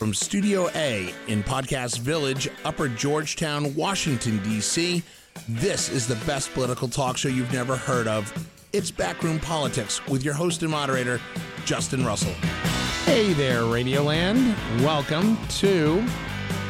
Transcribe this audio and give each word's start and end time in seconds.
From 0.00 0.14
Studio 0.14 0.70
A 0.76 1.12
in 1.26 1.42
Podcast 1.42 1.98
Village, 1.98 2.48
Upper 2.64 2.88
Georgetown, 2.88 3.74
Washington, 3.74 4.42
D.C., 4.42 5.02
this 5.46 5.90
is 5.90 6.08
the 6.08 6.14
best 6.24 6.54
political 6.54 6.88
talk 6.88 7.18
show 7.18 7.28
you've 7.28 7.52
never 7.52 7.76
heard 7.76 8.08
of. 8.08 8.32
It's 8.72 8.90
Backroom 8.90 9.38
Politics 9.40 10.00
with 10.06 10.24
your 10.24 10.32
host 10.32 10.62
and 10.62 10.70
moderator, 10.70 11.20
Justin 11.66 12.02
Russell. 12.06 12.32
Hey 13.04 13.34
there, 13.34 13.60
Radioland. 13.60 14.54
Welcome 14.82 15.36
to 15.58 16.00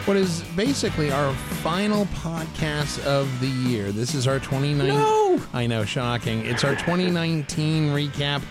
what 0.07 0.17
is 0.17 0.43
basically 0.57 1.13
our 1.13 1.33
final 1.63 2.07
podcast 2.07 3.01
of 3.07 3.29
the 3.39 3.47
year. 3.47 3.93
This 3.93 4.13
is 4.13 4.27
our 4.27 4.41
2019. 4.41 4.99
No! 4.99 5.41
I 5.53 5.69
know, 5.69 5.85
shocking. 5.85 6.45
It's 6.47 6.65
our 6.65 6.75
2019 6.75 7.91
recap 7.91 8.43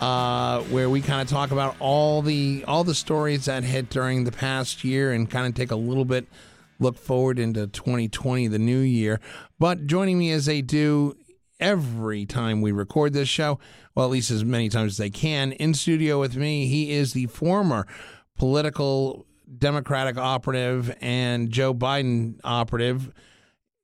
uh, 0.00 0.60
where 0.62 0.90
we 0.90 1.00
kind 1.00 1.22
of 1.22 1.28
talk 1.28 1.50
about 1.50 1.76
all 1.80 2.22
the 2.22 2.64
all 2.66 2.84
the 2.84 2.94
stories 2.94 3.44
that 3.46 3.64
hit 3.64 3.90
during 3.90 4.24
the 4.24 4.32
past 4.32 4.84
year 4.84 5.12
and 5.12 5.30
kind 5.30 5.46
of 5.46 5.54
take 5.54 5.70
a 5.70 5.76
little 5.76 6.04
bit 6.04 6.26
look 6.78 6.98
forward 6.98 7.38
into 7.38 7.66
2020, 7.66 8.48
the 8.48 8.58
new 8.58 8.78
year. 8.78 9.20
But 9.58 9.86
joining 9.86 10.18
me 10.18 10.30
as 10.32 10.46
they 10.46 10.62
do 10.62 11.16
every 11.60 12.26
time 12.26 12.60
we 12.60 12.72
record 12.72 13.12
this 13.12 13.28
show, 13.28 13.58
well, 13.94 14.06
at 14.06 14.12
least 14.12 14.30
as 14.30 14.44
many 14.44 14.68
times 14.68 14.92
as 14.92 14.96
they 14.98 15.10
can, 15.10 15.52
in 15.52 15.74
studio 15.74 16.20
with 16.20 16.36
me, 16.36 16.66
he 16.66 16.92
is 16.92 17.12
the 17.12 17.26
former 17.26 17.86
political 18.36 19.26
Democratic 19.58 20.16
operative 20.16 20.94
and 21.00 21.50
Joe 21.50 21.72
Biden 21.72 22.40
operative 22.42 23.12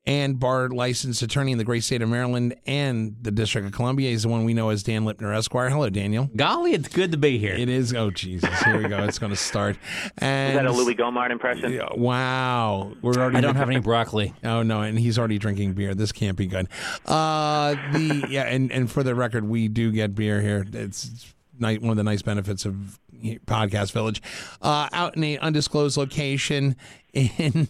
and 0.06 0.40
bar 0.40 0.68
licensed 0.70 1.20
attorney 1.20 1.52
in 1.52 1.59
the 1.59 1.64
great 1.64 1.84
state 1.84 2.00
of 2.00 2.08
Maryland 2.08 2.54
and 2.66 3.14
the 3.20 3.30
District 3.30 3.66
of 3.66 3.72
Columbia. 3.72 4.10
He's 4.10 4.22
the 4.22 4.28
one 4.30 4.45
we 4.45 4.54
know 4.54 4.70
as 4.70 4.82
Dan 4.82 5.04
Lipner 5.04 5.36
Esquire. 5.36 5.68
Hello, 5.68 5.91
Daniel. 5.91 6.30
Golly, 6.34 6.72
it's 6.72 6.88
good 6.88 7.12
to 7.12 7.18
be 7.18 7.36
here. 7.38 7.54
It 7.54 7.68
is. 7.68 7.92
Oh, 7.92 8.10
Jesus. 8.10 8.50
Here 8.62 8.78
we 8.82 8.88
go. 8.88 9.05
It's 9.05 9.18
going 9.18 9.30
to 9.30 9.36
start. 9.36 9.77
And 10.18 10.52
Is 10.56 10.58
that 10.58 10.66
a 10.66 10.72
Louie 10.72 10.94
Gohmert 10.94 11.30
impression? 11.30 11.72
Yeah, 11.72 11.88
Wow. 11.94 12.92
We're 13.02 13.12
already. 13.12 13.36
I 13.36 13.41
don't 13.42 13.56
have 13.56 13.69
any 13.69 13.80
broccoli. 13.80 14.33
Oh 14.42 14.62
no, 14.62 14.80
and 14.80 14.98
he's 14.98 15.19
already 15.19 15.38
drinking 15.38 15.75
beer. 15.75 15.94
This 15.94 16.12
can't 16.12 16.36
be 16.36 16.47
good. 16.47 16.66
Uh, 17.05 17.75
the 17.92 18.27
yeah, 18.30 18.44
and 18.44 18.72
and 18.72 18.91
for 18.91 19.03
the 19.03 19.14
record, 19.14 19.44
we 19.44 19.69
do 19.69 19.92
get 19.92 20.14
beer 20.14 20.41
here. 20.41 20.66
It's 20.72 21.34
ni- 21.58 21.78
one 21.78 21.91
of 21.91 21.97
the 21.97 22.03
nice 22.05 22.22
benefits 22.22 22.64
of 22.64 22.98
Podcast 23.47 23.92
Village. 23.92 24.22
Uh, 24.62 24.88
out 24.92 25.16
in 25.16 25.25
a 25.25 25.38
undisclosed 25.38 25.97
location 25.98 26.75
in. 27.12 27.69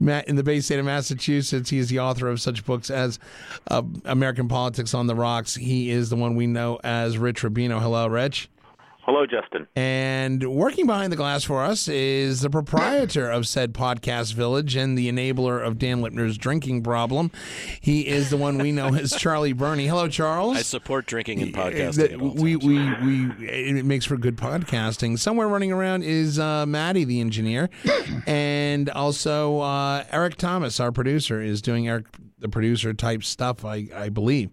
In 0.00 0.36
the 0.36 0.42
Bay 0.42 0.60
State 0.60 0.78
of 0.78 0.86
Massachusetts, 0.86 1.68
he 1.68 1.76
is 1.76 1.90
the 1.90 2.00
author 2.00 2.28
of 2.28 2.40
such 2.40 2.64
books 2.64 2.88
as 2.90 3.18
uh, 3.70 3.82
American 4.06 4.48
Politics 4.48 4.94
on 4.94 5.06
the 5.06 5.14
Rocks. 5.14 5.56
He 5.56 5.90
is 5.90 6.08
the 6.08 6.16
one 6.16 6.36
we 6.36 6.46
know 6.46 6.80
as 6.82 7.18
Rich 7.18 7.42
Rubino. 7.42 7.80
Hello, 7.80 8.06
Rich. 8.06 8.48
Hello, 9.12 9.26
Justin. 9.26 9.66
And 9.74 10.54
working 10.54 10.86
behind 10.86 11.12
the 11.12 11.16
glass 11.16 11.42
for 11.42 11.64
us 11.64 11.88
is 11.88 12.42
the 12.42 12.48
proprietor 12.48 13.28
of 13.28 13.44
said 13.48 13.74
podcast 13.74 14.34
village 14.34 14.76
and 14.76 14.96
the 14.96 15.10
enabler 15.10 15.66
of 15.66 15.78
Dan 15.80 16.00
Lipner's 16.00 16.38
drinking 16.38 16.84
problem. 16.84 17.32
He 17.80 18.06
is 18.06 18.30
the 18.30 18.36
one 18.36 18.56
we 18.58 18.70
know 18.70 18.94
as 18.94 19.10
Charlie 19.18 19.52
Burney. 19.52 19.88
Hello, 19.88 20.06
Charles. 20.06 20.58
I 20.58 20.62
support 20.62 21.06
drinking 21.06 21.42
and 21.42 21.56
Uh, 21.56 21.58
podcasting. 21.64 21.94
that 21.96 22.12
at 22.12 22.20
all 22.20 22.34
we, 22.34 22.52
times. 22.52 22.64
we, 22.64 23.26
we, 23.40 23.48
it 23.48 23.84
makes 23.84 24.04
for 24.04 24.16
good 24.16 24.36
podcasting. 24.36 25.18
Somewhere 25.18 25.48
running 25.48 25.72
around 25.72 26.04
is 26.04 26.38
uh, 26.38 26.64
Maddie, 26.66 27.02
the 27.02 27.20
engineer, 27.20 27.68
and 28.28 28.88
also 28.90 29.58
uh, 29.58 30.04
Eric 30.12 30.36
Thomas, 30.36 30.78
our 30.78 30.92
producer, 30.92 31.42
is 31.42 31.60
doing 31.60 31.88
Eric 31.88 32.06
the 32.38 32.48
producer 32.48 32.94
type 32.94 33.24
stuff. 33.24 33.64
I, 33.64 33.88
I 33.92 34.08
believe. 34.08 34.50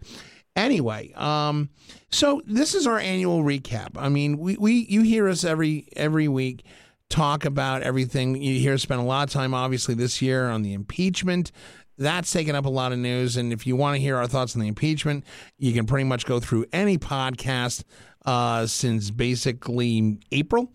Anyway, 0.58 1.14
um, 1.14 1.70
so 2.10 2.42
this 2.48 2.74
is 2.74 2.88
our 2.88 2.98
annual 2.98 3.44
recap. 3.44 3.90
I 3.96 4.10
mean, 4.10 4.40
we, 4.40 4.58
we 4.58 4.88
you 4.90 5.04
hear 5.04 5.30
us 5.30 5.44
every 5.44 5.88
every 5.96 6.28
week 6.28 6.66
talk 7.10 7.46
about 7.46 7.84
everything. 7.84 8.42
You 8.42 8.60
hear 8.60 8.74
us 8.74 8.82
spend 8.82 9.00
a 9.00 9.04
lot 9.04 9.28
of 9.28 9.32
time, 9.32 9.54
obviously, 9.54 9.94
this 9.94 10.20
year 10.20 10.50
on 10.50 10.64
the 10.64 10.74
impeachment. 10.74 11.52
That's 12.00 12.32
taken 12.32 12.56
up 12.56 12.66
a 12.66 12.70
lot 12.70 12.92
of 12.92 12.98
news. 12.98 13.38
And 13.38 13.54
if 13.54 13.68
you 13.68 13.76
want 13.76 13.96
to 13.96 14.02
hear 14.02 14.18
our 14.18 14.26
thoughts 14.26 14.56
on 14.56 14.62
the 14.62 14.68
impeachment, 14.68 15.26
you 15.60 15.74
can 15.74 15.86
pretty 15.86 16.04
much 16.06 16.26
go 16.26 16.40
through 16.40 16.66
any 16.74 16.98
podcast 16.98 17.84
uh, 18.26 18.66
since 18.66 19.12
basically 19.12 20.20
April 20.32 20.74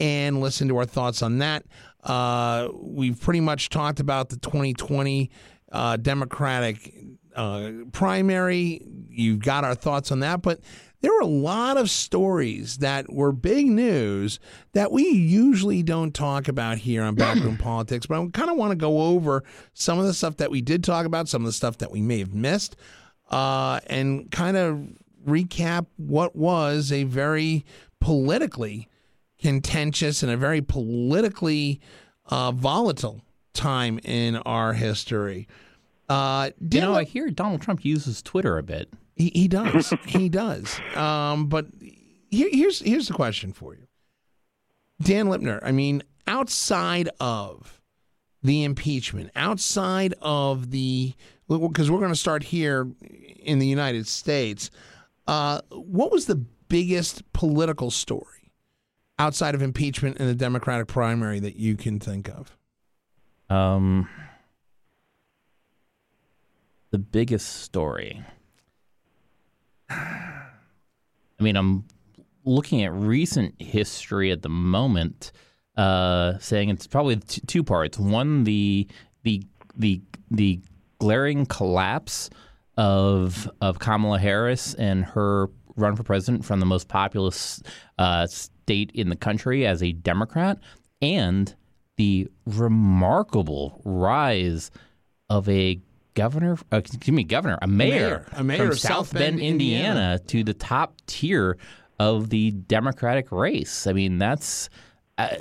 and 0.00 0.40
listen 0.40 0.66
to 0.68 0.76
our 0.76 0.86
thoughts 0.86 1.22
on 1.22 1.38
that. 1.38 1.64
Uh, 2.02 2.68
we've 2.74 3.20
pretty 3.20 3.40
much 3.40 3.68
talked 3.68 4.00
about 4.00 4.28
the 4.28 4.38
2020 4.38 5.30
uh, 5.70 5.96
Democratic 5.98 6.92
uh, 7.34 7.70
primary. 7.92 8.86
You've 9.08 9.40
got 9.40 9.64
our 9.64 9.74
thoughts 9.74 10.12
on 10.12 10.20
that, 10.20 10.42
but 10.42 10.60
there 11.00 11.12
were 11.12 11.20
a 11.20 11.26
lot 11.26 11.76
of 11.76 11.88
stories 11.88 12.78
that 12.78 13.10
were 13.12 13.32
big 13.32 13.66
news 13.66 14.38
that 14.72 14.92
we 14.92 15.08
usually 15.08 15.82
don't 15.82 16.14
talk 16.14 16.48
about 16.48 16.78
here 16.78 17.02
on 17.02 17.14
Backroom 17.14 17.56
Politics. 17.58 18.06
But 18.06 18.20
I 18.20 18.28
kind 18.32 18.50
of 18.50 18.56
want 18.56 18.72
to 18.72 18.76
go 18.76 19.00
over 19.00 19.42
some 19.72 19.98
of 19.98 20.04
the 20.04 20.12
stuff 20.12 20.36
that 20.36 20.50
we 20.50 20.60
did 20.60 20.84
talk 20.84 21.06
about, 21.06 21.28
some 21.28 21.42
of 21.42 21.46
the 21.46 21.52
stuff 21.52 21.78
that 21.78 21.90
we 21.90 22.02
may 22.02 22.18
have 22.18 22.34
missed, 22.34 22.76
uh, 23.30 23.80
and 23.86 24.30
kind 24.30 24.56
of 24.56 24.86
recap 25.26 25.86
what 25.96 26.36
was 26.36 26.92
a 26.92 27.04
very 27.04 27.64
politically 28.00 28.88
contentious 29.40 30.22
and 30.22 30.30
a 30.30 30.36
very 30.36 30.60
politically 30.60 31.80
uh, 32.26 32.52
volatile 32.52 33.22
time 33.54 33.98
in 34.04 34.36
our 34.36 34.74
history. 34.74 35.48
Uh, 36.10 36.50
You 36.60 36.80
know, 36.80 36.94
I 36.94 37.04
hear 37.04 37.30
Donald 37.30 37.62
Trump 37.62 37.84
uses 37.84 38.20
Twitter 38.20 38.58
a 38.58 38.62
bit. 38.62 38.92
he, 39.16 39.30
he 39.34 39.48
does. 39.48 39.94
he 40.06 40.28
does. 40.28 40.80
Um, 40.96 41.46
but 41.46 41.66
here, 42.30 42.48
here's 42.50 42.80
here's 42.80 43.08
the 43.08 43.14
question 43.14 43.52
for 43.52 43.74
you, 43.74 43.86
Dan 45.00 45.26
Lipner. 45.26 45.60
I 45.62 45.72
mean, 45.72 46.02
outside 46.26 47.08
of 47.20 47.80
the 48.42 48.64
impeachment, 48.64 49.30
outside 49.36 50.14
of 50.20 50.70
the 50.70 51.14
because 51.48 51.90
we're 51.90 51.98
going 51.98 52.12
to 52.12 52.16
start 52.16 52.42
here 52.42 52.88
in 53.42 53.58
the 53.58 53.66
United 53.66 54.06
States. 54.06 54.70
Uh, 55.26 55.60
what 55.70 56.10
was 56.10 56.26
the 56.26 56.34
biggest 56.68 57.32
political 57.32 57.90
story 57.90 58.52
outside 59.18 59.54
of 59.54 59.62
impeachment 59.62 60.16
in 60.16 60.26
the 60.26 60.34
Democratic 60.34 60.88
primary 60.88 61.38
that 61.38 61.54
you 61.56 61.76
can 61.76 62.00
think 62.00 62.28
of? 62.28 62.56
Um, 63.48 64.08
the 66.90 66.98
biggest 66.98 67.62
story. 67.62 68.22
I 69.88 71.42
mean, 71.42 71.56
I'm 71.56 71.84
looking 72.44 72.84
at 72.84 72.92
recent 72.92 73.60
history 73.60 74.30
at 74.30 74.42
the 74.42 74.48
moment, 74.48 75.32
uh, 75.76 76.38
saying 76.38 76.68
it's 76.68 76.86
probably 76.86 77.16
t- 77.16 77.42
two 77.46 77.64
parts. 77.64 77.98
One, 77.98 78.44
the 78.44 78.86
the 79.22 79.42
the 79.76 80.02
the 80.30 80.60
glaring 80.98 81.46
collapse 81.46 82.30
of 82.76 83.50
of 83.60 83.78
Kamala 83.78 84.18
Harris 84.18 84.74
and 84.74 85.04
her 85.04 85.48
run 85.76 85.96
for 85.96 86.02
president 86.02 86.44
from 86.44 86.60
the 86.60 86.66
most 86.66 86.88
populous 86.88 87.62
uh, 87.98 88.26
state 88.26 88.90
in 88.92 89.08
the 89.08 89.16
country 89.16 89.66
as 89.66 89.82
a 89.82 89.92
Democrat, 89.92 90.58
and 91.00 91.54
the 91.96 92.28
remarkable 92.46 93.80
rise 93.84 94.70
of 95.28 95.48
a 95.48 95.80
governor, 96.14 96.58
uh, 96.72 96.76
excuse 96.76 97.14
me, 97.14 97.24
governor, 97.24 97.58
a 97.62 97.66
mayor, 97.66 97.90
mayor. 97.90 98.26
A 98.32 98.44
mayor 98.44 98.58
from 98.58 98.70
of 98.70 98.80
South 98.80 99.12
Bend, 99.12 99.40
Indiana, 99.40 100.18
to 100.28 100.44
the 100.44 100.54
top 100.54 100.94
tier 101.06 101.56
of 101.98 102.30
the 102.30 102.50
Democratic 102.50 103.30
race. 103.30 103.86
I 103.86 103.92
mean, 103.92 104.18
that's 104.18 104.70
uh, 105.18 105.36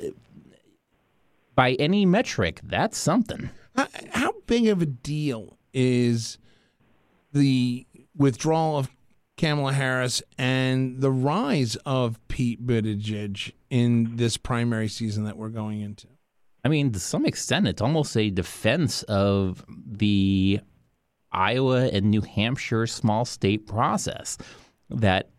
by 1.56 1.74
any 1.74 2.06
metric, 2.06 2.60
that's 2.64 2.98
something. 2.98 3.50
How, 3.76 3.88
how 4.12 4.34
big 4.46 4.68
of 4.68 4.82
a 4.82 4.86
deal 4.86 5.58
is 5.74 6.38
the 7.34 7.86
withdrawal 8.16 8.78
of 8.78 8.90
Kamala 9.38 9.74
Harris 9.74 10.22
and 10.38 11.02
the 11.02 11.12
rise 11.12 11.76
of 11.86 12.20
Pete 12.28 12.66
Buttigieg 12.66 13.54
in 13.70 14.18
this 14.18 14.36
primary 14.38 14.90
season 14.90 15.24
that 15.24 15.38
we're 15.38 15.50
going 15.50 15.82
into? 15.82 16.08
I 16.64 16.68
mean, 16.68 16.92
to 16.92 17.00
some 17.00 17.26
extent, 17.26 17.68
it's 17.68 17.82
almost 17.82 18.16
a 18.18 18.30
defense 18.30 19.04
of 19.04 19.64
the 19.68 20.60
Iowa 21.32 21.88
and 21.88 22.10
New 22.12 22.22
Hampshire 22.22 22.88
small 22.88 23.26
state 23.26 23.68
process 23.68 24.38
that 24.90 25.30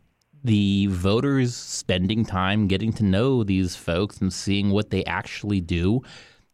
the 0.43 0.87
voters 0.87 1.55
spending 1.55 2.25
time 2.25 2.67
getting 2.67 2.93
to 2.94 3.05
know 3.05 3.44
these 3.44 3.76
folks 3.76 4.19
and 4.19 4.32
seeing 4.32 4.70
what 4.70 4.90
they 4.90 5.05
actually 5.05 5.61
do 5.61 6.02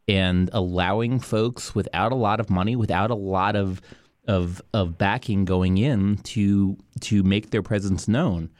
and 0.08 0.50
allowing 0.52 1.20
folks 1.20 1.74
without 1.74 2.12
a 2.12 2.16
lot 2.16 2.40
of 2.40 2.50
money, 2.50 2.76
without 2.76 3.10
a 3.10 3.14
lot 3.14 3.56
of 3.56 3.80
of 4.26 4.60
of 4.74 4.98
backing 4.98 5.44
going 5.44 5.78
in 5.78 6.16
to 6.18 6.76
to 7.00 7.22
make 7.22 7.50
their 7.50 7.62
presence 7.62 8.08
known. 8.08 8.50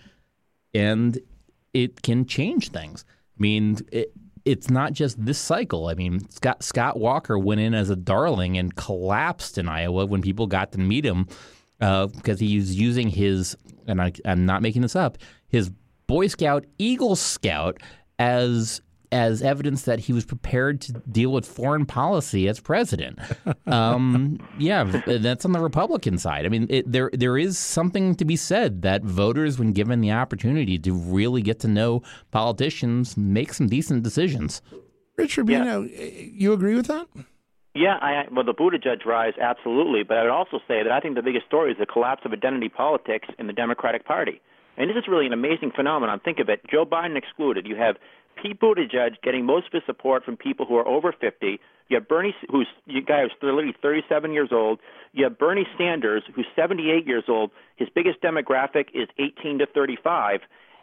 And 0.73 1.19
it 1.73 2.03
can 2.03 2.27
change 2.27 2.71
things. 2.71 3.05
I 3.09 3.43
mean, 3.43 3.79
it, 3.91 4.13
it's 4.47 4.71
not 4.71 4.93
just 4.93 5.23
this 5.23 5.39
cycle. 5.39 5.89
I 5.89 5.95
mean, 5.95 6.27
Scott 6.31 6.63
Scott 6.63 6.99
Walker 6.99 7.39
went 7.39 7.61
in 7.61 7.75
as 7.75 7.91
a 7.91 7.97
darling 7.97 8.57
and 8.57 8.75
collapsed 8.75 9.59
in 9.59 9.69
Iowa 9.69 10.07
when 10.07 10.23
people 10.23 10.47
got 10.47 10.73
to 10.73 10.79
meet 10.79 11.05
him 11.05 11.27
uh, 11.81 12.07
because 12.07 12.41
he 12.41 12.57
was 12.57 12.75
using 12.75 13.09
his, 13.09 13.57
and 13.87 14.01
I, 14.01 14.13
I'm 14.25 14.47
not 14.47 14.63
making 14.63 14.83
this 14.83 14.97
up, 14.97 15.19
his 15.49 15.71
Boy 16.07 16.29
Scout 16.29 16.65
Eagle 16.79 17.17
Scout 17.17 17.83
as 18.19 18.81
as 19.13 19.43
evidence 19.43 19.83
that 19.83 20.01
he 20.01 20.13
was 20.13 20.25
prepared 20.25 20.81
to 20.83 20.93
deal 20.93 21.31
with 21.31 21.47
foreign 21.47 21.87
policy 21.87 22.49
as 22.49 22.61
president. 22.61 23.19
Um, 23.67 24.39
yeah, 24.59 24.85
that's 24.85 25.45
on 25.45 25.51
the 25.51 25.59
Republican 25.59 26.19
side. 26.19 26.47
I 26.47 26.49
mean, 26.49 26.67
it, 26.71 26.91
there 26.91 27.11
there 27.13 27.37
is 27.37 27.59
something 27.59 28.15
to 28.15 28.25
be 28.25 28.37
said 28.37 28.83
that 28.83 29.03
voters, 29.03 29.59
when 29.59 29.73
given 29.73 30.01
the 30.01 30.13
opportunity 30.13 30.79
to 30.79 30.93
really 30.93 31.43
get 31.43 31.59
to 31.61 31.69
know 31.69 32.03
politicians, 32.31 33.17
make 33.17 33.53
some 33.53 33.67
decent 33.67 34.05
decisions. 34.05 34.63
Richard 35.17 35.49
you 35.49 35.59
know, 35.59 35.83
you 35.83 36.53
agree 36.53 36.75
with 36.75 36.87
that? 36.87 37.09
Yeah, 37.75 37.99
I, 38.01 38.25
well, 38.33 38.45
the 38.45 38.55
Buttigieg 38.55 39.05
rise, 39.05 39.35
absolutely. 39.41 40.03
But 40.03 40.17
I 40.17 40.23
would 40.23 40.31
also 40.31 40.59
say 40.67 40.83
that 40.83 40.91
I 40.91 41.01
think 41.01 41.15
the 41.15 41.23
biggest 41.23 41.47
story 41.47 41.73
is 41.73 41.79
the 41.79 41.87
collapse 41.87 42.23
of 42.25 42.33
identity 42.33 42.71
politics 42.71 43.29
in 43.39 43.47
the 43.49 43.53
Democratic 43.53 44.07
Party. 44.07 44.41
And 44.79 44.89
this 44.89 44.97
is 44.97 45.05
really 45.09 45.27
an 45.27 45.33
amazing 45.33 45.73
phenomenon. 45.75 46.21
Think 46.25 46.39
of 46.39 46.49
it. 46.49 46.61
Joe 46.71 46.85
Biden 46.85 47.17
excluded. 47.17 47.67
You 47.67 47.77
have 47.77 47.97
Pete 48.41 48.61
Buttigieg 48.61 49.21
getting 49.23 49.45
most 49.45 49.67
of 49.67 49.73
his 49.73 49.83
support 49.87 50.25
from 50.25 50.37
people 50.37 50.67
who 50.67 50.77
are 50.77 50.87
over 50.87 51.13
50. 51.13 51.61
You 51.89 51.97
have 51.97 52.09
Bernie, 52.09 52.35
who's 52.51 52.67
a 52.89 53.01
guy 53.01 53.23
who's 53.23 53.33
literally 53.41 53.75
37 53.81 54.33
years 54.33 54.49
old. 54.53 54.81
You 55.13 55.25
have 55.25 55.39
Bernie 55.39 55.67
Sanders, 55.79 56.25
who's 56.35 56.47
78 56.57 57.07
years 57.07 57.25
old. 57.29 57.51
His 57.77 57.89
biggest 57.95 58.21
demographic 58.21 58.89
is 58.95 59.09
18 59.19 59.59
to 59.61 59.67
35 59.67 60.41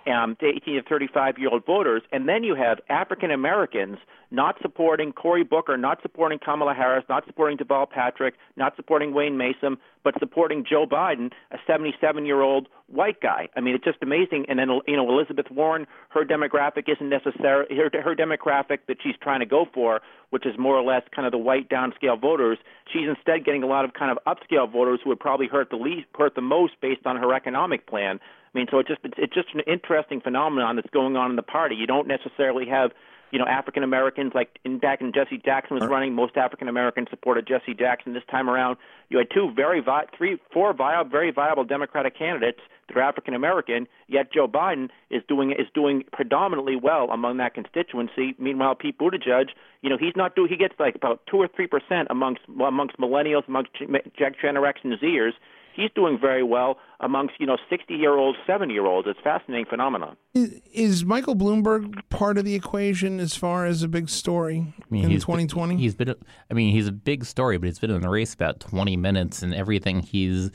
um, 0.07 0.35
to 0.39 0.47
18 0.47 0.75
to 0.75 0.83
35 0.83 1.38
year 1.38 1.50
old 1.50 1.65
voters, 1.65 2.01
and 2.11 2.27
then 2.27 2.44
you 2.44 2.55
have 2.55 2.79
African 2.89 3.31
Americans 3.31 3.97
not 4.33 4.55
supporting 4.61 5.13
Cory 5.13 5.44
Booker, 5.44 5.77
not 5.77 6.01
supporting 6.01 6.39
Kamala 6.39 6.73
Harris, 6.73 7.05
not 7.07 7.25
supporting 7.27 7.55
Deval 7.55 7.88
Patrick, 7.88 8.33
not 8.57 8.75
supporting 8.75 9.13
Wayne 9.13 9.38
Messam, 9.38 9.77
but 10.03 10.15
supporting 10.19 10.65
Joe 10.67 10.88
Biden, 10.88 11.31
a 11.51 11.57
77 11.67 12.25
year 12.25 12.41
old 12.41 12.67
white 12.88 13.21
guy. 13.21 13.47
I 13.55 13.61
mean, 13.61 13.75
it's 13.75 13.83
just 13.83 14.00
amazing. 14.01 14.45
And 14.50 14.57
then 14.57 14.69
you 14.88 14.97
know 14.97 15.07
Elizabeth 15.07 15.51
Warren, 15.51 15.85
her 16.09 16.25
demographic 16.25 16.89
isn't 16.89 17.07
necessarily 17.07 17.75
her, 17.77 17.89
her 18.01 18.15
demographic 18.15 18.79
that 18.88 18.97
she's 19.03 19.15
trying 19.21 19.39
to 19.41 19.45
go 19.45 19.65
for, 19.71 20.01
which 20.31 20.47
is 20.47 20.57
more 20.57 20.75
or 20.75 20.83
less 20.83 21.03
kind 21.15 21.27
of 21.27 21.31
the 21.31 21.38
white 21.38 21.69
downscale 21.69 22.19
voters. 22.19 22.57
She's 22.91 23.07
instead 23.07 23.45
getting 23.45 23.61
a 23.61 23.67
lot 23.67 23.85
of 23.85 23.94
kind 23.94 24.11
of 24.11 24.17
upscale 24.25 24.69
voters 24.69 24.99
who 25.03 25.11
would 25.11 25.19
probably 25.19 25.47
hurt 25.47 25.69
the 25.69 25.77
least, 25.77 26.07
hurt 26.17 26.33
the 26.33 26.41
most 26.41 26.73
based 26.81 27.06
on 27.06 27.17
her 27.17 27.33
economic 27.33 27.85
plan. 27.85 28.19
I 28.53 28.57
mean, 28.57 28.67
so 28.69 28.79
it's 28.79 28.89
just 28.89 29.01
it's, 29.03 29.15
it's 29.17 29.33
just 29.33 29.50
an 29.53 29.61
interesting 29.61 30.21
phenomenon 30.21 30.75
that's 30.75 30.89
going 30.91 31.15
on 31.15 31.31
in 31.31 31.35
the 31.35 31.44
party. 31.44 31.75
You 31.75 31.88
don't 31.88 32.07
necessarily 32.07 32.67
have 32.67 32.91
you 33.31 33.39
know 33.39 33.45
African 33.45 33.83
Americans 33.83 34.33
like 34.35 34.59
in 34.63 34.77
back 34.77 35.01
when 35.01 35.11
Jesse 35.11 35.41
Jackson 35.44 35.75
was 35.75 35.89
running, 35.89 36.13
most 36.13 36.38
African 36.38 36.67
Americans 36.67 37.07
supported 37.09 37.47
Jesse 37.47 37.73
Jackson. 37.73 38.13
This 38.13 38.23
time 38.29 38.50
around, 38.50 38.77
you 39.09 39.17
had 39.17 39.27
two 39.33 39.51
very 39.55 39.81
vi- 39.81 40.05
three 40.15 40.38
four 40.53 40.73
viable, 40.73 41.09
very 41.09 41.31
viable 41.31 41.63
Democratic 41.63 42.15
candidates 42.15 42.59
that 42.88 42.97
are 42.97 43.01
African 43.01 43.33
American. 43.33 43.88
Yet 44.07 44.31
Joe 44.31 44.47
Biden 44.47 44.89
is 45.09 45.23
doing 45.27 45.51
is 45.51 45.67
doing 45.73 46.03
predominantly 46.13 46.75
well 46.75 47.09
among 47.09 47.38
that 47.38 47.56
constituency. 47.56 48.35
Meanwhile, 48.38 48.75
Pete 48.75 48.99
Buttigieg, 48.99 49.47
you 49.81 49.89
know, 49.89 49.97
he's 49.97 50.15
not 50.15 50.35
do 50.35 50.45
he 50.47 50.56
gets 50.56 50.75
like 50.79 50.94
about 50.94 51.21
two 51.25 51.38
or 51.38 51.47
three 51.47 51.67
percent 51.67 52.09
amongst 52.11 52.41
amongst 52.47 52.99
millennials, 52.99 53.47
amongst 53.47 53.71
Gen 53.79 54.57
X 54.63 54.79
and 54.83 54.94
Zers 54.99 55.33
he's 55.75 55.89
doing 55.95 56.17
very 56.19 56.43
well 56.43 56.77
amongst 56.99 57.35
you 57.39 57.45
know 57.45 57.57
60 57.69 57.93
year 57.93 58.15
olds, 58.15 58.37
70 58.47 58.73
year 58.73 58.85
olds. 58.85 59.07
It's 59.07 59.19
a 59.19 59.23
fascinating 59.23 59.65
phenomenon. 59.65 60.17
Is, 60.33 60.61
is, 60.73 61.05
Michael 61.05 61.35
Bloomberg 61.35 62.01
part 62.09 62.37
of 62.37 62.45
the 62.45 62.55
equation 62.55 63.19
as 63.19 63.35
far 63.35 63.65
as 63.65 63.83
a 63.83 63.87
big 63.87 64.09
story 64.09 64.73
I 64.79 64.85
mean, 64.89 65.05
in 65.05 65.19
2020? 65.19 65.73
Been, 65.75 65.79
he's 65.79 65.95
been, 65.95 66.15
I 66.49 66.53
mean, 66.53 66.73
he's 66.73 66.87
a 66.87 66.91
big 66.91 67.25
story, 67.25 67.57
but 67.57 67.67
he's 67.67 67.79
been 67.79 67.91
in 67.91 68.01
the 68.01 68.09
race 68.09 68.33
about 68.33 68.59
20 68.59 68.97
minutes, 68.97 69.41
and 69.41 69.53
everything 69.53 70.01
he's 70.01 70.51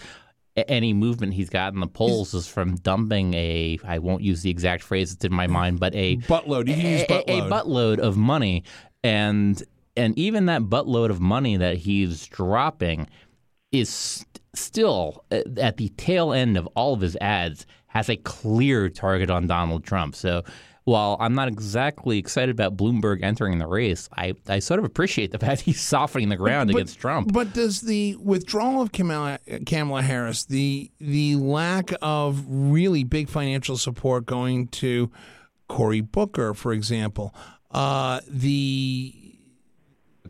any 0.66 0.92
movement 0.92 1.34
he's 1.34 1.50
got 1.50 1.72
in 1.72 1.80
the 1.80 1.86
polls 1.86 2.34
is 2.34 2.48
from 2.48 2.76
dumping 2.76 3.34
a 3.34 3.78
I 3.84 3.98
won't 3.98 4.22
use 4.22 4.42
the 4.42 4.50
exact 4.50 4.82
phrase 4.82 5.14
that's 5.14 5.24
in 5.24 5.32
my 5.32 5.46
mind, 5.46 5.78
but 5.78 5.94
a 5.94 6.16
buttload. 6.16 6.68
You 6.68 6.74
can 6.74 6.86
use 6.86 7.02
buttload. 7.02 7.28
A, 7.28 7.46
a 7.46 7.50
buttload 7.50 7.98
of 7.98 8.16
money, 8.16 8.64
and 9.04 9.62
and 9.96 10.18
even 10.18 10.46
that 10.46 10.62
buttload 10.62 11.10
of 11.10 11.20
money 11.20 11.56
that 11.56 11.78
he's 11.78 12.26
dropping 12.26 13.08
is 13.72 14.24
still 14.54 15.24
uh, 15.30 15.40
at 15.58 15.76
the 15.76 15.88
tail 15.90 16.32
end 16.32 16.56
of 16.56 16.66
all 16.74 16.94
of 16.94 17.00
his 17.00 17.16
ads 17.20 17.66
has 17.88 18.08
a 18.08 18.16
clear 18.16 18.88
target 18.88 19.30
on 19.30 19.46
Donald 19.46 19.84
Trump. 19.84 20.14
So 20.14 20.44
while 20.84 21.18
I'm 21.20 21.34
not 21.34 21.48
exactly 21.48 22.18
excited 22.18 22.50
about 22.50 22.76
Bloomberg 22.76 23.22
entering 23.22 23.58
the 23.58 23.66
race, 23.66 24.08
I, 24.16 24.34
I 24.48 24.58
sort 24.58 24.78
of 24.78 24.84
appreciate 24.84 25.32
the 25.32 25.38
fact 25.46 25.62
he's 25.62 25.80
softening 25.80 26.28
the 26.28 26.36
ground 26.36 26.70
but, 26.70 26.78
against 26.78 26.98
Trump. 26.98 27.32
But 27.32 27.52
does 27.52 27.82
the 27.82 28.16
withdrawal 28.16 28.80
of 28.80 28.92
Kamala, 28.92 29.38
Kamala 29.66 30.02
Harris, 30.02 30.44
the 30.44 30.90
the 30.98 31.36
lack 31.36 31.90
of 32.00 32.44
really 32.48 33.04
big 33.04 33.28
financial 33.28 33.76
support 33.76 34.26
going 34.26 34.68
to 34.68 35.10
Cory 35.68 36.00
Booker, 36.00 36.54
for 36.54 36.72
example, 36.72 37.34
uh, 37.70 38.20
the 38.26 39.14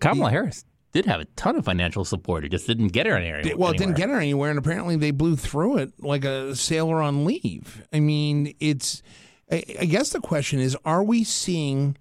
Kamala 0.01 0.31
the, 0.31 0.33
Harris 0.33 0.65
did 0.93 1.07
have 1.07 1.21
a 1.21 1.25
ton 1.37 1.57
of 1.57 1.65
financial 1.65 2.05
support. 2.05 2.45
It 2.45 2.51
just 2.51 2.67
didn't 2.67 2.89
get 2.89 3.07
her 3.07 3.17
anywhere. 3.17 3.57
Well, 3.57 3.71
it 3.71 3.79
didn't 3.79 3.97
get 3.97 4.09
her 4.09 4.17
anywhere, 4.17 4.51
and 4.51 4.59
apparently 4.59 4.97
they 4.97 5.11
blew 5.11 5.37
through 5.37 5.79
it 5.79 5.93
like 6.01 6.25
a 6.25 6.55
sailor 6.57 7.03
on 7.03 7.25
leave. 7.25 7.87
I 7.93 8.01
mean, 8.01 8.55
it's. 8.61 9.03
I, 9.51 9.65
I 9.81 9.85
guess 9.85 10.11
the 10.11 10.21
question 10.21 10.61
is: 10.61 10.77
Are 10.85 11.03
we 11.03 11.25
seeing 11.25 11.97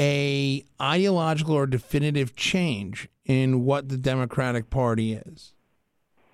a 0.00 0.64
ideological 0.80 1.54
or 1.54 1.66
definitive 1.66 2.36
change 2.36 3.08
in 3.24 3.64
what 3.64 3.88
the 3.88 3.96
Democratic 3.96 4.70
Party 4.70 5.14
is? 5.14 5.52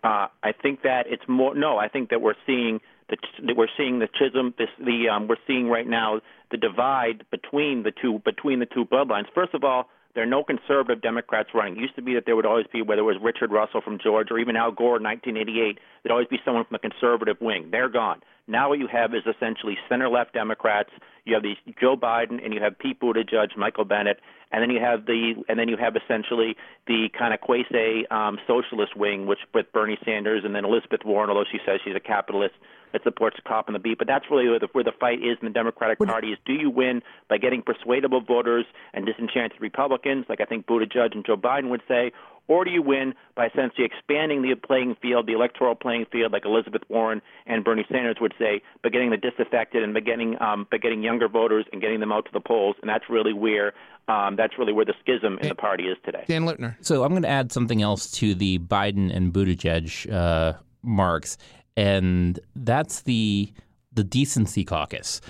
Uh, 0.02 0.26
I 0.42 0.52
think 0.52 0.82
that 0.82 1.06
it's 1.08 1.22
more. 1.28 1.54
No, 1.54 1.78
I 1.78 1.88
think 1.88 2.10
that 2.10 2.20
we're 2.20 2.34
seeing 2.46 2.80
the 3.08 3.16
that 3.46 3.56
we're 3.56 3.68
seeing 3.76 3.98
the 3.98 4.08
chism. 4.08 4.56
This 4.56 4.68
the 4.78 5.08
um, 5.08 5.28
we're 5.28 5.36
seeing 5.46 5.68
right 5.68 5.86
now 5.86 6.20
the 6.50 6.56
divide 6.56 7.24
between 7.30 7.82
the 7.82 7.92
two 7.92 8.20
between 8.24 8.58
the 8.58 8.66
two 8.66 8.84
bloodlines. 8.84 9.26
First 9.34 9.54
of 9.54 9.62
all 9.62 9.88
there 10.14 10.24
are 10.24 10.26
no 10.26 10.44
conservative 10.44 11.00
Democrats 11.00 11.50
running. 11.54 11.76
It 11.76 11.80
used 11.80 11.96
to 11.96 12.02
be 12.02 12.14
that 12.14 12.24
there 12.26 12.36
would 12.36 12.46
always 12.46 12.66
be, 12.72 12.82
whether 12.82 13.00
it 13.00 13.04
was 13.04 13.16
Richard 13.22 13.50
Russell 13.50 13.80
from 13.80 13.98
Georgia 13.98 14.34
or 14.34 14.38
even 14.38 14.56
Al 14.56 14.72
Gore 14.72 14.98
in 14.98 15.02
1988, 15.02 15.78
there'd 16.02 16.12
always 16.12 16.28
be 16.28 16.38
someone 16.44 16.64
from 16.64 16.78
the 16.80 16.88
conservative 16.88 17.36
wing. 17.40 17.68
They're 17.70 17.88
gone. 17.88 18.20
Now 18.46 18.68
what 18.68 18.78
you 18.78 18.88
have 18.88 19.14
is 19.14 19.22
essentially 19.24 19.78
center-left 19.88 20.34
Democrats. 20.34 20.90
You 21.24 21.34
have 21.34 21.42
these 21.42 21.56
Joe 21.80 21.96
Biden 21.96 22.44
and 22.44 22.52
you 22.52 22.60
have 22.60 22.78
Pete 22.78 23.00
Buttigieg, 23.00 23.56
Michael 23.56 23.84
Bennet, 23.84 24.18
and 24.50 24.60
then 24.60 24.70
you 24.70 24.80
have 24.80 25.06
the 25.06 25.34
and 25.48 25.58
then 25.58 25.68
you 25.68 25.76
have 25.76 25.94
essentially 25.96 26.56
the 26.86 27.08
kind 27.16 27.32
of 27.32 27.40
quasi 27.40 28.06
um, 28.10 28.38
socialist 28.46 28.96
wing, 28.96 29.26
which 29.26 29.38
with 29.54 29.72
Bernie 29.72 29.98
Sanders 30.04 30.42
and 30.44 30.54
then 30.54 30.64
Elizabeth 30.64 31.00
Warren, 31.04 31.30
although 31.30 31.48
she 31.50 31.58
says 31.64 31.80
she's 31.84 31.94
a 31.96 32.00
capitalist 32.00 32.54
that 32.92 33.02
supports 33.02 33.36
the 33.36 33.42
cop 33.42 33.68
and 33.68 33.74
the 33.74 33.78
beat. 33.78 33.98
But 33.98 34.06
that's 34.06 34.26
really 34.30 34.48
where 34.48 34.58
the, 34.58 34.68
where 34.72 34.84
the 34.84 34.92
fight 34.98 35.18
is 35.18 35.38
in 35.40 35.48
the 35.48 35.54
Democratic 35.54 35.98
Party: 35.98 36.28
is 36.28 36.38
do 36.44 36.52
you 36.52 36.70
win 36.70 37.02
by 37.28 37.38
getting 37.38 37.62
persuadable 37.62 38.20
voters 38.20 38.66
and 38.94 39.06
disenchanted 39.06 39.60
Republicans, 39.60 40.26
like 40.28 40.40
I 40.40 40.44
think 40.44 40.66
Buttigieg 40.66 41.12
and 41.12 41.24
Joe 41.24 41.36
Biden 41.36 41.70
would 41.70 41.82
say, 41.88 42.12
or 42.48 42.64
do 42.64 42.70
you 42.70 42.82
win 42.82 43.14
by 43.34 43.46
essentially 43.46 43.84
expanding 43.84 44.42
the 44.42 44.54
playing 44.54 44.96
field, 45.00 45.26
the 45.26 45.32
electoral 45.32 45.74
playing 45.74 46.06
field, 46.10 46.32
like 46.32 46.44
Elizabeth 46.44 46.82
Warren 46.88 47.22
and 47.46 47.64
Bernie 47.64 47.86
Sanders 47.90 48.16
would 48.20 48.34
say, 48.38 48.62
by 48.82 48.90
getting 48.90 49.10
the 49.10 49.16
disaffected 49.16 49.82
and 49.82 49.94
by 49.94 50.00
getting 50.00 50.40
um, 50.42 50.66
by 50.70 50.78
getting 50.78 51.02
younger 51.02 51.28
voters 51.28 51.64
and 51.72 51.80
getting 51.80 52.00
them 52.00 52.12
out 52.12 52.24
to 52.26 52.30
the 52.32 52.40
polls, 52.40 52.76
and 52.82 52.88
that's 52.88 53.04
really 53.08 53.32
where 53.32 53.72
um, 54.08 54.36
that's 54.36 54.58
really 54.58 54.72
where 54.72 54.84
the 54.84 54.94
schism 55.00 55.38
in 55.40 55.48
the 55.48 55.54
party 55.54 55.84
is 55.84 55.96
today. 56.04 56.24
Dan 56.26 56.42
Lipner. 56.42 56.76
So 56.80 57.04
I'm 57.04 57.10
going 57.10 57.22
to 57.22 57.28
add 57.28 57.52
something 57.52 57.80
else 57.82 58.10
to 58.12 58.34
the 58.34 58.58
Biden 58.58 59.14
and 59.14 59.32
Buttigieg 59.32 60.12
uh, 60.12 60.54
marks, 60.82 61.38
and 61.76 62.38
that's 62.56 63.02
the 63.02 63.52
the 63.92 64.04
decency 64.04 64.64
caucus. 64.64 65.20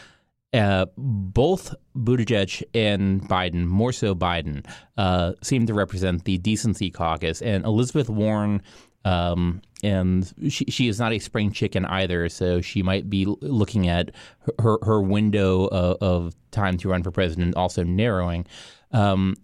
Uh, 0.55 0.85
both 0.99 1.75
Buttigieg 1.97 2.63
and 2.75 3.27
Biden, 3.27 3.67
more 3.67 3.91
so 3.91 4.15
Biden, 4.15 4.67
uh, 4.99 5.33
seem 5.43 5.67
to 5.67 5.73
represent 5.73 6.25
the 6.25 6.37
decency 6.39 6.91
caucus, 6.91 7.41
and 7.41 7.65
Elizabeth 7.65 8.11
Warren. 8.11 8.63
Um, 9.05 9.63
and 9.83 10.33
she, 10.49 10.67
she 10.67 10.87
is 10.89 11.01
not 11.01 11.13
a 11.13 11.19
spring 11.19 11.51
chicken 11.53 11.85
either, 11.87 12.29
so 12.29 12.61
she 12.61 12.83
might 12.83 13.11
be 13.11 13.25
looking 13.41 13.89
at 13.89 14.13
her 14.61 14.79
her 14.83 15.01
window 15.01 15.67
of, 15.67 15.97
of 16.01 16.35
time 16.51 16.77
to 16.79 16.89
run 16.89 17.03
for 17.03 17.11
president 17.11 17.57
also 17.57 17.83
narrowing. 17.83 18.47
Um, 18.93 19.37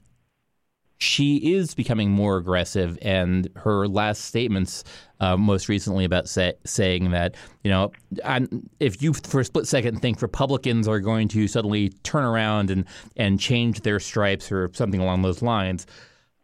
she 0.98 1.54
is 1.54 1.74
becoming 1.74 2.10
more 2.10 2.36
aggressive, 2.36 2.98
and 3.02 3.48
her 3.54 3.86
last 3.86 4.24
statements, 4.24 4.82
uh, 5.20 5.36
most 5.36 5.68
recently 5.68 6.04
about 6.04 6.28
say, 6.28 6.54
saying 6.64 7.12
that 7.12 7.36
you 7.62 7.70
know, 7.70 7.92
I'm, 8.24 8.68
if 8.80 9.00
you 9.00 9.12
for 9.12 9.40
a 9.40 9.44
split 9.44 9.68
second 9.68 10.02
think 10.02 10.20
Republicans 10.20 10.88
are 10.88 10.98
going 10.98 11.28
to 11.28 11.46
suddenly 11.46 11.90
turn 12.02 12.24
around 12.24 12.70
and 12.70 12.84
and 13.16 13.38
change 13.38 13.82
their 13.82 14.00
stripes 14.00 14.50
or 14.50 14.70
something 14.74 15.00
along 15.00 15.22
those 15.22 15.40
lines, 15.40 15.86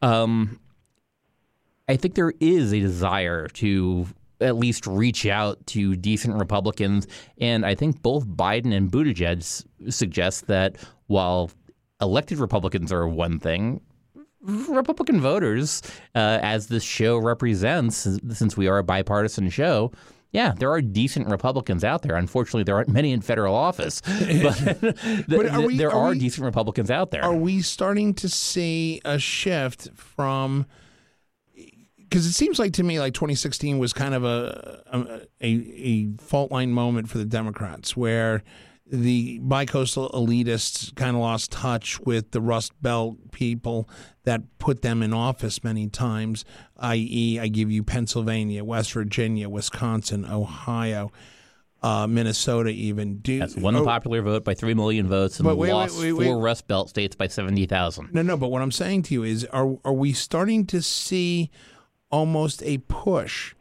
um, 0.03 0.61
I 1.89 1.97
think 1.97 2.15
there 2.15 2.33
is 2.39 2.73
a 2.73 2.79
desire 2.79 3.49
to 3.49 4.07
at 4.41 4.57
least 4.57 4.87
reach 4.87 5.27
out 5.27 5.67
to 5.67 5.97
decent 5.97 6.37
Republicans, 6.39 7.09
and 7.39 7.67
I 7.67 7.75
think 7.75 8.03
both 8.03 8.25
Biden 8.27 8.73
and 8.73 8.91
Buttigieg 8.91 9.65
suggest 9.93 10.47
that 10.47 10.77
while 11.09 11.51
elected 12.01 12.39
Republicans 12.39 12.93
are 12.93 13.09
one 13.09 13.41
thing, 13.41 13.81
Republican 14.45 15.21
voters, 15.21 15.83
uh, 16.15 16.39
as 16.43 16.67
this 16.69 16.83
show 16.83 17.17
represents, 17.19 18.07
since 18.33 18.57
we 18.57 18.69
are 18.69 18.79
a 18.79 18.85
bipartisan 18.85 19.49
show, 19.51 19.91
yeah, 20.33 20.53
there 20.59 20.71
are 20.71 20.83
decent 20.83 21.29
Republicans 21.29 21.85
out 21.85 22.03
there. 22.03 22.17
Unfortunately, 22.17 22.65
there 22.65 22.75
aren't 22.75 22.89
many 22.89 23.13
in 23.13 23.21
federal 23.21 23.55
office, 23.55 24.01
but, 24.43 24.79
But 25.29 25.47
are 25.49 25.61
we- 25.63 25.77
there 25.79 25.91
are 25.93 26.07
are, 26.09 26.11
we- 26.11 26.19
decent 26.19 26.45
Republicans 26.45 26.91
out 26.91 27.11
there. 27.13 27.23
Are 27.23 27.35
we 27.37 27.63
starting 27.63 28.15
to 28.15 28.29
see 28.29 29.01
a 29.05 29.19
shift 29.19 29.91
from? 29.95 30.67
Because 31.99 32.27
it 32.27 32.33
seems 32.33 32.59
like 32.59 32.73
to 32.75 32.83
me, 32.85 33.01
like 33.01 33.15
2016 33.15 33.79
was 33.79 33.93
kind 33.93 34.15
of 34.15 34.25
a 34.25 34.83
a, 34.93 35.21
a, 35.41 35.49
a 35.49 36.07
fault 36.23 36.53
line 36.53 36.71
moment 36.73 37.09
for 37.09 37.19
the 37.19 37.25
Democrats, 37.25 37.97
where 37.97 38.43
the 39.01 39.41
bicoastal 39.41 40.13
elitists 40.13 40.95
kind 40.95 41.17
of 41.17 41.23
lost 41.23 41.51
touch 41.51 42.01
with 42.01 42.31
the 42.31 42.41
Rust 42.41 42.73
Belt 42.81 43.33
people 43.33 43.89
that 44.25 44.43
put 44.59 44.83
them 44.83 45.03
in 45.03 45.13
office 45.13 45.65
many 45.65 45.89
times. 45.89 46.45
I.e., 46.79 47.39
I 47.41 47.49
give 47.49 47.71
you 47.71 47.83
Pennsylvania, 47.83 48.65
West 48.65 48.93
Virginia, 48.93 49.49
Wisconsin, 49.49 50.25
Ohio, 50.25 51.11
uh, 51.83 52.07
Minnesota, 52.07 52.71
even. 52.71 53.19
Do 53.19 53.41
That's 53.41 53.57
won 53.57 53.75
the 53.75 53.81
oh, 53.81 53.85
popular 53.85 54.23
vote 54.23 54.45
by 54.45 54.55
three 54.55 54.75
million 54.75 55.09
votes 55.09 55.39
and 55.39 55.45
But 55.45 55.57
wait, 55.57 55.73
lost 55.73 55.99
wait, 56.01 56.13
wait. 56.13 56.27
four 56.27 56.39
Rust 56.39 56.67
Belt 56.69 56.89
states 56.89 57.17
by 57.17 57.27
seventy 57.27 57.67
thousand. 57.67 58.15
No, 58.15 58.23
no, 58.23 58.37
but 58.37 58.49
what 58.49 58.63
I'm 58.63 58.73
saying 58.73 59.03
to 59.05 59.15
you 59.15 59.23
is 59.25 59.45
are 59.47 59.77
are 59.85 59.93
we 59.93 60.13
starting 60.13 60.67
to 60.67 60.81
see 60.81 61.51
almost 62.11 62.63
a 62.63 62.79
push 62.79 63.55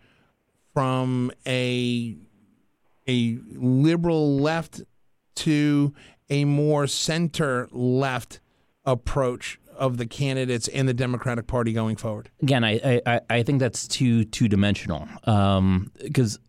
from 0.74 1.32
a 1.46 2.16
a 3.08 3.38
liberal 3.56 4.38
left 4.38 4.82
to 5.36 5.94
a 6.30 6.46
more 6.46 6.88
center 6.88 7.68
left 7.72 8.40
approach 8.86 9.60
of 9.76 9.98
the 9.98 10.06
candidates 10.06 10.68
in 10.68 10.86
the 10.86 10.94
Democratic 10.94 11.48
Party 11.48 11.74
going 11.74 11.96
forward? 11.96 12.30
Again, 12.42 12.64
I, 12.64 13.02
I, 13.06 13.22
I 13.30 13.44
think 13.44 13.60
that's 13.60 13.88
too 13.88 14.24
two 14.26 14.48
dimensional 14.48 15.08
um, 15.26 15.92
because 16.02 16.40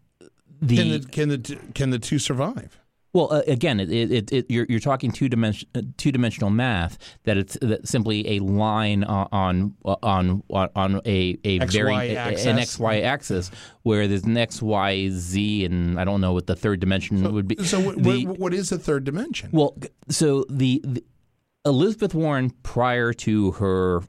the, 0.61 0.77
Can 0.77 0.89
the 0.91 1.01
can 1.01 1.29
the 1.29 1.59
can 1.75 1.91
the 1.91 1.99
two 1.99 2.19
survive? 2.19 2.79
Well 3.15 3.33
uh, 3.33 3.41
again 3.47 3.81
it, 3.81 3.91
it, 3.91 4.31
it, 4.33 4.47
you're 4.51 4.67
you're 4.69 4.79
talking 4.81 5.11
two 5.11 5.29
dimension 5.31 5.67
uh, 5.75 5.81
two 5.97 6.13
dimensional 6.13 6.51
math 6.51 6.99
that 7.23 7.39
it's 7.39 7.57
that 7.63 7.89
simply 7.89 8.37
a 8.37 8.41
line 8.41 9.03
on 9.05 9.29
on 9.33 10.43
on 10.53 10.69
on 10.77 11.01
a 11.07 11.39
a 11.45 11.61
XY 11.61 11.71
very 11.73 12.17
axis. 12.17 12.45
an 12.47 12.59
x 12.59 12.79
y 12.79 13.01
axis 13.01 13.51
where 13.85 14.07
there's 14.07 14.25
an 14.25 14.37
x 14.37 14.61
y 14.61 15.09
z 15.09 15.65
and 15.65 15.99
I 15.99 16.05
don't 16.05 16.21
know 16.21 16.35
what 16.35 16.47
the 16.47 16.57
third 16.57 16.81
dimension 16.81 17.33
would 17.33 17.49
be. 17.49 17.57
So 17.65 17.81
what, 17.81 18.03
The- 18.03 18.27
what, 18.27 18.39
what 18.39 18.55
is 18.55 18.69
the 18.69 18.79
third 18.79 19.05
dimension? 19.05 19.49
Well, 19.53 19.77
so 20.09 20.45
the, 20.51 20.81
the 20.85 21.05
Elizabeth 21.65 22.15
Warren 22.15 22.51
prior 22.63 23.13
to 23.15 23.53
her 23.53 24.03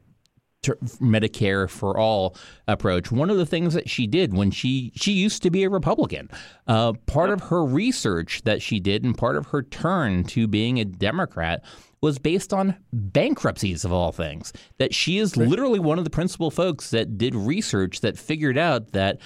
Medicare 1.00 1.68
for 1.68 1.98
all 1.98 2.36
approach, 2.68 3.10
one 3.10 3.30
of 3.30 3.36
the 3.36 3.46
things 3.46 3.74
that 3.74 3.88
she 3.88 4.06
did 4.06 4.34
when 4.34 4.50
she 4.50 4.92
she 4.94 5.12
used 5.12 5.42
to 5.42 5.50
be 5.50 5.64
a 5.64 5.70
Republican, 5.70 6.30
uh, 6.66 6.92
part 7.06 7.30
of 7.30 7.40
her 7.42 7.64
research 7.64 8.42
that 8.44 8.62
she 8.62 8.80
did 8.80 9.04
and 9.04 9.16
part 9.16 9.36
of 9.36 9.46
her 9.46 9.62
turn 9.62 10.24
to 10.24 10.46
being 10.46 10.78
a 10.78 10.84
Democrat 10.84 11.64
was 12.00 12.18
based 12.18 12.52
on 12.52 12.76
bankruptcies 12.92 13.84
of 13.84 13.92
all 13.92 14.12
things. 14.12 14.52
That 14.78 14.94
she 14.94 15.18
is 15.18 15.36
literally 15.36 15.78
one 15.78 15.98
of 15.98 16.04
the 16.04 16.10
principal 16.10 16.50
folks 16.50 16.90
that 16.90 17.18
did 17.18 17.34
research 17.34 18.00
that 18.00 18.18
figured 18.18 18.58
out 18.58 18.92
that 18.92 19.20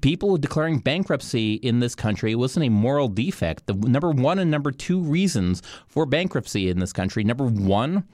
people 0.00 0.36
declaring 0.36 0.78
bankruptcy 0.78 1.54
in 1.54 1.80
this 1.80 1.94
country 1.94 2.34
wasn't 2.34 2.66
a 2.66 2.70
moral 2.70 3.08
defect. 3.08 3.66
The 3.66 3.74
number 3.74 4.10
one 4.10 4.38
and 4.38 4.50
number 4.50 4.72
two 4.72 5.00
reasons 5.00 5.62
for 5.86 6.06
bankruptcy 6.06 6.70
in 6.70 6.78
this 6.78 6.92
country 6.92 7.24
number 7.24 7.44
one, 7.44 8.04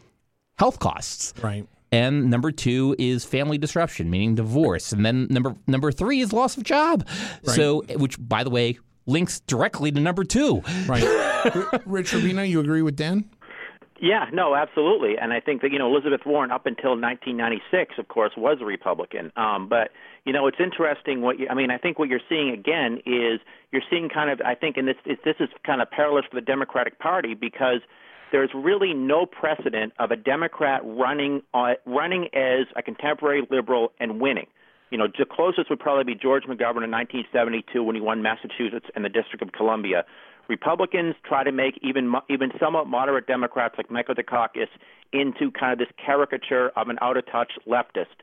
health 0.59 0.79
costs. 0.79 1.35
right. 1.43 1.67
And 1.91 2.31
number 2.31 2.51
two 2.51 2.95
is 2.99 3.25
family 3.25 3.59
disruption, 3.59 4.11
meaning 4.11 4.35
divorce. 4.35 4.93
And 4.93 5.07
then 5.07 5.27
number 5.31 5.55
number 5.67 5.91
three 5.91 6.21
is 6.21 6.33
loss 6.33 6.57
of 6.57 6.63
job. 6.63 7.09
So, 7.45 7.83
which 7.97 8.17
by 8.19 8.45
the 8.45 8.51
way 8.51 8.79
links 9.07 9.41
directly 9.41 9.91
to 9.91 10.01
number 10.01 10.23
two. 10.23 10.63
Right. 10.87 11.03
Rich 11.87 12.13
Rubino, 12.13 12.49
you 12.49 12.61
agree 12.61 12.83
with 12.83 12.95
Dan? 12.95 13.29
Yeah, 14.01 14.27
no, 14.33 14.55
absolutely. 14.55 15.19
And 15.21 15.33
I 15.33 15.41
think 15.41 15.63
that, 15.63 15.73
you 15.73 15.79
know, 15.79 15.91
Elizabeth 15.91 16.21
Warren 16.25 16.53
up 16.53 16.67
until 16.67 16.91
1996, 16.91 17.95
of 17.99 18.07
course, 18.07 18.33
was 18.37 18.59
a 18.61 18.65
Republican. 18.65 19.33
Um, 19.37 19.69
but, 19.69 19.91
you 20.25 20.33
know, 20.33 20.47
it's 20.47 20.59
interesting 20.61 21.21
what 21.21 21.41
you, 21.41 21.49
I 21.51 21.55
mean, 21.55 21.73
I 21.73 21.79
think 21.79 21.99
what 21.99 22.09
you're 22.09 22.21
seeing 22.29 22.51
again 22.51 23.01
is 23.07 23.41
you're 23.73 23.83
seeing 23.91 24.09
kind 24.09 24.31
of, 24.31 24.41
I 24.45 24.55
think, 24.55 24.77
and 24.77 24.87
this, 24.87 24.97
it's, 25.05 25.23
this 25.25 25.35
is 25.41 25.49
kind 25.67 25.83
of 25.83 25.91
perilous 25.91 26.25
for 26.31 26.37
the 26.37 26.45
Democratic 26.45 27.01
Party 27.01 27.35
because 27.35 27.81
there's 28.33 28.51
really 28.55 28.95
no 28.95 29.27
precedent 29.27 29.93
of 29.99 30.11
a 30.11 30.17
Democrat 30.17 30.83
running, 30.85 31.43
uh, 31.55 31.75
running 31.87 32.29
as 32.35 32.67
a 32.77 32.83
contemporary 32.83 33.47
liberal 33.51 33.93
and 34.01 34.21
winning. 34.21 34.47
You 34.91 34.99
know, 34.99 35.07
the 35.07 35.27
closest 35.27 35.69
would 35.71 35.81
probably 35.81 36.05
be 36.05 36.19
George 36.19 36.45
McGovern 36.45 36.85
in 36.85 36.91
1972 36.91 37.83
when 37.83 37.95
he 37.95 38.01
won 38.01 38.23
Massachusetts 38.23 38.87
and 38.95 39.05
the 39.05 39.11
District 39.11 39.43
of 39.43 39.53
Columbia. 39.53 40.05
Republicans 40.49 41.15
try 41.25 41.45
to 41.45 41.53
make 41.53 41.79
even 41.83 42.15
even 42.31 42.51
somewhat 42.59 42.87
moderate 42.87 43.27
Democrats 43.27 43.75
like 43.77 43.91
Michael 43.91 44.15
Dukakis 44.15 44.69
into 45.13 45.51
kind 45.51 45.73
of 45.73 45.79
this 45.79 45.95
caricature 46.05 46.71
of 46.75 46.89
an 46.89 46.99
out 47.03 47.19
of 47.19 47.27
touch 47.27 47.53
leftist, 47.67 48.17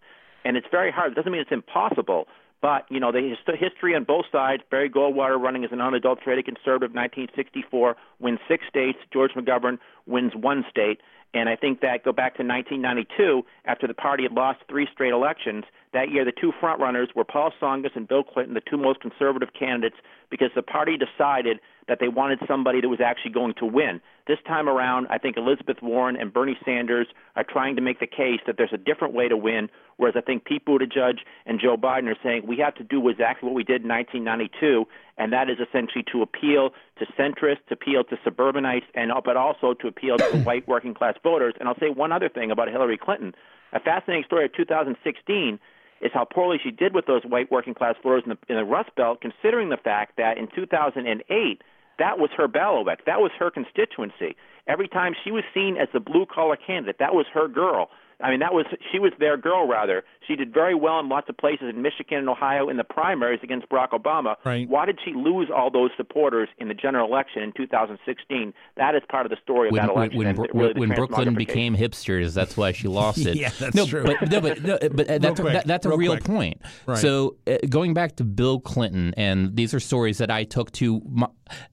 and 0.44 0.58
it's 0.58 0.68
very 0.72 0.92
hard. 0.92 1.12
It 1.12 1.16
doesn't 1.16 1.32
mean 1.32 1.42
it's 1.42 1.52
impossible, 1.52 2.28
but 2.66 2.88
you 2.90 3.00
know 3.00 3.12
the 3.12 3.22
hist- 3.22 3.60
history 3.60 3.94
on 3.94 4.06
both 4.06 4.26
sides. 4.32 4.64
Barry 4.72 4.90
Goldwater 4.90 5.40
running 5.40 5.64
as 5.64 5.72
an 5.72 5.82
unadulterated 5.82 6.46
conservative, 6.46 6.96
1964, 6.96 7.96
wins 8.20 8.40
six 8.48 8.64
states. 8.68 8.98
George 9.14 9.34
McGovern 9.34 9.78
wins 10.08 10.32
one 10.34 10.66
state. 10.68 11.00
And 11.36 11.48
I 11.48 11.56
think 11.56 11.82
that 11.82 12.04
go 12.04 12.12
back 12.12 12.38
to 12.38 12.44
1992, 12.44 13.44
after 13.66 13.86
the 13.86 13.94
party 13.94 14.24
had 14.24 14.32
lost 14.32 14.62
three 14.68 14.88
straight 14.92 15.14
elections. 15.14 15.66
That 15.94 16.10
year, 16.10 16.26
the 16.26 16.32
two 16.32 16.54
frontrunners 16.60 17.14
were 17.14 17.24
Paul 17.24 17.52
Tsongas 17.62 17.96
and 17.96 18.08
Bill 18.08 18.24
Clinton, 18.24 18.56
the 18.56 18.62
two 18.68 18.78
most 18.78 19.00
conservative 19.00 19.50
candidates, 19.54 19.98
because 20.32 20.50
the 20.56 20.64
party 20.64 20.98
decided 20.98 21.60
that 21.88 22.00
they 22.00 22.08
wanted 22.08 22.40
somebody 22.48 22.82
that 22.82 22.90
was 22.90 23.02
actually 23.04 23.34
going 23.34 23.54
to 23.60 23.66
win. 23.66 24.02
This 24.28 24.40
time 24.48 24.68
around, 24.68 25.06
I 25.12 25.20
think 25.20 25.38
Elizabeth 25.38 25.78
Warren 25.84 26.16
and 26.16 26.34
Bernie 26.34 26.58
Sanders 26.66 27.08
are 27.36 27.44
trying 27.44 27.76
to 27.76 27.82
make 27.82 28.00
the 28.00 28.08
case 28.08 28.40
that 28.48 28.58
there's 28.58 28.74
a 28.74 28.78
different 28.78 29.14
way 29.14 29.28
to 29.28 29.38
win, 29.38 29.70
whereas 29.98 30.16
I 30.18 30.22
think 30.22 30.46
Pete 30.46 30.66
Buttigieg 30.66 31.20
and 31.46 31.60
Joe 31.60 31.78
Biden 31.78 32.08
are 32.10 32.18
saying 32.24 32.42
we 32.48 32.58
have 32.58 32.74
to 32.76 32.84
do 32.84 33.08
exactly 33.08 33.46
what 33.46 33.54
we 33.54 33.64
did 33.64 33.84
in 33.84 33.88
1992, 33.88 34.86
and 35.20 35.32
that 35.32 35.48
is 35.48 35.58
essentially 35.60 36.04
to 36.12 36.24
appeal 36.24 36.72
to 36.98 37.06
centrists, 37.14 37.66
to 37.68 37.76
appeal 37.76 38.04
to 38.04 38.18
suburbanites, 38.24 38.88
and 38.96 39.12
but 39.24 39.38
also 39.38 39.76
to 39.76 39.88
appeal 39.88 40.18
to 40.18 40.40
white 40.44 40.68
working 40.68 40.96
class 40.96 41.14
voters. 41.22 41.54
And 41.60 41.70
I'll 41.70 41.80
say 41.80 41.90
one 41.90 42.12
other 42.12 42.30
thing 42.30 42.50
about 42.50 42.68
Hillary 42.68 42.98
Clinton. 42.98 43.36
A 43.74 43.80
fascinating 43.80 44.24
story 44.26 44.46
of 44.46 44.54
2016 44.54 45.60
is 46.02 46.12
how 46.14 46.26
poorly 46.26 46.58
she 46.64 46.72
did 46.72 46.96
with 46.96 47.06
those 47.06 47.24
white 47.26 47.52
working 47.52 47.76
class 47.76 47.96
voters 48.02 48.24
in 48.26 48.32
the, 48.32 48.38
in 48.50 48.56
the 48.56 48.66
Rust 48.66 48.90
Belt, 48.96 49.22
considering 49.22 49.70
the 49.70 49.78
fact 49.78 50.18
that 50.18 50.40
in 50.40 50.48
2008, 50.54 51.62
that 52.00 52.20
was 52.20 52.30
her 52.38 52.48
bailiwick. 52.48 53.06
That 53.06 53.20
was 53.20 53.32
her 53.40 53.52
constituency. 53.52 54.36
Every 54.68 54.88
time 54.88 55.14
she 55.24 55.32
was 55.32 55.44
seen 55.54 55.78
as 55.78 55.88
the 55.94 56.00
blue 56.00 56.26
collar 56.26 56.58
candidate, 56.58 56.98
that 57.00 57.14
was 57.14 57.26
her 57.34 57.48
girl. 57.48 57.90
I 58.22 58.32
mean, 58.32 58.40
that 58.40 58.54
was 58.54 58.66
she 58.92 59.00
was 59.00 59.12
their 59.20 59.36
girl 59.36 59.68
rather. 59.68 60.04
She 60.26 60.36
did 60.38 60.54
very 60.54 60.74
well 60.74 61.00
in 61.00 61.10
lots 61.10 61.28
of 61.30 61.38
places 61.38 61.68
in 61.70 61.82
Michigan 61.82 62.20
and 62.20 62.30
Ohio 62.30 62.70
in 62.70 62.78
the 62.78 62.84
primaries 62.84 63.42
against 63.44 63.68
Barack 63.70 63.90
Obama. 63.90 64.36
Right. 64.46 64.68
Why 64.70 64.86
did 64.86 65.00
she 65.04 65.14
lose 65.14 65.50
all 65.54 65.70
those 65.70 65.92
supporters 65.98 66.48
in 66.58 66.70
the 66.70 66.74
general 66.74 67.08
election 67.10 67.44
in 67.44 67.52
2016? 67.52 68.54
That 68.78 68.96
is 68.96 69.02
part 69.10 69.26
of 69.26 69.32
the 69.32 69.38
story 69.44 69.68
of 69.68 69.74
When, 69.74 69.82
that 69.86 69.92
election. 69.94 70.18
when, 70.18 70.28
and 70.28 70.40
really 70.54 70.74
the 70.74 70.80
when 70.80 70.90
Brooklyn 70.94 71.28
transmogrification. 71.28 71.38
became 71.38 71.76
hipsters, 71.76 72.34
that's 72.34 72.56
why 72.56 72.72
she 72.72 72.88
lost 72.88 73.18
it. 73.26 73.36
Yeah, 73.36 73.52
that's 73.60 73.76
no, 73.76 73.86
true. 73.86 74.04
But, 74.06 74.32
no, 74.32 74.40
but, 74.42 74.64
no, 74.64 74.78
but 74.92 75.10
uh, 75.10 75.18
that's, 75.20 75.40
quick, 75.40 75.54
that, 75.54 75.68
that's 75.68 75.86
a 75.86 75.90
real 75.90 75.98
real 75.98 76.12
quick. 76.14 76.24
point. 76.24 76.62
Right. 76.86 76.98
So 76.98 77.36
uh, 77.46 77.58
going 77.70 77.94
back 77.94 78.16
to 78.16 78.24
Bill 78.24 78.62
Clinton, 78.62 79.14
and 79.18 79.58
these 79.58 79.74
are 79.74 79.80
stories 79.82 80.20
that 80.20 80.32
I 80.32 80.46
took 80.46 80.72
to. 80.74 81.02
My, 81.06 81.28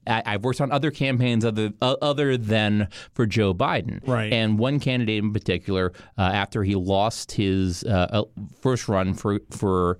I, 0.07 0.21
I've 0.25 0.43
worked 0.43 0.61
on 0.61 0.71
other 0.71 0.91
campaigns 0.91 1.43
other 1.45 1.71
uh, 1.81 1.95
other 2.01 2.37
than 2.37 2.87
for 3.13 3.25
Joe 3.25 3.53
Biden. 3.53 4.05
Right. 4.07 4.31
And 4.31 4.59
one 4.59 4.79
candidate 4.79 5.23
in 5.23 5.33
particular, 5.33 5.93
uh, 6.17 6.21
after 6.21 6.63
he 6.63 6.75
lost 6.75 7.31
his 7.31 7.83
uh, 7.83 8.07
uh, 8.11 8.23
first 8.61 8.87
run 8.87 9.13
for 9.13 9.39
for 9.51 9.97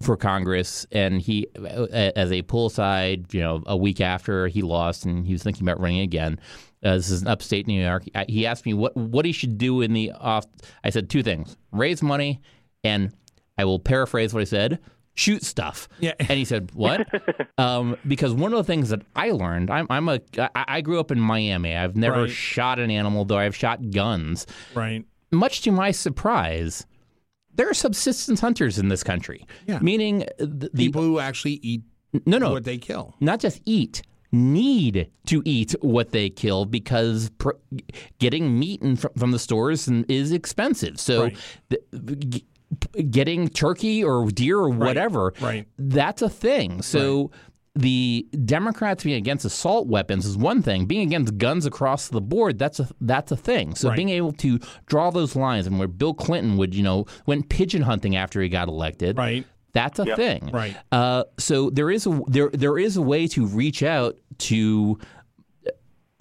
for 0.00 0.16
Congress, 0.16 0.86
and 0.92 1.20
he, 1.20 1.48
uh, 1.58 1.86
as 2.14 2.30
a 2.30 2.42
pull 2.42 2.66
aside, 2.66 3.34
you 3.34 3.40
know, 3.40 3.62
a 3.66 3.76
week 3.76 4.00
after 4.00 4.46
he 4.46 4.62
lost, 4.62 5.04
and 5.04 5.26
he 5.26 5.32
was 5.32 5.42
thinking 5.42 5.64
about 5.66 5.80
running 5.80 5.98
again. 6.00 6.38
Uh, 6.84 6.94
this 6.96 7.10
is 7.10 7.22
in 7.22 7.28
upstate 7.28 7.66
New 7.66 7.82
York. 7.82 8.04
I- 8.14 8.26
He 8.28 8.46
asked 8.46 8.66
me 8.66 8.74
what 8.74 8.96
what 8.96 9.24
he 9.24 9.32
should 9.32 9.58
do 9.58 9.80
in 9.80 9.92
the 9.92 10.12
off. 10.12 10.44
I 10.84 10.90
said 10.90 11.10
two 11.10 11.22
things: 11.24 11.56
raise 11.72 12.02
money, 12.02 12.40
and 12.84 13.10
I 13.58 13.64
will 13.64 13.80
paraphrase 13.80 14.32
what 14.32 14.42
I 14.42 14.44
said: 14.44 14.78
shoot 15.14 15.42
stuff. 15.42 15.88
Yeah. 16.00 16.12
And 16.20 16.30
he 16.32 16.44
said, 16.44 16.70
"What?" 16.74 17.06
um, 17.58 17.96
because 18.06 18.32
one 18.32 18.52
of 18.52 18.58
the 18.58 18.64
things 18.64 18.88
that 18.90 19.02
I 19.16 19.30
learned, 19.30 19.70
I'm, 19.70 19.86
I'm 19.90 20.08
a 20.08 20.20
I, 20.38 20.64
I 20.68 20.80
grew 20.80 20.98
up 21.00 21.10
in 21.10 21.20
Miami. 21.20 21.74
I've 21.76 21.96
never 21.96 22.22
Right. 22.22 22.30
shot 22.30 22.78
an 22.78 22.90
animal, 22.90 23.24
though 23.24 23.38
I've 23.38 23.56
shot 23.56 23.90
guns. 23.90 24.46
Right. 24.74 25.04
Much 25.32 25.62
to 25.62 25.72
my 25.72 25.90
surprise, 25.90 26.86
there 27.54 27.68
are 27.68 27.74
subsistence 27.74 28.40
hunters 28.40 28.78
in 28.78 28.88
this 28.88 29.02
country. 29.02 29.46
Yeah. 29.66 29.78
Meaning 29.80 30.26
the, 30.38 30.46
the 30.72 30.84
People 30.86 31.02
who 31.02 31.18
actually 31.18 31.60
eat 31.62 31.82
no 32.26 32.38
no 32.38 32.52
what 32.52 32.64
they 32.64 32.78
kill. 32.78 33.14
not 33.20 33.40
just 33.40 33.60
eat 33.64 34.02
need 34.30 35.08
to 35.26 35.42
eat 35.44 35.74
what 35.80 36.10
they 36.10 36.28
kill 36.28 36.64
because 36.64 37.30
pr- 37.38 37.50
getting 38.18 38.58
meat 38.58 38.82
in, 38.82 38.96
fr- 38.96 39.06
from 39.16 39.30
the 39.30 39.38
stores 39.38 39.86
is 40.08 40.32
expensive. 40.32 40.98
So 40.98 41.24
Right. 41.24 41.36
the, 41.68 42.16
g- 42.16 42.44
getting 43.10 43.48
turkey 43.48 44.02
or 44.04 44.26
deer 44.30 44.58
or 44.58 44.70
whatever. 44.70 45.32
right. 45.40 45.66
That's 45.78 46.22
a 46.22 46.28
thing. 46.28 46.82
So 46.82 47.30
the 47.76 48.28
Democrats 48.44 49.02
being 49.02 49.16
against 49.16 49.44
assault 49.44 49.88
weapons 49.88 50.24
is 50.26 50.36
one 50.36 50.62
thing. 50.62 50.86
Being 50.86 51.02
against 51.02 51.36
guns 51.38 51.66
across 51.66 52.08
the 52.08 52.20
board, 52.20 52.58
that's 52.58 52.78
a 52.78 52.88
that's 53.00 53.32
a 53.32 53.36
thing. 53.36 53.74
So 53.74 53.88
Right. 53.88 53.96
being 53.96 54.10
able 54.10 54.32
to 54.34 54.60
draw 54.86 55.10
those 55.10 55.34
lines 55.34 55.66
and 55.66 55.78
where 55.78 55.88
Bill 55.88 56.14
Clinton 56.14 56.56
would, 56.56 56.74
you 56.74 56.82
know, 56.84 57.06
went 57.26 57.48
pigeon 57.48 57.82
hunting 57.82 58.14
after 58.14 58.40
he 58.40 58.48
got 58.48 58.68
elected. 58.68 59.18
Right. 59.18 59.44
That's 59.72 59.98
a 59.98 60.04
Yep. 60.04 60.16
thing. 60.16 60.50
Right. 60.52 60.76
Uh, 60.92 61.24
so 61.36 61.68
there 61.70 61.90
is 61.90 62.06
a 62.06 62.20
there 62.28 62.48
there 62.52 62.78
is 62.78 62.96
a 62.96 63.02
way 63.02 63.26
to 63.28 63.44
reach 63.44 63.82
out 63.82 64.16
to 64.38 64.98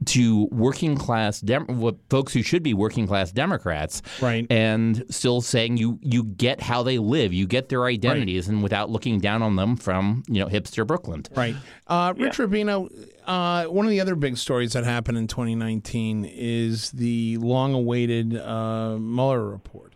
to 0.06 0.46
working 0.52 0.98
class 0.98 1.40
Dem- 1.40 1.80
what 1.80 1.96
folks 2.10 2.34
who 2.34 2.42
should 2.42 2.64
be 2.64 2.74
working 2.74 3.08
class 3.08 3.32
Democrats, 3.32 4.02
Right. 4.22 4.46
And 4.50 5.04
still 5.10 5.40
saying 5.42 5.78
you 5.78 6.00
you 6.02 6.24
get 6.24 6.60
how 6.62 6.84
they 6.84 6.98
live, 6.98 7.32
you 7.34 7.48
get 7.48 7.70
their 7.70 7.86
identities, 7.86 8.48
and 8.50 8.62
without 8.62 8.90
looking 8.90 9.20
down 9.20 9.42
on 9.42 9.56
them 9.56 9.76
from 9.76 10.24
you 10.28 10.40
know 10.42 10.48
hipster 10.48 10.86
Brooklyn. 10.86 11.24
Right. 11.36 11.56
Uh, 11.88 12.14
Rich 12.18 12.40
Yeah. 12.40 12.46
Rubino, 12.46 13.08
uh, 13.26 13.66
one 13.66 13.86
of 13.86 13.92
the 13.92 14.02
other 14.02 14.16
big 14.16 14.38
stories 14.38 14.74
that 14.74 14.84
happened 14.84 15.18
in 15.18 15.28
2019 15.28 16.26
is 16.26 16.92
the 16.92 17.38
long 17.38 17.74
awaited 17.74 18.36
uh, 18.36 18.98
Mueller 19.00 19.48
report 19.50 19.94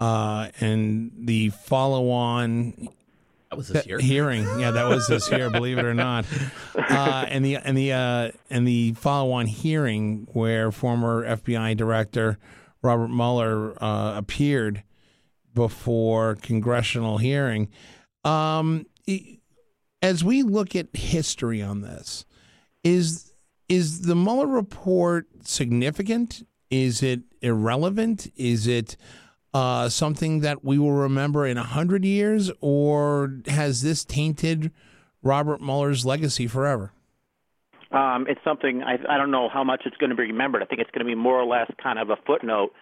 uh, 0.00 0.48
and 0.60 1.12
the 1.16 1.48
follow 1.50 2.10
on 2.10 2.88
That 3.52 3.58
was 3.58 3.68
this 3.68 3.86
year. 3.86 3.98
hearing. 3.98 4.44
Yeah, 4.58 4.70
that 4.70 4.88
was 4.88 5.06
this 5.08 5.30
year, 5.30 5.50
believe 5.50 5.76
it 5.76 5.84
or 5.84 5.92
not. 5.92 6.24
Uh, 6.74 7.26
and 7.28 7.44
the 7.44 7.56
and 7.56 7.76
the 7.76 7.92
uh, 7.92 8.30
and 8.48 8.66
the 8.66 8.94
follow-on 8.94 9.44
hearing 9.44 10.26
where 10.32 10.72
former 10.72 11.22
FBI 11.36 11.76
director 11.76 12.38
Robert 12.80 13.08
Mueller 13.08 13.76
uh, 13.84 14.16
appeared 14.16 14.84
before 15.52 16.36
congressional 16.36 17.18
hearing. 17.18 17.68
Um, 18.24 18.86
as 20.00 20.24
we 20.24 20.42
look 20.42 20.74
at 20.74 20.96
history 20.96 21.60
on 21.60 21.82
this, 21.82 22.24
is 22.82 23.34
is 23.68 24.06
the 24.06 24.16
Mueller 24.16 24.46
report 24.46 25.26
significant? 25.44 26.46
Is 26.70 27.02
it 27.02 27.20
irrelevant? 27.42 28.32
Is 28.34 28.66
it 28.66 28.96
uh, 29.54 29.88
something 29.88 30.40
that 30.40 30.64
we 30.64 30.78
will 30.78 30.92
remember 30.92 31.46
in 31.46 31.58
a 31.58 31.62
hundred 31.62 32.04
years, 32.04 32.50
or 32.60 33.38
has 33.46 33.82
this 33.82 34.04
tainted 34.04 34.70
Robert 35.22 35.60
Mueller's 35.60 36.04
legacy 36.06 36.46
forever? 36.46 36.92
Um, 37.90 38.26
it's 38.28 38.40
something 38.42 38.82
I, 38.82 38.96
I 39.08 39.18
don't 39.18 39.30
know 39.30 39.50
how 39.52 39.64
much 39.64 39.82
it's 39.84 39.96
going 39.98 40.10
to 40.10 40.16
be 40.16 40.22
remembered. 40.22 40.62
I 40.62 40.66
think 40.66 40.80
it's 40.80 40.90
going 40.90 41.04
to 41.04 41.10
be 41.10 41.14
more 41.14 41.38
or 41.38 41.44
less 41.44 41.70
kind 41.82 41.98
of 41.98 42.08
a 42.08 42.16
footnote 42.26 42.72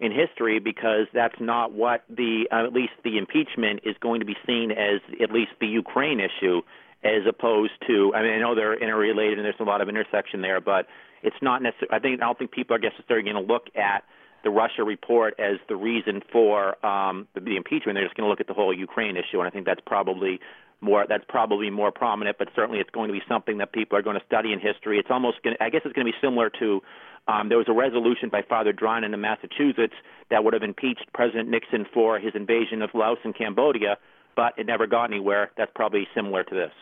in 0.00 0.10
history 0.10 0.58
because 0.58 1.06
that's 1.12 1.34
not 1.38 1.72
what 1.72 2.04
the 2.08 2.48
uh, 2.50 2.64
at 2.66 2.72
least 2.72 2.92
the 3.04 3.18
impeachment 3.18 3.80
is 3.84 3.94
going 4.00 4.20
to 4.20 4.26
be 4.26 4.36
seen 4.46 4.70
as 4.70 5.00
at 5.22 5.30
least 5.30 5.52
the 5.60 5.66
Ukraine 5.66 6.18
issue 6.20 6.62
as 7.04 7.22
opposed 7.28 7.72
to 7.86 8.12
I 8.14 8.22
mean 8.22 8.32
I 8.32 8.38
know 8.40 8.54
they're 8.54 8.74
interrelated 8.74 9.38
and 9.38 9.44
there's 9.44 9.54
a 9.60 9.64
lot 9.64 9.80
of 9.80 9.88
intersection 9.88 10.40
there 10.40 10.60
but 10.60 10.86
it's 11.22 11.36
not 11.42 11.62
necessarily 11.62 11.94
I 11.94 11.98
think 12.00 12.20
I 12.20 12.26
don't 12.26 12.38
think 12.38 12.50
people 12.50 12.74
are 12.74 12.80
necessarily 12.80 13.30
going 13.30 13.46
to 13.46 13.52
look 13.52 13.66
at 13.76 14.02
the 14.44 14.50
Russia 14.50 14.84
report 14.84 15.34
as 15.38 15.56
the 15.68 15.76
reason 15.76 16.22
for 16.30 16.84
um, 16.86 17.26
the, 17.34 17.40
the 17.40 17.56
impeachment 17.56 17.96
they're 17.96 18.04
just 18.04 18.16
going 18.16 18.26
to 18.26 18.30
look 18.30 18.40
at 18.40 18.46
the 18.46 18.54
whole 18.54 18.72
Ukraine 18.72 19.16
issue 19.16 19.40
and 19.40 19.46
I 19.46 19.50
think 19.50 19.66
that's 19.66 19.80
probably 19.84 20.40
more 20.80 21.06
that's 21.08 21.24
probably 21.28 21.70
more 21.70 21.90
prominent, 21.90 22.36
but 22.38 22.48
certainly 22.54 22.78
it's 22.78 22.90
going 22.90 23.08
to 23.08 23.12
be 23.12 23.22
something 23.28 23.58
that 23.58 23.72
people 23.72 23.96
are 23.96 24.02
going 24.02 24.18
to 24.18 24.26
study 24.26 24.52
in 24.52 24.60
history. 24.60 24.98
It's 24.98 25.10
almost 25.10 25.42
going 25.42 25.56
to, 25.56 25.62
I 25.62 25.70
guess 25.70 25.80
it's 25.84 25.94
going 25.94 26.06
to 26.06 26.12
be 26.12 26.18
similar 26.20 26.50
to 26.60 26.80
um, 27.26 27.48
there 27.48 27.56
was 27.56 27.68
a 27.68 27.72
resolution 27.72 28.28
by 28.28 28.42
Father 28.46 28.72
Drinan 28.72 29.14
in 29.14 29.20
Massachusetts 29.20 29.94
that 30.30 30.44
would 30.44 30.52
have 30.52 30.62
impeached 30.62 31.06
President 31.14 31.48
Nixon 31.48 31.86
for 31.94 32.18
his 32.18 32.32
invasion 32.34 32.82
of 32.82 32.90
Laos 32.92 33.16
and 33.24 33.34
Cambodia, 33.34 33.96
but 34.36 34.52
it 34.58 34.66
never 34.66 34.86
got 34.86 35.04
anywhere. 35.04 35.50
That's 35.56 35.72
probably 35.74 36.06
similar 36.14 36.44
to 36.44 36.54
this. 36.54 36.72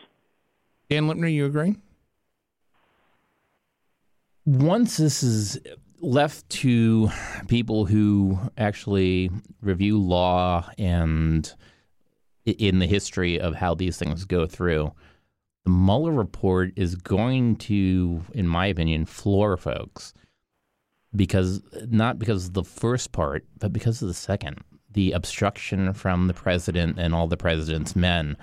Dan 0.89 1.03
Lipner, 1.03 1.31
you 1.31 1.45
agree? 1.45 1.77
once 4.45 4.97
this 4.97 5.23
is 5.23 5.59
left 6.03 6.47
to 6.49 7.09
people 7.47 7.85
who 7.85 8.37
actually 8.57 9.31
review 9.61 9.97
law 9.97 10.69
and 10.77 11.53
in 12.45 12.79
the 12.79 12.85
history 12.85 13.39
of 13.39 13.55
how 13.55 13.73
these 13.73 13.97
things 13.97 14.25
go 14.25 14.45
through, 14.45 14.91
the 15.63 15.71
Mueller 15.71 16.11
report 16.11 16.73
is 16.75 16.95
going 16.95 17.55
to, 17.55 18.21
in 18.33 18.47
my 18.47 18.67
opinion, 18.67 19.05
floor 19.05 19.55
folks 19.55 20.13
because 21.15 21.61
not 21.87 22.19
because 22.19 22.47
of 22.47 22.53
the 22.53 22.63
first 22.63 23.11
part, 23.11 23.45
but 23.59 23.71
because 23.71 24.01
of 24.01 24.07
the 24.07 24.13
second, 24.13 24.59
the 24.91 25.11
obstruction 25.13 25.93
from 25.93 26.27
the 26.27 26.33
president 26.33 26.99
and 26.99 27.15
all 27.15 27.27
the 27.27 27.37
president's 27.37 27.95
men. 27.95 28.35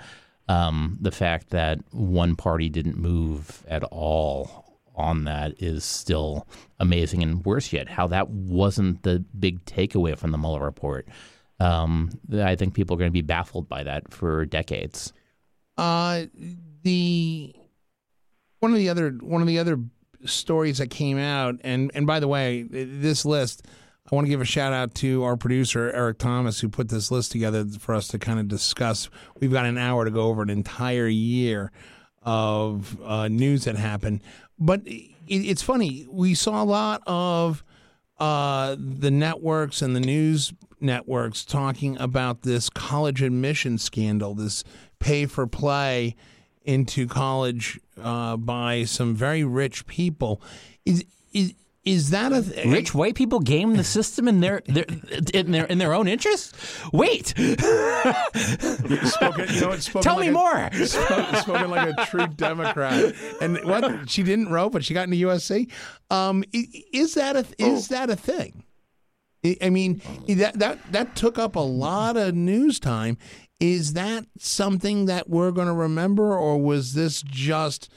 Um, 0.47 0.97
the 0.99 1.11
fact 1.11 1.51
that 1.51 1.79
one 1.91 2.35
party 2.35 2.67
didn't 2.67 2.97
move 2.97 3.63
at 3.69 3.83
all 3.85 4.70
on 5.01 5.25
that 5.25 5.61
is 5.61 5.83
still 5.83 6.47
amazing, 6.79 7.23
and 7.23 7.45
worse 7.45 7.73
yet, 7.73 7.89
how 7.89 8.07
that 8.07 8.29
wasn't 8.29 9.03
the 9.03 9.23
big 9.37 9.63
takeaway 9.65 10.17
from 10.17 10.31
the 10.31 10.37
Mueller 10.37 10.63
report. 10.63 11.07
Um, 11.59 12.09
I 12.33 12.55
think 12.55 12.73
people 12.73 12.95
are 12.95 12.99
going 12.99 13.09
to 13.09 13.13
be 13.13 13.21
baffled 13.21 13.67
by 13.67 13.83
that 13.83 14.13
for 14.13 14.45
decades. 14.45 15.13
Uh, 15.77 16.25
the 16.83 17.53
one 18.59 18.71
of 18.71 18.77
the 18.77 18.89
other 18.89 19.11
one 19.21 19.41
of 19.41 19.47
the 19.47 19.59
other 19.59 19.79
stories 20.25 20.77
that 20.77 20.89
came 20.89 21.17
out, 21.17 21.55
and 21.63 21.91
and 21.93 22.07
by 22.07 22.19
the 22.19 22.27
way, 22.27 22.63
this 22.63 23.25
list, 23.25 23.65
I 24.11 24.15
want 24.15 24.25
to 24.25 24.29
give 24.29 24.41
a 24.41 24.45
shout 24.45 24.73
out 24.73 24.95
to 24.95 25.23
our 25.23 25.37
producer 25.37 25.91
Eric 25.91 26.17
Thomas 26.17 26.59
who 26.59 26.69
put 26.69 26.89
this 26.89 27.11
list 27.11 27.31
together 27.31 27.65
for 27.79 27.95
us 27.95 28.07
to 28.09 28.19
kind 28.19 28.39
of 28.39 28.47
discuss. 28.47 29.09
We've 29.39 29.51
got 29.51 29.65
an 29.65 29.77
hour 29.77 30.05
to 30.05 30.11
go 30.11 30.23
over 30.23 30.41
an 30.41 30.49
entire 30.49 31.07
year 31.07 31.71
of 32.23 32.99
uh, 33.03 33.27
news 33.27 33.65
that 33.65 33.75
happened, 33.75 34.21
but 34.61 34.81
it, 34.85 35.11
it's 35.27 35.61
funny. 35.61 36.05
We 36.09 36.35
saw 36.35 36.63
a 36.63 36.65
lot 36.65 37.01
of 37.05 37.63
uh, 38.19 38.75
the 38.77 39.11
networks 39.11 39.81
and 39.81 39.95
the 39.95 39.99
news 39.99 40.53
networks 40.79 41.43
talking 41.43 41.97
about 41.99 42.43
this 42.43 42.69
college 42.69 43.21
admission 43.21 43.77
scandal, 43.77 44.35
this 44.35 44.63
pay 44.99 45.25
for 45.25 45.47
play 45.47 46.15
into 46.63 47.07
college 47.07 47.79
uh, 48.01 48.37
by 48.37 48.83
some 48.83 49.15
very 49.15 49.43
rich 49.43 49.85
people. 49.87 50.41
Is 50.85 51.03
is 51.33 51.53
is 51.83 52.11
that 52.11 52.31
a 52.31 52.43
th- 52.43 52.65
Rich 52.67 52.93
white 52.93 53.15
people 53.15 53.39
game 53.39 53.75
the 53.75 53.83
system 53.83 54.27
in 54.27 54.39
their, 54.39 54.61
their 54.67 54.85
in 55.33 55.51
their 55.51 55.65
in 55.65 55.77
their 55.79 55.93
own 55.93 56.07
interest. 56.07 56.55
Wait, 56.93 57.29
spoken, 57.29 57.55
you 59.49 59.61
know, 59.61 59.69
what, 59.69 59.81
spoken 59.81 60.01
tell 60.03 60.15
like 60.15 60.23
me 60.23 60.27
a- 60.27 60.31
more. 60.31 60.69
spoken, 60.85 61.35
spoken 61.37 61.69
like 61.69 61.93
a 61.97 62.05
true 62.05 62.27
Democrat. 62.27 63.13
And 63.41 63.59
what 63.63 64.09
she 64.09 64.23
didn't 64.23 64.49
row, 64.49 64.69
but 64.69 64.83
she 64.85 64.93
got 64.93 65.03
into 65.07 65.17
USC. 65.27 65.69
Um, 66.09 66.43
is 66.53 67.15
that 67.15 67.35
a 67.35 67.45
is 67.57 67.87
that 67.89 68.09
a 68.09 68.15
thing? 68.15 68.63
I- 69.45 69.57
I 69.63 69.69
mean, 69.69 70.01
that 70.27 70.59
that 70.59 70.91
that 70.91 71.15
took 71.15 71.39
up 71.39 71.55
a 71.55 71.59
lot 71.61 72.17
of 72.17 72.35
news 72.35 72.79
time. 72.79 73.17
Is 73.59 73.93
that 73.93 74.25
something 74.39 75.05
that 75.05 75.29
we're 75.29 75.51
going 75.51 75.67
to 75.67 75.73
remember, 75.73 76.35
or 76.35 76.57
was 76.59 76.95
this 76.95 77.21
just 77.21 77.89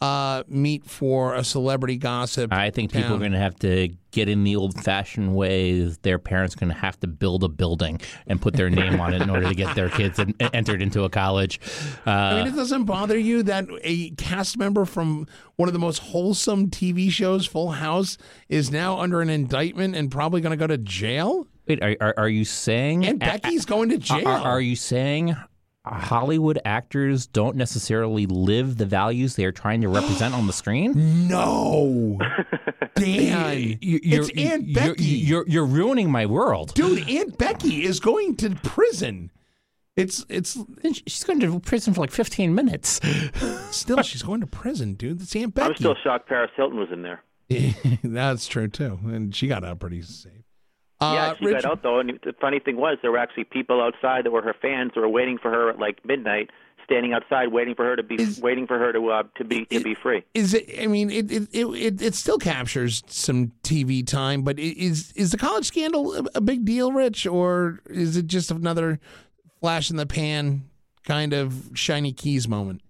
uh, 0.00 0.42
meat 0.48 0.84
for 0.84 1.34
a 1.34 1.44
celebrity 1.44 1.96
gossip? 1.96 2.52
I 2.52 2.70
think 2.70 2.92
people 2.92 3.14
are 3.14 3.18
going 3.18 3.32
to 3.32 3.38
have 3.38 3.56
to 3.60 3.88
get 4.10 4.28
in 4.28 4.44
the 4.44 4.56
old-fashioned 4.56 5.34
way. 5.34 5.82
Their 6.02 6.18
parents 6.18 6.56
are 6.56 6.58
going 6.58 6.72
to 6.72 6.78
have 6.78 6.98
to 7.00 7.06
build 7.06 7.44
a 7.44 7.48
building 7.48 8.00
and 8.26 8.40
put 8.40 8.54
their 8.54 8.70
name 8.70 9.00
on 9.00 9.12
it 9.12 9.22
in 9.22 9.28
order 9.28 9.48
to 9.48 9.54
get 9.54 9.74
their 9.74 9.90
kids 9.90 10.18
en- 10.18 10.34
entered 10.52 10.80
into 10.80 11.04
a 11.04 11.10
college. 11.10 11.60
Uh, 12.06 12.10
I 12.10 12.34
mean, 12.36 12.52
it 12.52 12.56
doesn't 12.56 12.84
bother 12.84 13.18
you 13.18 13.42
that 13.44 13.66
a 13.82 14.10
cast 14.10 14.58
member 14.58 14.84
from 14.84 15.26
one 15.56 15.68
of 15.68 15.72
the 15.72 15.78
most 15.78 15.98
wholesome 15.98 16.70
TV 16.70 17.10
shows, 17.10 17.46
Full 17.46 17.72
House, 17.72 18.16
is 18.48 18.70
now 18.70 18.98
under 18.98 19.20
an 19.20 19.28
indictment 19.28 19.94
and 19.96 20.10
probably 20.10 20.40
going 20.40 20.52
to 20.52 20.56
go 20.56 20.66
to 20.66 20.78
jail? 20.78 21.46
wait, 21.66 21.82
are, 21.82 21.96
are, 22.00 22.14
are 22.16 22.28
you 22.28 22.44
saying 22.44 23.04
And 23.04 23.18
Becky's 23.18 23.64
going 23.64 23.88
to 23.90 23.98
jail. 23.98 24.26
Are, 24.28 24.40
are 24.40 24.60
you 24.60 24.76
saying 24.76 25.36
Hollywood 25.86 26.58
actors 26.64 27.26
don't 27.26 27.56
necessarily 27.56 28.26
live 28.26 28.76
the 28.76 28.86
values 28.86 29.36
they 29.36 29.44
are 29.44 29.52
trying 29.52 29.80
to 29.82 29.88
represent 29.88 30.34
on 30.34 30.46
the 30.46 30.52
screen? 30.52 31.28
no, 31.28 32.18
Dan, 32.94 33.78
You- 33.80 34.00
you're, 34.02 34.20
it's 34.22 34.30
Aunt 34.36 34.66
you're- 34.68 34.74
Becky. 34.90 35.04
You're, 35.04 35.44
you're 35.48 35.66
ruining 35.66 36.10
my 36.10 36.26
world. 36.26 36.74
Dude, 36.74 37.08
Aunt 37.08 37.38
Becky 37.38 37.84
is 37.84 38.00
going 38.00 38.36
to 38.36 38.50
prison. 38.56 39.30
It's 39.96 40.26
it's 40.28 40.58
She's 41.06 41.24
going 41.24 41.40
to 41.40 41.58
prison 41.60 41.94
for 41.94 42.02
like 42.02 42.10
15 42.10 42.54
minutes. 42.54 43.00
still 43.70 44.02
she's 44.02 44.22
going 44.22 44.40
to 44.42 44.46
prison, 44.46 44.92
dude. 44.94 45.22
It's 45.22 45.34
Aunt 45.34 45.54
Becky. 45.54 45.68
I'm 45.70 45.76
still 45.76 45.94
shocked 46.04 46.28
Paris 46.28 46.50
Hilton 46.54 46.78
was 46.78 46.88
in 46.92 47.00
there. 47.02 47.22
That's 48.04 48.46
true 48.46 48.68
too, 48.68 48.98
and 49.04 49.34
she 49.34 49.46
got 49.48 49.64
out 49.64 49.78
pretty 49.78 50.02
safe. 50.02 50.32
Uh, 51.00 51.12
yeah, 51.14 51.34
she 51.38 51.52
got 51.52 51.64
out 51.66 51.82
though, 51.82 52.00
and 52.00 52.18
the 52.24 52.32
funny 52.40 52.58
thing 52.58 52.76
was 52.76 52.96
there 53.02 53.10
were 53.10 53.18
actually 53.18 53.44
people 53.44 53.82
outside 53.82 54.24
that 54.24 54.30
were 54.30 54.42
her 54.42 54.54
fans 54.60 54.92
that 54.94 55.00
were 55.00 55.08
waiting 55.08 55.36
for 55.36 55.50
her 55.50 55.68
at 55.68 55.78
like 55.78 56.02
midnight, 56.06 56.50
standing 56.84 57.12
outside 57.12 57.48
waiting 57.48 57.74
for 57.74 57.84
her 57.84 57.96
to 57.96 58.02
be 58.02 58.14
Is- 58.14 58.40
waiting 58.40 58.66
for 58.66 58.78
her 58.78 58.92
to 58.92 59.10
uh, 59.10 59.22
to 59.36 59.44
be 59.44 59.66
to 59.66 59.80
be 59.80 59.94
free. 59.94 60.24
Is 60.32 60.54
it? 60.54 60.66
I 60.80 60.86
mean, 60.86 61.10
it 61.10 61.30
it, 61.30 61.48
it 61.52 62.00
it 62.02 62.14
still 62.14 62.38
captures 62.38 63.02
some 63.08 63.52
TV 63.62 64.06
time, 64.06 64.42
but 64.42 64.58
is 64.58 65.12
is 65.12 65.32
the 65.32 65.36
college 65.38 65.66
scandal 65.66 66.26
a 66.34 66.40
big 66.40 66.64
deal, 66.64 66.92
Rich, 66.92 67.26
or 67.26 67.80
is 67.90 68.16
it 68.16 68.26
just 68.26 68.50
another 68.50 68.98
flash 69.60 69.90
in 69.90 69.96
the 69.96 70.06
pan 70.06 70.64
kind 71.04 71.34
of 71.34 71.70
shiny 71.74 72.12
keys 72.12 72.48
moment? 72.48 72.80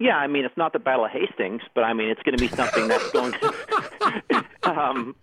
Yeah, 0.00 0.16
I 0.16 0.28
mean, 0.28 0.46
it's 0.46 0.56
not 0.56 0.72
the 0.72 0.78
Battle 0.78 1.04
of 1.04 1.10
Hastings, 1.10 1.60
but 1.74 1.84
I 1.84 1.92
mean, 1.92 2.08
it's 2.08 2.22
going 2.22 2.36
to 2.36 2.40
be 2.42 2.48
something 2.48 2.88
that's 2.88 3.10
going 3.10 3.32
to. 3.32 4.44
um, 4.62 5.14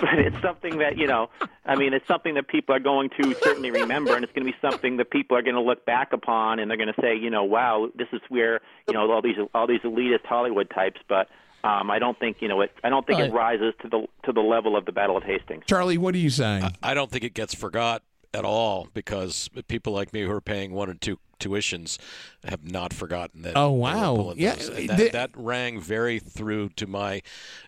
but 0.00 0.18
it's 0.18 0.40
something 0.40 0.78
that 0.78 0.96
you 0.96 1.06
know. 1.06 1.28
I 1.66 1.76
mean, 1.76 1.92
it's 1.92 2.08
something 2.08 2.32
that 2.34 2.48
people 2.48 2.74
are 2.74 2.80
going 2.80 3.10
to 3.20 3.34
certainly 3.42 3.70
remember, 3.70 4.14
and 4.14 4.24
it's 4.24 4.32
going 4.32 4.46
to 4.46 4.50
be 4.50 4.58
something 4.62 4.96
that 4.96 5.10
people 5.10 5.36
are 5.36 5.42
going 5.42 5.54
to 5.54 5.60
look 5.60 5.84
back 5.84 6.14
upon, 6.14 6.58
and 6.60 6.70
they're 6.70 6.78
going 6.78 6.92
to 6.92 7.00
say, 7.00 7.14
you 7.14 7.28
know, 7.28 7.44
wow, 7.44 7.90
this 7.94 8.08
is 8.12 8.22
where 8.30 8.60
you 8.88 8.94
know 8.94 9.10
all 9.12 9.20
these 9.20 9.36
all 9.54 9.66
these 9.66 9.80
elitist 9.82 10.24
Hollywood 10.24 10.70
types. 10.70 11.00
But 11.08 11.28
um, 11.62 11.90
I 11.90 11.98
don't 11.98 12.18
think 12.18 12.38
you 12.40 12.48
know 12.48 12.62
it. 12.62 12.72
I 12.82 12.88
don't 12.88 13.06
think 13.06 13.20
it 13.20 13.30
Uh, 13.30 13.34
rises 13.34 13.74
to 13.82 13.88
the 13.88 14.06
to 14.24 14.32
the 14.32 14.40
level 14.40 14.76
of 14.78 14.86
the 14.86 14.92
Battle 14.92 15.16
of 15.16 15.24
Hastings. 15.24 15.64
Charlie, 15.66 15.98
what 15.98 16.14
do 16.14 16.18
you 16.18 16.30
say? 16.30 16.62
I 16.82 16.94
don't 16.94 17.10
think 17.10 17.22
it 17.22 17.34
gets 17.34 17.54
forgot 17.54 18.02
at 18.34 18.46
all 18.46 18.88
because 18.94 19.50
people 19.68 19.92
like 19.92 20.12
me 20.14 20.22
who 20.22 20.30
are 20.30 20.40
paying 20.40 20.72
one 20.72 20.88
or 20.88 20.94
two 20.94 21.18
tuitions 21.42 21.98
have 22.44 22.64
not 22.70 22.92
forgotten 22.92 23.42
that. 23.42 23.56
Oh, 23.56 23.70
wow. 23.72 24.32
Yeah, 24.36 24.54
those. 24.54 24.68
the- 24.74 24.86
that, 24.86 25.12
that 25.12 25.30
rang 25.34 25.80
very 25.80 26.18
through 26.18 26.70
to 26.76 26.86
my, 26.86 27.22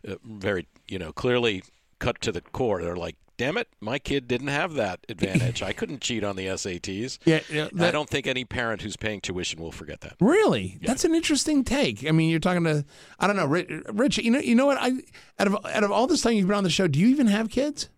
uh, 0.07 0.15
very 0.25 0.67
you 0.89 0.99
know 0.99 1.13
clearly 1.13 1.63
cut 1.99 2.21
to 2.23 2.33
the 2.33 2.41
core. 2.41 2.83
They're 2.83 2.97
like, 2.97 3.17
damn 3.37 3.57
it, 3.57 3.67
my 3.81 3.99
kid 3.99 4.29
didn't 4.29 4.47
have 4.49 4.75
that 4.75 5.01
advantage. 5.09 5.63
I 5.63 5.73
couldn't 5.73 6.01
cheat 6.01 6.23
on 6.23 6.37
the 6.37 6.47
SATs. 6.47 7.19
yeah, 7.25 7.41
yeah, 7.51 7.67
And 7.73 7.83
I 7.83 7.91
don't 7.91 8.09
think 8.09 8.27
any 8.29 8.45
parent 8.45 8.83
who's 8.83 8.97
paying 8.97 9.21
tuition 9.21 9.61
will 9.61 9.73
forget 9.73 10.03
that. 10.03 10.15
Really, 10.21 10.79
that's 10.83 11.05
an 11.05 11.15
interesting 11.15 11.65
take. 11.65 12.07
I 12.07 12.13
mean, 12.13 12.31
you're 12.31 12.39
talking 12.39 12.63
to 12.65 12.85
I 13.19 13.27
don't 13.27 13.37
know, 13.37 13.47
Rich. 13.47 13.71
Rich 13.93 14.19
you 14.19 14.31
know, 14.31 14.39
you 14.39 14.55
know 14.55 14.67
what? 14.67 14.79
I 14.81 14.93
out 15.39 15.47
of 15.49 15.57
out 15.67 15.83
of 15.85 15.91
all 15.91 16.07
this 16.07 16.23
time 16.23 16.35
you've 16.35 16.47
been 16.47 16.57
on 16.57 16.65
the 16.65 16.71
show, 16.71 16.87
do 16.87 16.99
you 17.01 17.09
even 17.09 17.27
have 17.27 17.51
kids? 17.51 17.89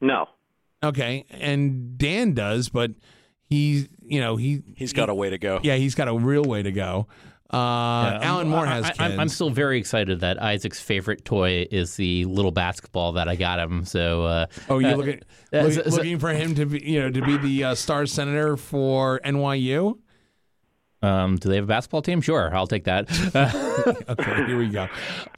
No, 0.00 0.28
Okay, 0.82 1.24
and 1.30 1.96
Dan 1.96 2.34
does, 2.34 2.68
but 2.68 2.90
he, 3.54 3.88
you 4.14 4.20
know, 4.20 4.36
he 4.36 4.62
He's 4.76 4.92
got 4.92 5.08
a 5.08 5.14
way 5.14 5.30
to 5.30 5.38
go. 5.38 5.60
yeah, 5.62 5.76
he's 5.76 5.94
got 5.94 6.08
a 6.08 6.14
real 6.14 6.44
way 6.44 6.62
to 6.62 6.72
go. 6.72 7.06
Uh, 7.52 7.56
Yeah, 7.56 8.18
Alan 8.22 8.48
Moore 8.48 8.66
has 8.66 8.84
I, 8.84 8.88
kids. 8.88 9.00
I'm, 9.00 9.20
I'm 9.20 9.28
still 9.28 9.50
very 9.50 9.78
excited 9.78 10.20
that 10.20 10.42
Isaac's 10.42 10.80
favorite 10.80 11.24
toy 11.24 11.66
is 11.70 11.94
the 11.96 12.24
little 12.24 12.50
basketball 12.50 13.12
that 13.12 13.28
I 13.28 13.36
got 13.36 13.58
him. 13.60 13.84
So, 13.84 14.24
uh, 14.24 14.46
oh, 14.68 14.78
you're 14.80 14.92
uh, 14.92 14.96
looking 14.96 15.20
uh, 15.52 15.60
look- 15.60 15.72
so- 15.72 15.82
so- 15.82 15.96
looking 15.96 16.18
for 16.18 16.30
him 16.30 16.54
to 16.56 16.66
be, 16.66 16.82
you 16.84 17.00
know, 17.00 17.10
to 17.10 17.22
be 17.22 17.36
the 17.36 17.64
uh, 17.64 17.74
star 17.76 18.06
senator 18.06 18.56
for 18.56 19.20
NYU. 19.24 19.98
um, 21.02 21.36
do 21.36 21.48
they 21.50 21.56
have 21.56 21.64
a 21.64 21.68
basketball 21.68 22.02
team? 22.02 22.20
Sure, 22.22 22.50
I'll 22.56 22.66
take 22.66 22.84
that. 22.84 23.08
Okay, 24.08 24.46
here 24.46 24.56
we 24.56 24.68
go. 24.68 24.86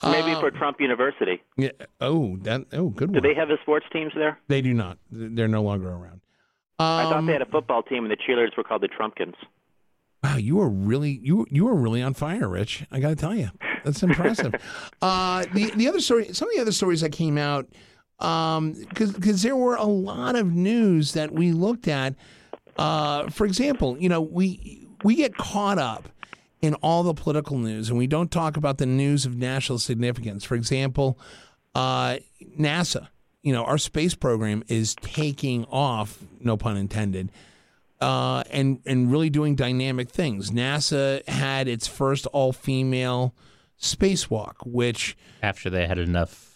maybe 0.05 0.33
Uh, 0.33 0.41
for 0.41 0.51
Trump 0.53 0.81
University. 0.81 1.43
yeah, 1.57 1.71
oh, 2.01 2.37
that 2.43 2.67
oh, 2.73 2.91
good 2.91 3.09
Do 3.13 3.15
one. 3.15 3.23
they 3.23 3.35
have 3.35 3.49
the 3.49 3.57
sports 3.63 3.87
teams 3.93 4.13
there? 4.15 4.39
They 4.49 4.61
do 4.63 4.73
not. 4.73 4.99
They're 5.11 5.49
no 5.49 5.63
longer 5.63 5.89
around. 5.91 6.21
I 6.79 7.05
thought 7.05 7.17
Um, 7.19 7.27
they 7.27 7.33
had 7.33 7.43
a 7.43 7.47
football 7.47 7.83
team, 7.83 8.05
and 8.05 8.11
the 8.11 8.17
cheerleaders 8.17 8.57
were 8.57 8.65
called 8.65 8.83
the 8.83 8.89
Trumpkins. 8.89 9.35
Wow, 10.23 10.37
you 10.37 10.57
were 10.57 10.69
really 10.69 11.21
you 11.23 11.47
you 11.51 11.65
were 11.65 11.75
really 11.75 12.03
on 12.03 12.15
fire, 12.15 12.49
Rich. 12.49 12.85
I 12.91 13.01
got 13.01 13.11
to 13.11 13.17
tell 13.17 13.35
you, 13.35 13.51
that's 13.85 14.03
impressive. 14.03 14.55
uh, 15.03 15.45
the 15.55 15.71
the 15.77 15.89
other 15.89 16.01
story, 16.01 16.33
some 16.33 16.49
of 16.49 16.55
the 16.55 16.61
other 16.61 16.73
stories 16.73 17.01
that 17.03 17.13
came 17.13 17.39
out, 17.39 17.69
because 18.19 19.13
because 19.13 19.43
there 19.43 19.57
were 19.57 19.77
a 19.77 19.85
lot 19.85 20.35
of 20.35 20.53
news 20.53 21.13
that 21.13 21.33
we 21.33 21.53
looked 21.53 21.87
at. 21.87 22.15
Uh, 22.77 23.31
for 23.31 23.47
example, 23.47 23.97
you 23.99 24.09
know 24.09 24.21
we 24.21 24.87
we 25.05 25.15
get 25.15 25.37
caught 25.37 25.79
up 25.79 26.09
in 26.61 26.75
all 26.77 27.03
the 27.03 27.15
political 27.15 27.59
news, 27.59 27.89
and 27.89 27.99
we 27.99 28.07
don't 28.07 28.31
talk 28.31 28.57
about 28.57 28.79
the 28.79 28.87
news 28.87 29.27
of 29.27 29.37
national 29.37 29.79
significance. 29.79 30.45
For 30.45 30.55
example, 30.57 31.19
uh, 31.75 32.17
NASA. 32.59 33.09
You 33.47 33.53
know, 33.53 33.65
our 33.65 33.79
space 33.79 34.15
program 34.15 34.65
is 34.67 34.97
taking 34.97 35.65
off. 35.67 36.19
No 36.41 36.57
pun 36.57 36.77
intended 36.77 37.31
uh, 38.01 38.43
and 38.51 38.81
and 38.87 39.11
really 39.11 39.31
doing 39.31 39.55
dynamic 39.55 40.11
things. 40.11 40.51
NASA 40.51 41.27
had 41.29 41.69
its 41.69 41.87
first 41.87 42.27
all 42.27 42.53
female 42.53 43.35
spacewalk, 43.81 44.55
which 44.65 45.17
After 45.43 45.71
they 45.71 45.87
had 45.87 45.99
enough 45.99 46.55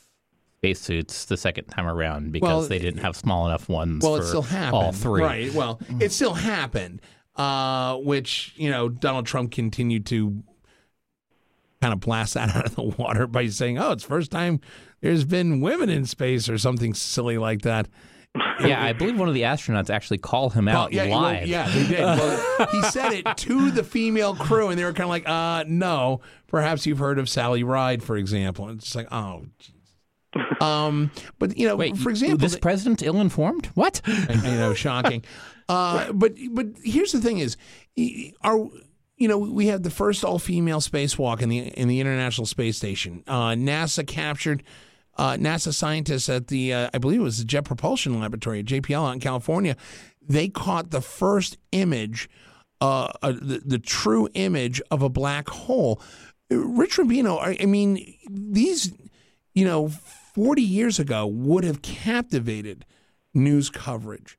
spacesuits 0.59 1.24
the 1.24 1.37
second 1.37 1.64
time 1.66 1.87
around 1.87 2.33
because 2.33 2.46
Well, 2.48 2.68
they 2.68 2.79
didn't 2.79 3.00
have 3.00 3.16
small 3.16 3.46
enough 3.46 3.68
ones 3.68 4.03
well, 4.03 4.16
for 4.16 4.22
it 4.22 4.26
still 4.26 4.42
happened. 4.42 4.74
all 4.74 4.92
three. 4.92 5.22
right? 5.22 5.55
Well, 5.55 5.81
it 6.00 6.12
still 6.12 6.35
happened, 6.35 7.00
uh, 7.37 7.96
which 7.96 8.53
you 8.57 8.70
know 8.70 8.88
Donald 8.88 9.26
Trump 9.26 9.53
continued 9.53 10.07
to 10.07 10.42
kind 11.81 11.94
of 11.94 12.00
blast 12.00 12.35
that 12.35 12.48
out 12.57 12.66
of 12.66 12.74
the 12.74 12.83
water 12.83 13.26
by 13.26 13.46
saying, 13.46 13.79
"Oh, 13.79 13.92
it's 13.92 14.05
first 14.05 14.31
time 14.31 14.61
there's 15.00 15.24
been 15.24 15.60
women 15.60 15.88
in 15.88 16.04
space" 16.06 16.48
or 16.48 16.58
something 16.58 16.94
silly 16.94 17.38
like 17.38 17.62
that. 17.62 17.88
Yeah, 18.60 18.84
I 18.84 18.92
believe 18.92 19.18
one 19.18 19.26
of 19.26 19.32
the 19.34 19.42
astronauts 19.42 19.88
actually 19.88 20.18
called 20.18 20.52
him 20.52 20.68
out 20.68 20.92
yeah, 20.92 21.06
well, 21.08 21.22
live. 21.22 21.46
yeah, 21.48 21.66
they 21.70 21.86
did. 21.86 22.00
Well, 22.00 22.66
he 22.70 22.82
said 22.90 23.12
it 23.12 23.26
to 23.38 23.70
the 23.70 23.82
female 23.82 24.36
crew, 24.36 24.68
and 24.68 24.78
they 24.78 24.84
were 24.84 24.92
kind 24.92 25.04
of 25.04 25.08
like, 25.08 25.26
"Uh, 25.26 25.64
no." 25.66 26.20
Perhaps 26.46 26.84
you've 26.84 26.98
heard 26.98 27.18
of 27.18 27.26
Sally 27.28 27.62
Ride, 27.64 28.02
for 28.02 28.16
example. 28.18 28.68
And 28.68 28.76
it's 28.76 28.84
just 28.84 28.96
like, 28.96 29.08
oh, 29.10 29.46
jeez. 30.36 30.62
um, 30.62 31.10
but 31.38 31.56
you 31.56 31.66
know, 31.66 31.74
Wait, 31.74 31.96
for 31.96 32.10
example, 32.10 32.36
this 32.38 32.52
the- 32.54 32.60
president 32.60 33.02
ill-informed? 33.02 33.66
What? 33.74 34.02
I, 34.06 34.26
I 34.44 34.50
know, 34.56 34.74
shocking. 34.74 35.24
Uh, 35.68 36.12
but 36.12 36.34
but 36.52 36.66
here's 36.84 37.12
the 37.12 37.20
thing: 37.20 37.38
is 37.38 37.56
our 38.42 38.68
you 39.16 39.26
know 39.28 39.38
we 39.38 39.68
have 39.68 39.82
the 39.82 39.90
first 39.90 40.22
all-female 40.22 40.80
spacewalk 40.80 41.40
in 41.40 41.48
the 41.48 41.58
in 41.58 41.88
the 41.88 41.98
International 41.98 42.46
Space 42.46 42.76
Station. 42.76 43.24
Uh, 43.26 43.50
NASA 43.52 44.06
captured. 44.06 44.62
Uh, 45.20 45.37
NASA 45.37 45.70
scientists 45.74 46.30
at 46.30 46.46
the, 46.46 46.72
uh, 46.72 46.88
I 46.94 46.98
believe 46.98 47.20
it 47.20 47.24
was 47.24 47.37
the 47.37 47.44
Jet 47.44 47.66
Propulsion 47.66 48.18
Laboratory 48.18 48.61
at 48.61 48.64
JPL 48.64 49.06
out 49.06 49.12
in 49.12 49.20
California, 49.20 49.76
they 50.26 50.48
caught 50.48 50.92
the 50.92 51.02
first 51.02 51.59
image, 51.72 52.30
uh, 52.80 53.11
uh, 53.20 53.33
the, 53.33 53.61
the 53.62 53.78
true 53.78 54.30
image 54.33 54.80
of 54.90 55.02
a 55.02 55.11
black 55.11 55.50
hole. 55.50 56.00
Rich 56.48 56.96
Rubino, 56.96 57.38
I, 57.38 57.54
I 57.61 57.66
mean, 57.66 58.14
these, 58.30 58.94
you 59.52 59.66
know, 59.66 59.90
40 59.90 60.62
years 60.62 60.98
ago 60.98 61.26
would 61.26 61.64
have 61.64 61.83
captivated 61.83 62.87
news 63.35 63.68
coverage. 63.68 64.38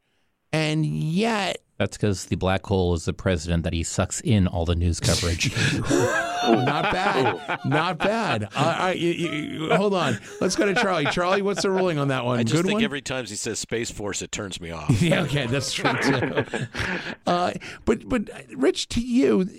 And 0.52 0.84
yet, 0.84 1.60
That's 1.82 1.98
because 1.98 2.26
the 2.26 2.36
black 2.36 2.64
hole 2.64 2.94
is 2.94 3.06
the 3.06 3.14
president 3.14 3.64
that 3.64 3.74
he 3.74 3.82
sucks 3.82 4.22
in 4.22 4.46
all 4.46 4.66
the 4.66 4.76
news 4.76 5.00
coverage. 5.00 5.52
not 5.90 6.84
bad, 6.94 7.60
not 7.66 7.98
bad. 7.98 8.48
All 8.56 8.66
right, 8.66 8.96
you- 8.96 9.10
you- 9.14 9.32
you- 9.64 9.76
hold 9.76 9.96
on. 9.96 10.20
Let's 10.40 10.56
go 10.56 10.68
to 10.72 10.76
Charlie. 10.80 11.06
Charlie, 11.06 11.42
what's 11.42 11.64
the 11.64 11.72
ruling 11.72 11.98
on 11.98 12.10
that 12.10 12.24
one? 12.24 12.38
I 12.38 12.44
just 12.44 12.54
Good 12.58 12.66
think 12.68 12.76
one. 12.76 12.84
every 12.84 13.02
time 13.02 13.26
he 13.26 13.36
says 13.36 13.58
Space 13.58 13.90
Force, 13.90 14.22
it 14.22 14.32
turns 14.32 14.62
me 14.62 14.70
off. 14.70 14.92
yeah, 15.02 15.24
okay, 15.24 15.48
that's 15.48 15.74
true 15.74 15.92
too. 16.04 16.44
uh, 17.26 17.54
but 17.86 18.08
but 18.08 18.30
Rich, 18.56 18.90
to 18.90 19.02
you, 19.02 19.50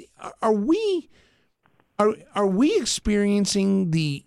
are 0.40 0.52
we 0.52 1.11
are 1.98 2.14
are 2.37 2.46
we 2.46 2.76
experiencing 2.76 3.90
the 3.90 4.24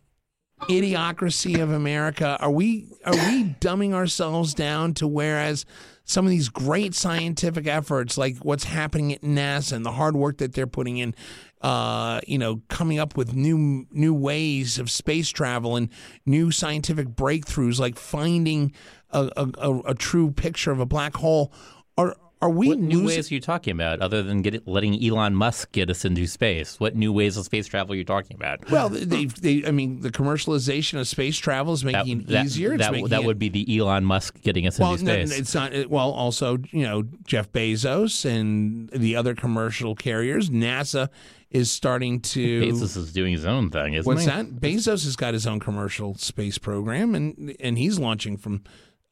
idiocracy 0.64 1.64
of 1.64 1.72
America? 1.72 2.36
Are 2.42 2.52
we 2.52 2.90
are 3.06 3.14
we 3.14 3.56
dumbing 3.62 3.94
ourselves 3.94 4.54
down 4.54 4.94
to 4.96 5.08
whereas 5.08 5.66
some 6.06 6.26
of 6.26 6.30
these 6.30 6.50
great 6.50 6.94
scientific 6.94 7.68
efforts, 7.68 8.18
like 8.18 8.38
what's 8.38 8.66
happening 8.66 9.12
at 9.12 9.22
NASA 9.22 9.74
and 9.74 9.86
the 9.86 9.92
hard 9.92 10.16
work 10.16 10.38
that 10.38 10.54
they're 10.54 10.68
putting 10.68 10.98
in, 10.98 11.16
uh, 11.62 12.22
you 12.28 12.38
know, 12.38 12.62
coming 12.70 13.00
up 13.00 13.18
with 13.18 13.34
new 13.34 13.88
new 13.92 14.14
ways 14.14 14.78
of 14.78 14.92
space 14.92 15.30
travel 15.30 15.76
and 15.76 15.90
new 16.26 16.52
scientific 16.52 17.08
breakthroughs, 17.08 17.80
like 17.80 17.98
finding 17.98 18.72
a, 19.10 19.30
a, 19.36 19.50
a, 19.58 19.80
a 19.80 19.94
true 19.96 20.30
picture 20.32 20.72
of 20.72 20.80
a 20.80 20.86
black 20.86 21.16
hole, 21.18 21.52
are 21.98 22.16
are 22.46 22.50
we 22.50 22.68
what 22.70 22.80
new 22.80 23.06
ways 23.06 23.32
are 23.32 23.34
you 23.34 23.42
talking 23.42 23.72
about 23.74 24.02
other 24.02 24.22
than 24.24 24.42
get 24.42 24.56
it, 24.56 24.68
letting 24.68 25.04
Elon 25.04 25.36
Musk 25.36 25.72
get 25.72 25.90
us 25.90 26.06
into 26.06 26.26
space? 26.28 26.80
What 26.80 26.96
new 26.96 27.12
ways 27.12 27.38
of 27.38 27.46
space 27.46 27.68
travel 27.68 27.94
are 27.94 27.96
you 27.98 28.06
talking 28.06 28.36
about? 28.36 28.70
Well, 28.70 28.90
they, 28.90 29.26
they, 29.26 29.66
I 29.66 29.72
mean, 29.72 30.02
the 30.02 30.12
commercialization 30.12 31.00
of 31.00 31.08
space 31.08 31.38
travel 31.38 31.74
is 31.74 31.84
making 31.84 32.22
it 32.22 32.28
that, 32.28 32.46
easier. 32.46 32.74
It's 32.74 32.84
that, 32.84 32.92
making 32.92 33.10
that 33.10 33.22
it- 33.22 33.26
would 33.26 33.40
be 33.40 33.50
the 33.50 33.80
Elon 33.80 34.06
Musk 34.06 34.42
getting 34.42 34.68
us 34.68 34.80
well, 34.80 34.92
into 34.94 35.06
space. 35.06 35.30
no, 35.30 35.36
it's 35.36 35.54
not. 35.56 35.74
it- 35.74 35.90
Well, 35.90 36.12
also, 36.12 36.58
you 36.72 36.84
know, 36.84 37.04
Jeff 37.26 37.52
Bezos 37.52 38.26
and 38.26 38.90
the 38.92 39.16
other 39.16 39.36
commercial 39.36 39.96
carriers. 39.96 40.50
NASA 40.50 41.10
is 41.50 41.72
starting 41.72 42.22
to. 42.22 42.62
Bezos 42.72 42.96
is 42.98 43.12
doing 43.14 43.34
his 43.34 43.46
own 43.46 43.70
thing, 43.72 43.94
isn't 43.94 44.06
What's 44.06 44.26
he? 44.26 44.30
that? 44.30 44.46
Bezos 44.62 45.04
has 45.06 45.16
got 45.16 45.34
his 45.34 45.48
own 45.48 45.60
commercial 45.60 46.16
space 46.16 46.58
program, 46.58 47.16
and 47.16 47.56
and 47.60 47.78
he's 47.78 47.98
launching 48.00 48.38
from 48.38 48.64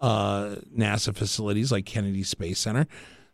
uh, 0.01 0.55
NASA 0.77 1.15
facilities 1.15 1.71
like 1.71 1.85
Kennedy 1.85 2.23
Space 2.23 2.59
Center. 2.59 2.87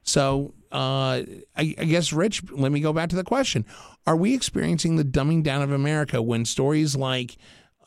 So 0.04 0.54
uh, 0.72 1.24
I, 1.56 1.76
I 1.78 1.86
guess, 1.86 2.14
Rich, 2.14 2.44
let 2.52 2.72
me 2.72 2.80
go 2.80 2.94
back 2.94 3.10
to 3.10 3.16
the 3.16 3.24
question: 3.24 3.66
Are 4.06 4.16
we 4.16 4.34
experiencing 4.34 4.96
the 4.96 5.04
dumbing 5.04 5.44
down 5.44 5.62
of 5.62 5.72
America 5.72 6.22
when 6.22 6.46
stories 6.46 6.96
like 6.96 7.38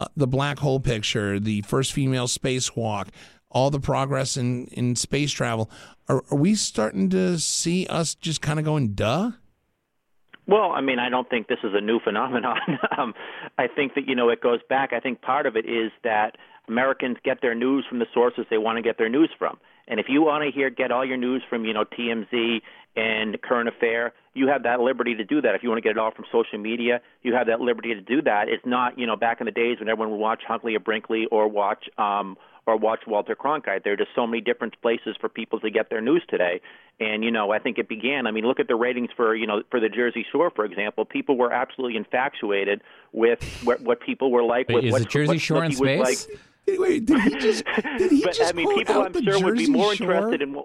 uh, 0.00 0.06
the 0.16 0.26
black 0.26 0.58
hole 0.58 0.80
picture, 0.80 1.38
the 1.38 1.62
first 1.62 1.92
female 1.92 2.26
spacewalk, 2.26 3.08
all 3.50 3.70
the 3.70 3.80
progress 3.80 4.36
in 4.36 4.66
in 4.66 4.96
space 4.96 5.32
travel, 5.32 5.70
are, 6.08 6.24
are 6.30 6.36
we 6.36 6.54
starting 6.54 7.08
to 7.10 7.38
see 7.38 7.86
us 7.86 8.14
just 8.14 8.42
kind 8.42 8.58
of 8.58 8.64
going, 8.64 8.94
"Duh"? 8.94 9.32
Well, 10.46 10.72
I 10.72 10.80
mean, 10.80 10.98
I 10.98 11.08
don't 11.08 11.30
think 11.30 11.46
this 11.46 11.60
is 11.62 11.72
a 11.72 11.80
new 11.80 12.00
phenomenon. 12.00 12.58
um, 12.98 13.14
I 13.58 13.68
think 13.68 13.94
that 13.94 14.08
you 14.08 14.16
know 14.16 14.28
it 14.28 14.40
goes 14.40 14.60
back. 14.68 14.92
I 14.92 15.00
think 15.00 15.22
part 15.22 15.46
of 15.46 15.56
it 15.56 15.66
is 15.66 15.92
that 16.02 16.36
Americans 16.68 17.16
get 17.24 17.40
their 17.42 17.54
news 17.54 17.84
from 17.88 18.00
the 18.00 18.06
sources 18.12 18.44
they 18.50 18.58
want 18.58 18.76
to 18.76 18.82
get 18.82 18.98
their 18.98 19.08
news 19.08 19.30
from. 19.38 19.58
And 19.88 20.00
if 20.00 20.06
you 20.08 20.22
want 20.22 20.44
to 20.44 20.50
hear 20.50 20.70
get 20.70 20.90
all 20.90 21.04
your 21.04 21.16
news 21.16 21.42
from 21.48 21.64
you 21.64 21.74
know 21.74 21.84
TMZ 21.84 22.62
and 22.94 23.40
Current 23.40 23.68
Affair, 23.68 24.12
you 24.34 24.48
have 24.48 24.64
that 24.64 24.80
liberty 24.80 25.14
to 25.14 25.24
do 25.24 25.40
that. 25.40 25.54
If 25.54 25.62
you 25.62 25.68
want 25.68 25.78
to 25.78 25.82
get 25.82 25.92
it 25.92 25.98
all 25.98 26.10
from 26.10 26.24
social 26.30 26.58
media, 26.58 27.00
you 27.22 27.34
have 27.34 27.46
that 27.46 27.60
liberty 27.60 27.94
to 27.94 28.00
do 28.00 28.22
that. 28.22 28.48
It's 28.48 28.64
not 28.64 28.98
you 28.98 29.06
know 29.06 29.16
back 29.16 29.40
in 29.40 29.46
the 29.46 29.52
days 29.52 29.78
when 29.78 29.88
everyone 29.88 30.12
would 30.12 30.20
watch 30.20 30.42
Huntley 30.46 30.74
or 30.74 30.80
Brinkley 30.80 31.26
or 31.30 31.48
watch 31.48 31.88
um, 31.98 32.36
or 32.66 32.76
watch 32.76 33.00
Walter 33.06 33.34
Cronkite. 33.34 33.84
There 33.84 33.94
are 33.94 33.96
just 33.96 34.10
so 34.14 34.26
many 34.26 34.40
different 34.40 34.80
places 34.80 35.16
for 35.20 35.28
people 35.28 35.58
to 35.60 35.70
get 35.70 35.90
their 35.90 36.00
news 36.00 36.22
today. 36.28 36.60
And 37.00 37.24
you 37.24 37.30
know, 37.30 37.50
I 37.50 37.58
think 37.58 37.78
it 37.78 37.88
began. 37.88 38.26
I 38.26 38.30
mean, 38.30 38.44
look 38.44 38.60
at 38.60 38.68
the 38.68 38.76
ratings 38.76 39.10
for 39.16 39.34
you 39.34 39.46
know 39.46 39.62
for 39.70 39.80
the 39.80 39.88
Jersey 39.88 40.24
Shore, 40.30 40.50
for 40.54 40.64
example. 40.64 41.04
People 41.04 41.36
were 41.36 41.52
absolutely 41.52 41.96
infatuated 41.96 42.82
with 43.12 43.42
what, 43.64 43.80
what 43.80 44.00
people 44.00 44.30
were 44.30 44.44
like. 44.44 44.68
Wait, 44.68 44.76
with 44.76 44.84
is 44.84 44.92
what, 44.92 45.02
the 45.02 45.08
Jersey 45.08 45.38
Shore 45.38 45.64
in 45.64 45.72
space? 45.72 46.28
Like. 46.28 46.40
Wait, 46.66 47.06
did 47.06 47.20
he 47.20 47.30
just? 47.38 47.64
Did 47.98 48.10
he 48.10 48.22
but 48.22 48.34
just 48.34 48.54
I 48.54 48.56
mean, 48.56 48.72
people 48.74 49.02
I'm 49.02 49.12
sure 49.12 49.42
would 49.42 49.56
be 49.56 49.68
more 49.68 49.94
Shore? 49.94 50.12
interested 50.12 50.42
in 50.42 50.56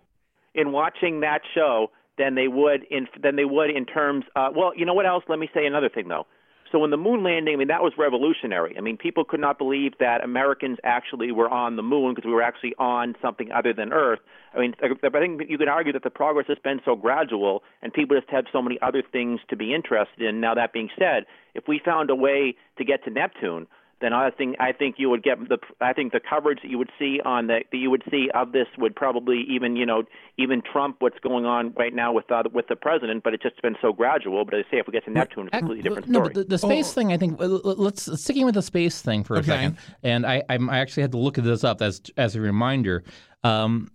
in 0.53 0.71
watching 0.71 1.21
that 1.21 1.41
show 1.53 1.91
than 2.17 2.35
they 2.35 2.47
would 2.47 2.83
in 2.89 3.07
than 3.21 3.35
they 3.35 3.45
would 3.45 3.69
in 3.69 3.85
terms. 3.85 4.25
Uh, 4.35 4.49
well, 4.55 4.73
you 4.75 4.85
know 4.85 4.93
what 4.93 5.05
else? 5.05 5.23
Let 5.27 5.39
me 5.39 5.49
say 5.53 5.65
another 5.65 5.89
thing 5.89 6.07
though. 6.07 6.27
So 6.71 6.79
when 6.79 6.91
the 6.91 6.97
moon 6.97 7.23
landing, 7.23 7.53
I 7.53 7.57
mean 7.57 7.69
that 7.69 7.81
was 7.81 7.93
revolutionary. 7.97 8.75
I 8.77 8.81
mean 8.81 8.97
people 8.97 9.23
could 9.23 9.39
not 9.39 9.57
believe 9.57 9.93
that 9.99 10.23
Americans 10.23 10.77
actually 10.83 11.31
were 11.31 11.49
on 11.49 11.77
the 11.77 11.83
moon 11.83 12.13
because 12.13 12.27
we 12.27 12.33
were 12.33 12.41
actually 12.41 12.75
on 12.77 13.15
something 13.21 13.51
other 13.51 13.73
than 13.73 13.93
Earth. 13.93 14.19
I 14.53 14.59
mean 14.59 14.73
I 14.81 15.09
think 15.09 15.43
you 15.47 15.57
could 15.57 15.69
argue 15.69 15.93
that 15.93 16.03
the 16.03 16.09
progress 16.09 16.45
has 16.47 16.57
been 16.63 16.81
so 16.83 16.95
gradual, 16.95 17.63
and 17.81 17.93
people 17.93 18.17
just 18.17 18.29
have 18.29 18.45
so 18.51 18.61
many 18.61 18.77
other 18.81 19.01
things 19.01 19.39
to 19.49 19.55
be 19.55 19.73
interested 19.73 20.21
in. 20.21 20.41
Now 20.41 20.55
that 20.55 20.73
being 20.73 20.89
said, 20.97 21.25
if 21.53 21.63
we 21.67 21.79
found 21.83 22.09
a 22.09 22.15
way 22.15 22.55
to 22.77 22.83
get 22.83 23.03
to 23.05 23.09
Neptune, 23.09 23.67
then 23.99 24.13
I 24.13 24.29
think 24.29 24.55
I 24.59 24.71
think 24.73 24.95
you 24.99 25.09
would 25.09 25.23
get 25.23 25.37
the 25.49 25.57
I 25.81 25.91
think 25.93 26.13
the 26.13 26.19
coverage 26.19 26.59
that 26.61 26.69
you 26.69 26.77
would 26.77 26.91
see 26.99 27.19
on 27.25 27.47
the 27.47 27.61
that 27.71 27.77
you 27.77 27.89
would 27.89 28.03
see 28.11 28.29
of 28.33 28.51
this 28.51 28.67
would 28.77 28.95
probably 28.95 29.43
even 29.49 29.75
you 29.75 29.85
know 29.85 30.03
even 30.37 30.61
trump 30.61 30.97
what's 30.99 31.17
going 31.19 31.45
on 31.45 31.73
right 31.77 31.93
now 31.93 32.13
with 32.13 32.31
uh, 32.31 32.43
with 32.53 32.67
the 32.67 32.75
president. 32.75 33.23
But 33.23 33.33
it's 33.33 33.43
just 33.43 33.61
been 33.61 33.75
so 33.81 33.91
gradual. 33.93 34.45
But 34.45 34.53
as 34.55 34.65
I 34.67 34.71
say, 34.71 34.77
if 34.79 34.87
we 34.87 34.93
get 34.93 35.05
to 35.05 35.11
Neptune, 35.11 35.47
it's 35.47 35.55
a 35.55 35.59
completely 35.59 35.83
different 35.83 36.07
no, 36.07 36.19
story. 36.19 36.33
but 36.33 36.41
the, 36.41 36.43
the 36.43 36.57
space 36.57 36.93
thing, 36.93 37.11
I 37.11 37.17
think. 37.17 37.41
l- 37.41 37.53
l- 37.65 37.75
Let's 37.77 38.21
sticking 38.21 38.45
with 38.45 38.55
the 38.55 38.61
space 38.61 39.01
thing 39.01 39.23
for 39.23 39.35
a 39.35 39.39
Okay. 39.39 39.47
second. 39.49 39.77
And 40.03 40.25
I, 40.25 40.43
I'm, 40.49 40.69
I 40.69 40.79
actually 40.79 41.01
had 41.01 41.11
to 41.13 41.17
look 41.17 41.35
this 41.35 41.63
up 41.63 41.81
as 41.81 42.01
as 42.17 42.35
a 42.35 42.41
reminder. 42.41 43.03
Um, 43.43 43.89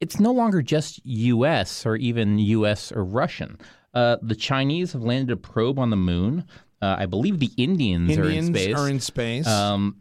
it's 0.00 0.18
no 0.20 0.32
longer 0.32 0.62
just 0.62 1.00
U.S. 1.04 1.84
or 1.84 1.96
even 1.96 2.38
U.S. 2.38 2.90
or 2.92 3.04
Russian. 3.04 3.58
Uh, 3.92 4.16
the 4.22 4.34
Chinese 4.36 4.92
have 4.92 5.02
landed 5.02 5.32
a 5.32 5.36
probe 5.36 5.78
on 5.78 5.90
the 5.90 5.96
moon. 5.96 6.44
Uh, 6.82 6.96
I 6.98 7.06
believe 7.06 7.38
the 7.38 7.50
Indians, 7.56 8.10
Indians 8.10 8.18
are 8.18 8.30
in 8.30 8.54
space. 8.54 8.76
are 8.76 8.88
in 8.88 9.00
space. 9.00 9.46
um, 9.46 9.96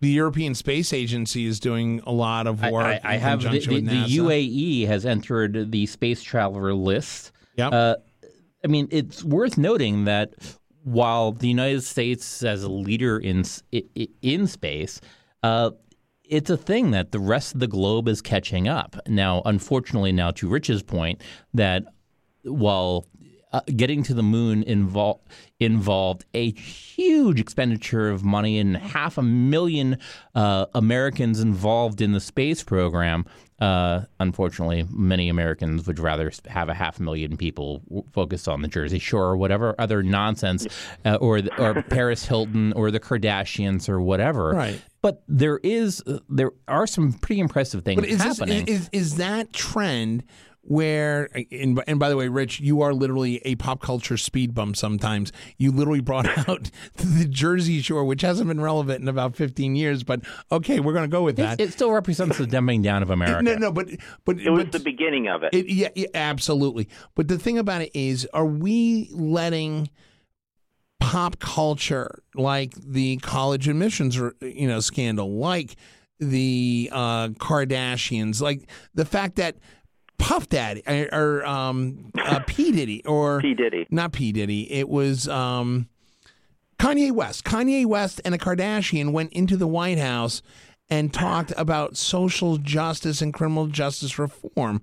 the 0.00 0.08
European 0.10 0.54
Space 0.54 0.92
Agency 0.92 1.46
is 1.46 1.60
doing 1.60 2.00
a 2.06 2.12
lot 2.12 2.46
of 2.48 2.60
work. 2.62 2.84
I, 2.84 3.00
I 3.04 3.14
in 3.14 3.20
have 3.20 3.42
the, 3.42 3.50
the, 3.60 3.80
the 3.80 4.16
UAE 4.18 4.86
has 4.88 5.06
entered 5.06 5.70
the 5.70 5.86
space 5.86 6.22
traveler 6.24 6.74
list. 6.74 7.30
Yep. 7.56 7.72
Uh, 7.72 7.96
I 8.64 8.66
mean, 8.66 8.88
it's 8.90 9.22
worth 9.22 9.56
noting 9.56 10.04
that 10.06 10.34
while 10.82 11.30
the 11.32 11.46
United 11.46 11.82
States, 11.84 12.42
as 12.42 12.64
a 12.64 12.68
leader 12.68 13.16
in 13.18 13.44
i- 13.72 13.84
i- 13.96 14.08
in 14.22 14.48
space, 14.48 15.00
uh, 15.44 15.70
it's 16.24 16.50
a 16.50 16.56
thing 16.56 16.90
that 16.90 17.12
the 17.12 17.20
rest 17.20 17.54
of 17.54 17.60
the 17.60 17.68
globe 17.68 18.08
is 18.08 18.20
catching 18.20 18.66
up. 18.66 18.96
Now, 19.06 19.42
unfortunately, 19.44 20.10
now 20.10 20.32
to 20.32 20.48
Rich's 20.48 20.82
point, 20.82 21.22
that 21.54 21.84
while 22.42 23.06
uh, 23.52 23.60
getting 23.76 24.02
to 24.04 24.14
the 24.14 24.22
moon 24.22 24.64
invol- 24.64 25.20
involved 25.60 26.24
a 26.34 26.50
huge 26.52 27.38
expenditure 27.40 28.10
of 28.10 28.24
money 28.24 28.58
and 28.58 28.76
half 28.76 29.18
a 29.18 29.22
million 29.22 29.98
uh, 30.34 30.66
Americans 30.74 31.40
involved 31.40 32.00
in 32.00 32.12
the 32.12 32.20
space 32.20 32.62
program. 32.62 33.24
Uh, 33.60 34.06
unfortunately, 34.18 34.84
many 34.90 35.28
Americans 35.28 35.86
would 35.86 36.00
rather 36.00 36.32
have 36.48 36.68
a 36.68 36.74
half 36.74 36.98
million 36.98 37.36
people 37.36 37.78
w- 37.88 38.02
focused 38.12 38.48
on 38.48 38.60
the 38.60 38.66
Jersey 38.66 38.98
Shore 38.98 39.26
or 39.26 39.36
whatever 39.36 39.76
other 39.78 40.02
nonsense, 40.02 40.66
uh, 41.04 41.14
or 41.20 41.40
the, 41.42 41.62
or 41.62 41.80
Paris 41.90 42.24
Hilton 42.26 42.72
or 42.72 42.90
the 42.90 42.98
Kardashians 42.98 43.88
or 43.88 44.00
whatever. 44.00 44.50
Right. 44.50 44.82
But 45.00 45.22
there 45.28 45.60
is 45.62 46.02
uh, 46.08 46.18
there 46.28 46.50
are 46.66 46.88
some 46.88 47.12
pretty 47.12 47.40
impressive 47.40 47.84
things 47.84 48.00
But 48.00 48.08
is 48.08 48.18
this, 48.18 48.38
happening. 48.38 48.66
is 48.66 48.88
is 48.92 49.16
that 49.18 49.52
trend 49.52 50.24
where 50.64 51.28
and, 51.50 51.82
and 51.86 51.98
by 51.98 52.08
the 52.08 52.16
way, 52.16 52.28
Rich, 52.28 52.60
you 52.60 52.82
are 52.82 52.94
literally 52.94 53.38
a 53.44 53.56
pop 53.56 53.82
culture 53.82 54.16
speed 54.16 54.54
bump. 54.54 54.76
Sometimes 54.76 55.32
you 55.58 55.72
literally 55.72 56.00
brought 56.00 56.26
out 56.48 56.70
the 56.96 57.26
Jersey 57.28 57.80
Shore, 57.82 58.04
which 58.04 58.22
hasn't 58.22 58.48
been 58.48 58.60
relevant 58.60 59.02
in 59.02 59.08
about 59.08 59.36
fifteen 59.36 59.74
years. 59.74 60.04
But 60.04 60.22
okay, 60.50 60.80
we're 60.80 60.92
going 60.92 61.08
to 61.08 61.14
go 61.14 61.22
with 61.22 61.36
that. 61.36 61.60
it 61.60 61.72
still 61.72 61.90
represents 61.90 62.38
the 62.38 62.46
dumbing 62.46 62.82
down 62.82 63.02
of 63.02 63.10
America. 63.10 63.42
no, 63.42 63.56
no, 63.56 63.72
but 63.72 63.88
but 64.24 64.38
it 64.38 64.50
was 64.50 64.64
but, 64.64 64.72
the 64.72 64.80
beginning 64.80 65.28
of 65.28 65.42
it. 65.42 65.52
It, 65.52 65.68
yeah, 65.68 65.88
yeah, 65.94 66.08
absolutely. 66.14 66.88
But 67.14 67.28
the 67.28 67.38
thing 67.38 67.58
about 67.58 67.82
it 67.82 67.90
is, 67.94 68.26
are 68.32 68.46
we 68.46 69.10
letting 69.12 69.90
pop 71.00 71.40
culture, 71.40 72.22
like 72.34 72.74
the 72.74 73.16
college 73.18 73.68
admissions, 73.68 74.16
you 74.40 74.68
know, 74.68 74.78
scandal, 74.78 75.36
like 75.36 75.76
the 76.20 76.88
uh, 76.92 77.28
Kardashians, 77.30 78.40
like 78.40 78.68
the 78.94 79.04
fact 79.04 79.36
that 79.36 79.56
Puff 80.22 80.48
Daddy 80.48 80.82
or, 80.86 81.08
or 81.12 81.46
um, 81.46 82.12
uh, 82.16 82.38
P 82.46 82.70
Diddy 82.70 83.04
or 83.04 83.40
P 83.40 83.54
Diddy. 83.54 83.88
not 83.90 84.12
P 84.12 84.30
Diddy, 84.30 84.72
it 84.72 84.88
was 84.88 85.28
um, 85.28 85.88
Kanye 86.78 87.10
West. 87.10 87.44
Kanye 87.44 87.84
West 87.84 88.20
and 88.24 88.32
a 88.32 88.38
Kardashian 88.38 89.10
went 89.10 89.32
into 89.32 89.56
the 89.56 89.66
White 89.66 89.98
House 89.98 90.40
and 90.88 91.12
talked 91.12 91.52
about 91.56 91.96
social 91.96 92.56
justice 92.56 93.20
and 93.20 93.34
criminal 93.34 93.66
justice 93.66 94.16
reform. 94.16 94.80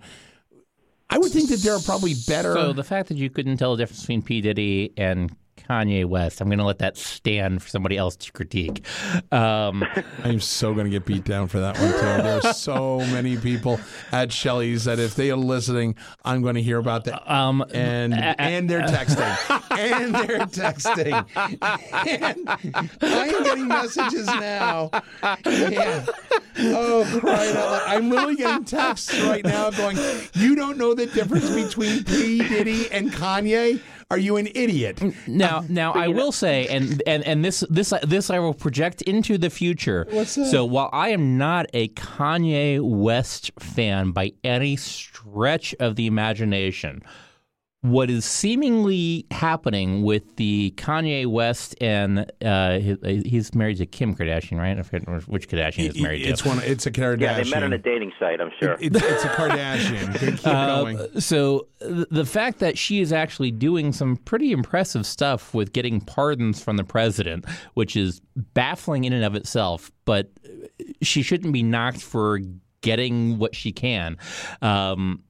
I 1.10 1.18
would 1.18 1.32
think 1.32 1.50
that 1.50 1.62
there 1.62 1.74
are 1.74 1.80
probably 1.80 2.16
better. 2.28 2.54
So 2.54 2.74
the 2.74 2.84
fact 2.84 3.08
that 3.08 3.18
you 3.18 3.30
couldn't 3.30 3.58
tell 3.58 3.76
the 3.76 3.82
difference 3.82 4.02
between 4.02 4.22
P 4.22 4.42
Diddy 4.42 4.94
and 4.98 5.34
Kanye 5.70 6.06
West, 6.06 6.42
I'm 6.42 6.48
going 6.48 6.60
to 6.60 6.66
let 6.66 6.80
that 6.80 6.98
stand 6.98 7.62
for 7.62 7.70
somebody 7.70 7.96
else 7.96 8.16
to 8.16 8.32
critique. 8.32 8.84
Um, 9.32 9.86
I'm 10.24 10.40
so 10.40 10.74
going 10.74 10.86
to 10.86 10.90
get 10.90 11.06
beat 11.06 11.24
down 11.24 11.48
for 11.48 11.60
that 11.60 11.78
one 11.78 11.92
too. 11.92 12.24
There 12.24 12.38
are 12.44 12.54
so 12.54 13.00
many 13.12 13.38
people 13.38 13.80
at 14.12 14.32
Shelley's 14.32 14.86
that 14.86 14.98
if 15.00 15.16
they 15.16 15.30
are 15.30 15.36
listening, 15.38 15.96
I'm 16.26 16.42
going 16.42 16.56
to 16.56 16.62
hear 16.62 16.80
about 16.80 17.04
that. 17.06 17.30
um, 17.32 17.64
and 17.74 18.14
and 18.40 18.70
they're 18.70 18.82
texting, 18.82 19.78
and 19.78 20.16
they're 20.16 20.40
texting. 20.48 21.26
And 22.08 22.50
I 23.02 23.28
am 23.28 23.44
getting 23.44 23.68
messages 23.68 24.26
now. 24.28 24.90
Yeah. 25.46 26.06
Oh, 26.62 27.06
crying 27.22 27.56
out 27.56 27.72
loud! 27.72 27.82
I'm 27.88 28.10
literally 28.10 28.36
getting 28.36 28.66
texts 28.66 29.18
right 29.22 29.46
now 29.46 29.70
going, 29.70 29.98
"You 30.34 30.56
don't 30.56 30.78
know 30.78 30.94
the 30.94 31.06
difference 31.06 31.50
between 31.50 32.04
P 32.04 32.40
Diddy 32.48 32.92
and 32.92 33.12
Kanye? 33.12 33.80
Are 34.12 34.18
you 34.18 34.38
an 34.38 34.48
idiot?" 34.56 35.02
now, 35.28 35.64
now 35.70 35.92
I 35.94 36.08
will 36.08 36.32
say, 36.32 36.68
and, 36.68 37.02
and 37.06 37.24
and 37.26 37.46
this 37.46 37.64
this 37.70 37.94
this 38.04 38.30
I 38.30 38.40
will 38.40 38.54
project 38.54 39.02
into 39.04 39.38
the 39.38 39.50
future. 39.50 40.08
What's 40.10 40.36
that? 40.36 40.48
So 40.48 40.66
while 40.66 40.90
I 40.92 41.10
am 41.10 41.38
not 41.38 41.68
a 41.74 41.90
Kanye 41.90 42.82
West 42.82 43.52
fan 43.60 44.12
by 44.12 44.34
any 44.44 44.76
stretch 44.76 45.76
of 45.80 45.96
the 45.96 46.08
imagination, 46.08 47.04
what 47.82 48.10
is 48.10 48.26
seemingly 48.26 49.26
happening 49.32 50.04
with 50.04 50.36
the 50.36 50.74
Kanye 50.76 51.26
West 51.26 51.76
and 51.80 52.30
uh, 52.44 52.78
his, 52.78 52.98
he's 53.26 53.56
married 53.56 53.78
to 53.78 53.86
Kim 53.86 54.14
Kardashian, 54.16 54.58
right? 54.58 54.78
I 54.78 54.82
forget 54.82 55.08
which 55.30 55.48
Kardashian 55.48 55.74
he's 55.94 56.02
married 56.02 56.26
It's 56.28 56.42
to. 56.42 56.50
one. 56.50 56.60
It's 56.64 56.86
a 56.86 56.92
Kardashian. 56.92 57.22
Yeah, 57.22 57.42
they 57.42 57.50
met 57.50 57.64
on 57.64 57.72
a 57.72 57.78
dating 57.78 58.12
site. 58.20 58.42
I'm 58.42 58.52
sure. 58.60 58.76
It's, 58.82 59.02
it's 59.02 59.24
a 59.24 59.30
Kardashian. 59.30 60.20
Keep 60.36 60.46
Uh, 60.46 60.84
going. 60.84 61.22
so 61.22 61.68
the 61.80 62.26
fact 62.26 62.60
that 62.60 62.78
she 62.78 63.00
is 63.00 63.14
actually 63.14 63.52
doing 63.52 63.94
some 63.94 64.18
pretty 64.18 64.52
impressive 64.52 65.06
stuff 65.06 65.54
with 65.54 65.72
getting 65.72 66.02
pardons 66.02 66.62
from 66.62 66.76
the 66.76 66.84
president, 66.84 67.46
which 67.76 67.96
is 67.96 68.20
baffling 68.54 69.06
in 69.06 69.14
and 69.14 69.24
of 69.24 69.36
itself, 69.36 69.90
but 70.04 70.30
she 71.02 71.22
shouldn't 71.22 71.54
be 71.54 71.64
knocked 71.64 72.02
for 72.02 72.42
getting 72.82 73.38
what 73.38 73.56
she 73.56 73.72
can. 73.72 74.18
Um, 74.62 75.24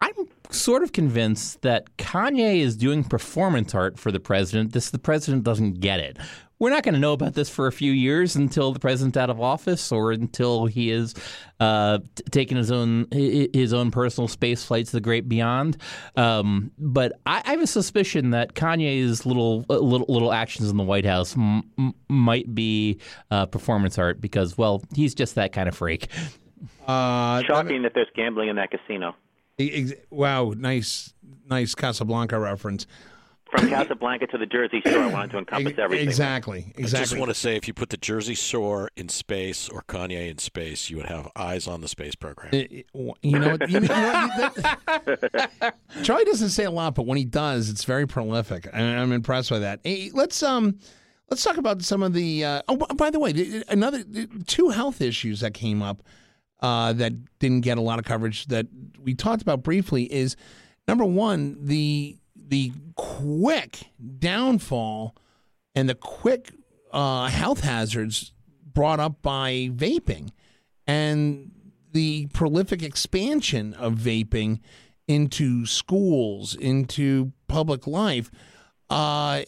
I'm 0.00 0.14
sort 0.50 0.82
of 0.82 0.92
convinced 0.92 1.62
that 1.62 1.96
Kanye 1.96 2.60
is 2.60 2.76
doing 2.76 3.04
performance 3.04 3.74
art 3.74 3.98
for 3.98 4.10
the 4.12 4.20
president. 4.20 4.72
This 4.72 4.90
the 4.90 4.98
president 4.98 5.44
doesn't 5.44 5.80
get 5.80 6.00
it. 6.00 6.18
We're 6.60 6.70
not 6.70 6.82
going 6.82 6.94
to 6.94 7.00
know 7.00 7.12
about 7.12 7.34
this 7.34 7.48
for 7.48 7.68
a 7.68 7.72
few 7.72 7.92
years 7.92 8.34
until 8.34 8.72
the 8.72 8.80
president's 8.80 9.16
out 9.16 9.30
of 9.30 9.40
office 9.40 9.92
or 9.92 10.10
until 10.10 10.66
he 10.66 10.90
is 10.90 11.14
uh, 11.60 11.98
t- 12.16 12.24
taking 12.32 12.56
his 12.56 12.72
own 12.72 13.06
his 13.12 13.72
own 13.72 13.92
personal 13.92 14.26
space 14.26 14.64
flight 14.64 14.86
to 14.86 14.92
the 14.92 15.00
great 15.00 15.28
beyond. 15.28 15.76
Um, 16.16 16.72
but 16.76 17.12
I, 17.26 17.42
I 17.44 17.50
have 17.52 17.62
a 17.62 17.66
suspicion 17.66 18.30
that 18.30 18.54
Kanye's 18.54 19.24
little 19.24 19.66
uh, 19.70 19.78
little 19.78 20.06
little 20.08 20.32
actions 20.32 20.68
in 20.68 20.76
the 20.76 20.82
White 20.82 21.06
House 21.06 21.36
m- 21.36 21.62
m- 21.78 21.94
might 22.08 22.52
be 22.52 22.98
uh, 23.30 23.46
performance 23.46 23.96
art 23.96 24.20
because 24.20 24.58
well 24.58 24.82
he's 24.94 25.14
just 25.14 25.36
that 25.36 25.52
kind 25.52 25.68
of 25.68 25.76
freak. 25.76 26.08
Uh, 26.88 27.42
Shocking 27.42 27.82
that 27.82 27.92
there's 27.94 28.08
gambling 28.16 28.48
in 28.48 28.56
that 28.56 28.72
casino. 28.72 29.14
Ex- 29.58 29.92
Wow, 30.10 30.54
nice, 30.56 31.12
nice 31.48 31.74
Casablanca 31.74 32.38
reference. 32.38 32.86
from 33.50 33.68
Casablanca 33.68 34.26
to 34.28 34.38
the 34.38 34.44
Jersey 34.46 34.82
Shore. 34.84 34.98
I 35.04 35.06
wanted 35.12 35.30
to 35.32 35.38
encompass 35.38 35.72
everything. 35.78 36.06
Exactly. 36.06 36.72
Exactly. 36.76 36.98
I 36.98 37.02
just 37.02 37.18
want 37.18 37.30
to 37.30 37.34
say, 37.34 37.56
if 37.56 37.66
you 37.66 37.72
put 37.74 37.88
the 37.90 37.96
Jersey 37.96 38.34
Shore 38.34 38.90
in 38.96 39.08
space 39.08 39.68
or 39.70 39.82
Kanye 39.88 40.30
in 40.30 40.36
space, 40.38 40.90
you 40.90 40.98
would 40.98 41.06
have 41.06 41.28
eyes 41.34 41.66
on 41.66 41.80
the 41.80 41.88
space 41.88 42.14
program. 42.14 42.50
Eh, 42.52 42.56
eh, 42.58 42.62
it- 42.70 42.86
it- 42.94 43.16
you 43.22 43.38
know, 43.38 43.52
you 43.52 43.58
know, 43.58 43.66
you 43.66 43.80
know 43.80 43.86
that- 43.88 45.74
Charlie 46.02 46.24
doesn't 46.24 46.50
say 46.50 46.64
a 46.64 46.70
lot, 46.70 46.94
but 46.94 47.06
when 47.06 47.16
he 47.18 47.24
does, 47.24 47.70
it's 47.70 47.84
very 47.84 48.06
prolific. 48.06 48.68
I, 48.72 48.80
I'm 48.80 49.12
impressed 49.12 49.50
by 49.50 49.58
that. 49.60 49.80
Hey, 49.82 50.10
let's 50.12 50.42
um, 50.42 50.78
let's 51.30 51.42
talk 51.42 51.56
about 51.56 51.80
some 51.82 52.02
of 52.02 52.12
the. 52.12 52.44
Uh, 52.44 52.62
oh, 52.68 52.76
by 52.76 53.10
the 53.10 53.18
way, 53.18 53.62
another 53.68 54.04
two 54.46 54.68
health 54.68 55.00
issues 55.00 55.40
that 55.40 55.54
came 55.54 55.82
up 55.82 56.02
uh, 56.60 56.92
that 56.94 57.12
didn't 57.38 57.60
get 57.60 57.78
a 57.78 57.80
lot 57.80 57.98
of 57.98 58.04
coverage 58.04 58.46
that 58.46 58.66
we 59.00 59.14
talked 59.14 59.42
about 59.42 59.62
briefly 59.62 60.12
is 60.12 60.36
number 60.86 61.04
one 61.04 61.56
the 61.60 62.16
the 62.34 62.72
quick 62.94 63.90
downfall 64.18 65.14
and 65.74 65.88
the 65.88 65.94
quick 65.94 66.52
uh, 66.92 67.26
health 67.26 67.60
hazards 67.60 68.32
brought 68.72 69.00
up 69.00 69.22
by 69.22 69.70
vaping 69.72 70.30
and 70.86 71.50
the 71.92 72.26
prolific 72.32 72.82
expansion 72.82 73.74
of 73.74 73.94
vaping 73.94 74.60
into 75.06 75.64
schools, 75.66 76.54
into 76.54 77.32
public 77.48 77.86
life. 77.86 78.30
Uh, 78.90 79.42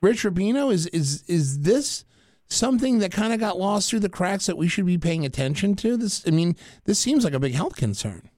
Rich 0.00 0.24
Rubino, 0.24 0.72
is 0.72 0.86
is 0.86 1.22
is 1.26 1.60
this 1.60 2.04
something 2.48 2.98
that 2.98 3.12
kind 3.12 3.32
of 3.32 3.40
got 3.40 3.58
lost 3.58 3.90
through 3.90 4.00
the 4.00 4.08
cracks 4.08 4.46
that 4.46 4.56
we 4.56 4.68
should 4.68 4.86
be 4.86 4.98
paying 4.98 5.24
attention 5.24 5.74
to? 5.76 5.96
This, 5.96 6.26
I 6.26 6.30
mean, 6.30 6.56
this 6.84 6.98
seems 6.98 7.24
like 7.24 7.34
a 7.34 7.40
big 7.40 7.54
health 7.54 7.76
concern. 7.76 8.30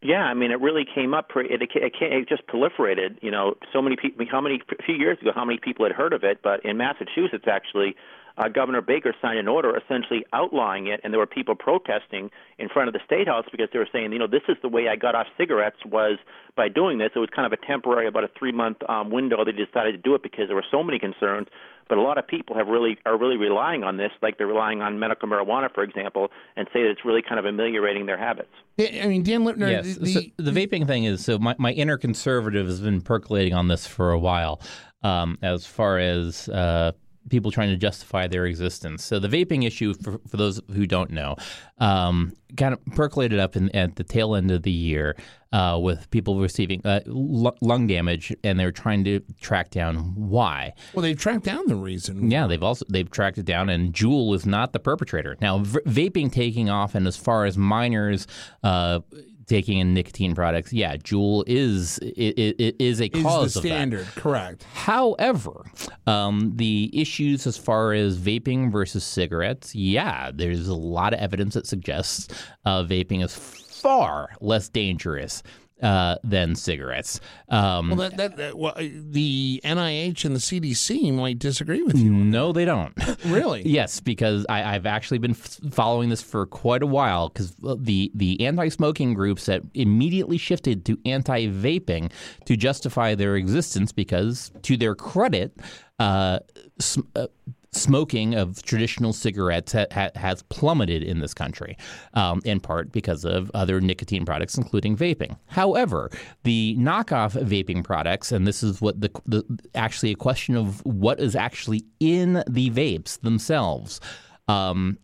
Yeah, 0.00 0.22
I 0.22 0.34
mean, 0.34 0.52
it 0.52 0.60
really 0.60 0.84
came 0.94 1.12
up. 1.12 1.28
pre- 1.28 1.48
It, 1.50 1.60
it, 1.60 1.92
it 2.00 2.28
just 2.28 2.46
proliferated. 2.46 3.18
You 3.20 3.32
know, 3.32 3.54
so 3.72 3.82
many 3.82 3.96
people. 3.96 4.24
How 4.30 4.40
many? 4.40 4.60
A 4.78 4.82
few 4.84 4.94
years 4.94 5.18
ago, 5.20 5.32
how 5.34 5.44
many 5.44 5.58
people 5.58 5.84
had 5.84 5.92
heard 5.92 6.12
of 6.12 6.22
it? 6.22 6.38
But 6.42 6.64
in 6.64 6.76
Massachusetts, 6.76 7.46
actually, 7.50 7.96
uh, 8.38 8.48
Governor 8.48 8.80
Baker 8.80 9.14
signed 9.20 9.38
an 9.38 9.48
order 9.48 9.76
essentially 9.76 10.24
outlawing 10.32 10.86
it, 10.86 11.00
and 11.02 11.12
there 11.12 11.18
were 11.18 11.26
people 11.26 11.54
protesting 11.54 12.30
in 12.58 12.68
front 12.68 12.88
of 12.88 12.94
the 12.94 13.00
state 13.04 13.26
house 13.26 13.44
because 13.50 13.68
they 13.72 13.78
were 13.78 13.88
saying, 13.92 14.12
you 14.12 14.18
know, 14.18 14.28
this 14.28 14.42
is 14.48 14.56
the 14.62 14.68
way 14.68 14.88
I 14.88 14.96
got 14.96 15.14
off 15.14 15.26
cigarettes 15.36 15.78
was 15.84 16.18
by 16.56 16.68
doing 16.68 16.98
this. 16.98 17.10
It 17.14 17.18
was 17.18 17.28
kind 17.34 17.46
of 17.46 17.52
a 17.52 17.66
temporary, 17.66 18.06
about 18.06 18.24
a 18.24 18.30
three-month 18.38 18.78
um, 18.88 19.10
window. 19.10 19.44
They 19.44 19.52
decided 19.52 19.92
to 19.92 19.98
do 19.98 20.14
it 20.14 20.22
because 20.22 20.46
there 20.46 20.56
were 20.56 20.64
so 20.70 20.82
many 20.82 20.98
concerns. 20.98 21.48
But 21.88 21.96
a 21.96 22.02
lot 22.02 22.18
of 22.18 22.26
people 22.26 22.54
have 22.54 22.68
really 22.68 22.98
are 23.06 23.16
really 23.16 23.38
relying 23.38 23.82
on 23.82 23.96
this, 23.96 24.10
like 24.20 24.36
they're 24.36 24.46
relying 24.46 24.82
on 24.82 24.98
medical 24.98 25.26
marijuana, 25.26 25.72
for 25.72 25.82
example, 25.82 26.28
and 26.54 26.68
say 26.70 26.82
that 26.82 26.90
it's 26.90 27.02
really 27.02 27.22
kind 27.26 27.38
of 27.38 27.46
ameliorating 27.46 28.04
their 28.04 28.18
habits. 28.18 28.50
I 28.78 29.06
mean, 29.06 29.22
Dan 29.22 29.42
Lipner, 29.42 29.70
Yes. 29.70 29.96
the, 29.96 30.12
so 30.12 30.20
the 30.36 30.50
vaping 30.50 30.86
thing 30.86 31.04
is 31.04 31.24
so 31.24 31.38
my, 31.38 31.56
my 31.58 31.72
inner 31.72 31.96
conservative 31.96 32.66
has 32.66 32.80
been 32.82 33.00
percolating 33.00 33.54
on 33.54 33.68
this 33.68 33.86
for 33.86 34.10
a 34.12 34.18
while 34.18 34.60
um, 35.02 35.38
as 35.40 35.64
far 35.64 35.98
as 35.98 36.48
uh, 36.50 36.92
people 37.28 37.50
trying 37.50 37.70
to 37.70 37.76
justify 37.76 38.26
their 38.26 38.46
existence. 38.46 39.04
So 39.04 39.18
the 39.18 39.28
vaping 39.28 39.66
issue, 39.66 39.94
for, 39.94 40.20
for 40.28 40.36
those 40.36 40.60
who 40.72 40.86
don't 40.86 41.10
know, 41.10 41.36
um, 41.78 42.32
kind 42.56 42.72
of 42.72 42.84
percolated 42.94 43.38
up 43.38 43.56
in, 43.56 43.74
at 43.74 43.96
the 43.96 44.04
tail 44.04 44.34
end 44.34 44.50
of 44.50 44.62
the 44.62 44.70
year 44.70 45.16
uh, 45.52 45.78
with 45.80 46.10
people 46.10 46.38
receiving 46.40 46.80
uh, 46.84 47.00
lu- 47.06 47.56
lung 47.60 47.86
damage, 47.86 48.34
and 48.44 48.58
they're 48.58 48.72
trying 48.72 49.04
to 49.04 49.20
track 49.40 49.70
down 49.70 50.14
why. 50.14 50.72
well, 50.94 51.02
they've 51.02 51.18
tracked 51.18 51.44
down 51.44 51.66
the 51.66 51.76
reason. 51.76 52.30
Yeah, 52.30 52.46
they've 52.46 52.62
also 52.62 52.84
they've 52.88 53.10
tracked 53.10 53.38
it 53.38 53.46
down, 53.46 53.68
and 53.68 53.92
Juul 53.92 54.34
is 54.34 54.46
not 54.46 54.72
the 54.72 54.78
perpetrator. 54.78 55.36
Now, 55.40 55.58
v- 55.58 55.80
vaping 55.86 56.30
taking 56.32 56.68
off, 56.68 56.94
and 56.94 57.06
as 57.06 57.16
far 57.16 57.44
as 57.44 57.56
minors 57.56 58.26
uh, 58.62 59.00
taking 59.48 59.78
in 59.78 59.94
nicotine 59.94 60.34
products, 60.34 60.72
yeah, 60.72 60.96
Juul 60.96 61.42
is 61.46 61.98
it, 61.98 62.38
it 62.60 62.76
is 62.78 63.00
a 63.00 63.06
Is 63.16 63.22
cause 63.22 63.54
the 63.54 63.60
of 63.60 63.62
that. 63.64 63.68
standard 63.68 64.06
correct? 64.14 64.64
However, 64.74 65.64
um, 66.06 66.52
the 66.56 66.90
issues 66.92 67.46
as 67.46 67.56
far 67.56 67.92
as 67.92 68.18
vaping 68.18 68.70
versus 68.70 69.04
cigarettes, 69.04 69.74
yeah, 69.74 70.30
there's 70.32 70.68
a 70.68 70.74
lot 70.74 71.12
of 71.14 71.20
evidence 71.20 71.54
that 71.54 71.66
suggests 71.66 72.28
uh, 72.64 72.82
vaping 72.84 73.24
is 73.24 73.34
far 73.34 74.30
less 74.40 74.68
dangerous 74.68 75.42
uh, 75.82 76.16
than 76.24 76.54
cigarettes. 76.54 77.20
Um, 77.48 77.88
Well, 77.90 77.96
that, 77.98 78.16
that, 78.16 78.36
that 78.36 78.58
well, 78.58 78.74
the 78.76 79.60
NIH 79.64 80.24
and 80.24 80.34
the 80.34 80.40
CDC 80.40 81.12
might 81.14 81.38
disagree 81.38 81.82
with 81.82 81.96
you. 81.96 82.10
no, 82.10 82.52
they 82.52 82.64
don't. 82.64 82.92
Really? 83.26 83.62
Yes, 83.66 84.00
because 84.00 84.46
I, 84.48 84.74
I've 84.74 84.86
actually 84.86 85.18
been 85.18 85.32
f- 85.32 85.58
following 85.70 86.08
this 86.08 86.22
for 86.22 86.46
quite 86.46 86.82
a 86.82 86.86
while. 86.86 87.28
Because 87.28 87.54
the 87.60 88.10
the 88.14 88.44
anti-smoking 88.46 89.14
groups 89.14 89.46
that 89.46 89.62
immediately 89.74 90.38
shifted 90.38 90.84
to 90.86 90.98
anti-vaping 91.04 92.10
to 92.46 92.56
justify 92.56 93.14
their 93.14 93.36
existence, 93.36 93.92
because 93.92 94.50
to 94.62 94.76
their 94.76 94.94
credit, 94.94 95.56
uh, 95.98 96.38
sm- 96.78 97.00
uh, 97.16 97.26
smoking 97.72 98.34
of 98.34 98.62
traditional 98.62 99.12
cigarettes 99.12 99.72
ha- 99.72 99.86
ha- 99.92 100.10
has 100.14 100.42
plummeted 100.44 101.02
in 101.02 101.20
this 101.20 101.34
country, 101.34 101.76
um, 102.14 102.40
in 102.44 102.60
part 102.60 102.92
because 102.92 103.24
of 103.24 103.50
other 103.54 103.80
nicotine 103.80 104.24
products, 104.24 104.56
including 104.56 104.96
vaping. 104.96 105.36
However, 105.46 106.10
the 106.44 106.76
knockoff 106.78 107.32
vaping 107.32 107.84
products, 107.84 108.32
and 108.32 108.46
this 108.46 108.62
is 108.62 108.80
what 108.80 109.00
the, 109.00 109.10
the 109.26 109.44
actually 109.74 110.12
a 110.12 110.16
question 110.16 110.56
of 110.56 110.84
what 110.84 111.20
is 111.20 111.36
actually 111.36 111.84
in 112.00 112.42
the 112.48 112.70
vapes 112.70 113.20
themselves. 113.20 114.00
Um, 114.48 114.98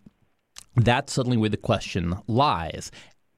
that's 0.77 1.13
suddenly 1.13 1.37
where 1.37 1.51
the 1.51 1.57
question 1.57 2.17
lies. 2.27 2.91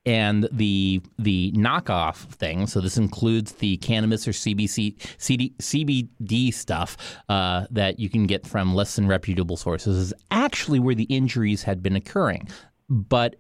And 0.07 0.49
the 0.53 1.03
the 1.19 1.53
knockoff 1.53 2.17
thing, 2.17 2.69
so 2.69 2.81
this 2.81 2.97
includes 2.97 3.53
the 3.53 3.77
cannabis 3.79 4.27
or 4.29 4.31
CBC, 4.31 4.95
CD, 5.19 5.53
CBD 5.59 6.55
stuff 6.55 6.97
uh, 7.29 7.67
that 7.73 7.99
you 7.99 8.09
can 8.09 8.27
get 8.27 8.47
from 8.47 8.75
less 8.75 8.95
than 8.97 9.09
reputable 9.09 9.57
sources, 9.57 9.99
is 9.99 10.15
actually 10.31 10.79
where 10.79 10.95
the 10.95 11.05
injuries 11.05 11.65
had 11.65 11.83
been 11.83 11.97
occurring. 11.97 12.49
But 12.89 13.37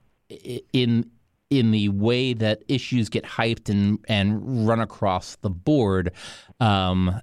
in 0.72 1.09
in 1.50 1.70
the 1.70 1.88
way 1.90 2.35
that 2.35 2.64
issues 2.68 3.09
get 3.09 3.24
hyped 3.24 3.68
and 3.68 4.05
and 4.09 4.66
run 4.66 4.81
across 4.81 5.37
the 5.37 5.50
board, 5.50 6.12
um, 6.59 7.20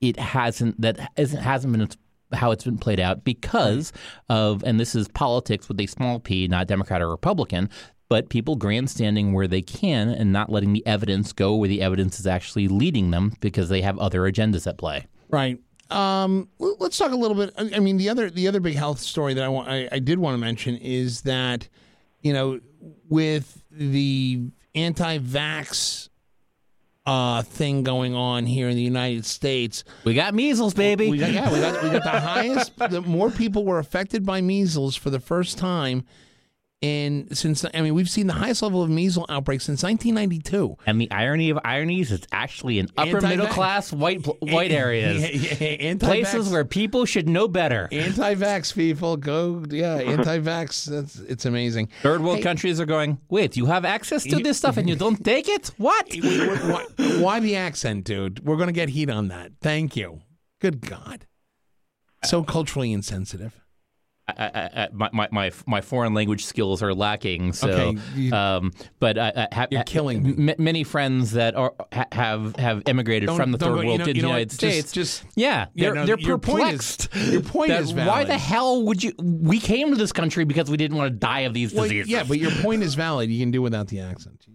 it 0.00 0.18
hasn't 0.18 0.80
that 0.80 1.12
isn't 1.16 1.40
hasn't 1.40 1.72
been 1.72 1.88
how 2.32 2.50
it's 2.50 2.64
been 2.64 2.78
played 2.78 2.98
out 2.98 3.24
because 3.24 3.92
of 4.28 4.64
and 4.64 4.80
this 4.80 4.94
is 4.94 5.08
politics 5.08 5.68
with 5.68 5.78
a 5.80 5.86
small 5.86 6.18
p, 6.18 6.48
not 6.48 6.66
Democrat 6.66 7.00
or 7.00 7.08
Republican, 7.08 7.70
but 8.08 8.28
people 8.28 8.56
grandstanding 8.56 9.32
where 9.32 9.48
they 9.48 9.62
can 9.62 10.08
and 10.08 10.32
not 10.32 10.50
letting 10.50 10.72
the 10.72 10.86
evidence 10.86 11.32
go 11.32 11.54
where 11.54 11.68
the 11.68 11.80
evidence 11.82 12.20
is 12.20 12.26
actually 12.26 12.68
leading 12.68 13.10
them 13.10 13.32
because 13.40 13.68
they 13.68 13.80
have 13.82 13.98
other 13.98 14.20
agendas 14.22 14.66
at 14.66 14.76
play. 14.78 15.06
Right. 15.30 15.58
Um, 15.90 16.48
let's 16.58 16.96
talk 16.98 17.12
a 17.12 17.16
little 17.16 17.36
bit. 17.36 17.52
I 17.58 17.78
mean, 17.78 17.96
the 17.98 18.08
other 18.08 18.30
the 18.30 18.48
other 18.48 18.60
big 18.60 18.74
health 18.74 19.00
story 19.00 19.34
that 19.34 19.44
I 19.44 19.48
want 19.48 19.68
I, 19.68 19.88
I 19.92 19.98
did 19.98 20.18
want 20.18 20.34
to 20.34 20.38
mention 20.38 20.76
is 20.76 21.22
that 21.22 21.68
you 22.22 22.32
know 22.32 22.60
with 23.08 23.62
the 23.70 24.42
anti-vax 24.74 26.08
uh, 27.06 27.42
thing 27.42 27.82
going 27.82 28.14
on 28.14 28.46
here 28.46 28.68
in 28.68 28.76
the 28.76 28.82
United 28.82 29.26
States, 29.26 29.84
We 30.04 30.14
got 30.14 30.34
measles, 30.34 30.72
baby. 30.74 31.10
we 31.10 31.18
got 31.18 31.32
yeah 31.32 31.52
we 31.52 31.60
got 31.60 31.82
we 31.82 31.90
got 31.90 32.02
the 32.04 32.10
highest. 32.20 32.72
The 32.78 33.02
more 33.02 33.30
people 33.30 33.64
were 33.64 33.78
affected 33.78 34.24
by 34.24 34.40
measles 34.40 34.96
for 34.96 35.10
the 35.10 35.20
first 35.20 35.58
time. 35.58 36.04
In 36.84 37.34
since 37.34 37.64
I 37.72 37.80
mean 37.80 37.94
we've 37.94 38.10
seen 38.10 38.26
the 38.26 38.34
highest 38.34 38.62
level 38.62 38.82
of 38.82 38.90
measles 38.90 39.26
outbreaks 39.28 39.64
since 39.64 39.82
1992. 39.82 40.76
and 40.86 41.00
the 41.00 41.10
irony 41.10 41.50
of 41.50 41.58
ironies, 41.64 42.12
it's 42.12 42.26
actually 42.30 42.78
in 42.78 42.88
upper 42.96 43.16
Anti-vax- 43.16 43.28
middle 43.28 43.46
class 43.46 43.92
white 43.92 44.24
white 44.40 44.70
areas, 44.84 45.22
Anti-vax- 45.60 46.00
places 46.00 46.50
where 46.50 46.64
people 46.64 47.04
should 47.06 47.28
know 47.28 47.48
better. 47.48 47.88
anti-vax 47.90 48.74
people 48.74 49.16
go 49.16 49.64
yeah 49.70 49.94
anti-vax 50.14 50.84
that's 50.84 51.16
it's 51.20 51.46
amazing 51.46 51.88
Third 52.02 52.20
world 52.22 52.42
countries 52.42 52.78
are 52.80 52.86
going. 52.86 53.18
Wait, 53.30 53.56
you 53.56 53.66
have 53.66 53.84
access 53.84 54.22
to 54.24 54.36
this 54.40 54.58
stuff 54.58 54.76
and 54.76 54.88
you 54.88 54.96
don't 54.96 55.24
take 55.32 55.48
it? 55.48 55.70
What? 55.78 56.06
why, 56.14 56.84
why 57.18 57.40
the 57.40 57.56
accent 57.56 58.04
dude 58.04 58.44
we're 58.44 58.56
gonna 58.56 58.72
get 58.72 58.88
heat 58.90 59.08
on 59.10 59.28
that 59.28 59.52
thank 59.60 59.96
you 59.96 60.20
good 60.60 60.80
god 60.82 61.26
so 62.24 62.42
culturally 62.42 62.92
insensitive 62.92 63.63
I, 64.26 64.32
I, 64.74 64.88
my, 64.90 65.10
my 65.12 65.28
my 65.30 65.50
my 65.66 65.80
foreign 65.82 66.14
language 66.14 66.46
skills 66.46 66.82
are 66.82 66.94
lacking. 66.94 67.52
So, 67.52 67.68
Okay, 67.68 68.00
you- 68.16 68.32
um, 68.32 68.72
but 68.98 69.18
I, 69.18 69.46
I 69.52 69.54
have, 69.54 69.68
You're 69.70 69.82
killing 69.84 70.22
me. 70.22 70.50
m- 70.52 70.56
many 70.64 70.82
friends 70.82 71.32
that 71.32 71.54
are 71.54 71.74
ha- 71.92 72.06
have 72.10 72.56
have 72.56 72.82
immigrated 72.86 73.26
Don't- 73.26 73.36
from 73.36 73.52
the 73.52 73.58
third 73.58 73.74
go- 73.74 73.80
you 73.82 73.86
world 73.88 73.98
know- 74.00 74.04
to 74.06 74.12
the 74.14 74.18
United 74.18 74.48
what? 74.48 74.52
States. 74.52 74.92
just- 74.92 75.24
yeah, 75.36 75.66
Yeah, 75.74 75.84
they're 75.88 75.94
no, 75.94 76.06
they're 76.06 76.18
your 76.20 76.38
point 76.38 76.72
is- 76.72 76.96
perplexed. 76.96 77.32
your 77.32 77.42
point 77.42 77.72
is 77.72 77.92
Why 77.92 78.24
the 78.24 78.38
hell 78.38 78.82
would 78.84 79.02
you? 79.02 79.12
We 79.18 79.60
came 79.60 79.90
to 79.90 79.96
this 79.96 80.12
country 80.12 80.44
because 80.46 80.70
we 80.70 80.78
didn't 80.78 80.96
want 80.96 81.12
to 81.12 81.18
die 81.18 81.40
of 81.40 81.52
these 81.52 81.74
Well, 81.74 81.84
diseases. 81.84 82.10
yeah 82.10 82.24
but 82.26 82.38
your 82.38 82.50
point 82.62 82.82
is 82.82 82.94
valid 82.94 83.28
you 83.30 83.38
can 83.40 83.50
do 83.50 83.60
without 83.60 83.88
the 83.88 84.00
accent 84.00 84.46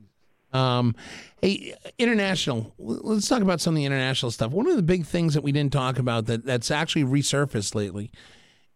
um 0.52 0.96
hey 1.44 1.76
international 2.00 2.74
let's 2.80 3.28
talk 3.28 3.44
about 3.44 3.62
some 3.62 3.76
of 3.76 3.78
the 3.78 3.86
international 3.86 4.32
stuff 4.32 4.52
one 4.52 4.68
of 4.68 4.76
the 4.76 4.82
big 4.82 5.06
things 5.06 5.36
that 5.36 5.44
we 5.44 5.52
didn't 5.52 5.72
talk 5.72 6.00
about 6.00 6.26
that 6.26 6.44
that's 6.44 6.72
actually 6.72 7.04
resurfaced 7.04 7.76
lately 7.76 8.10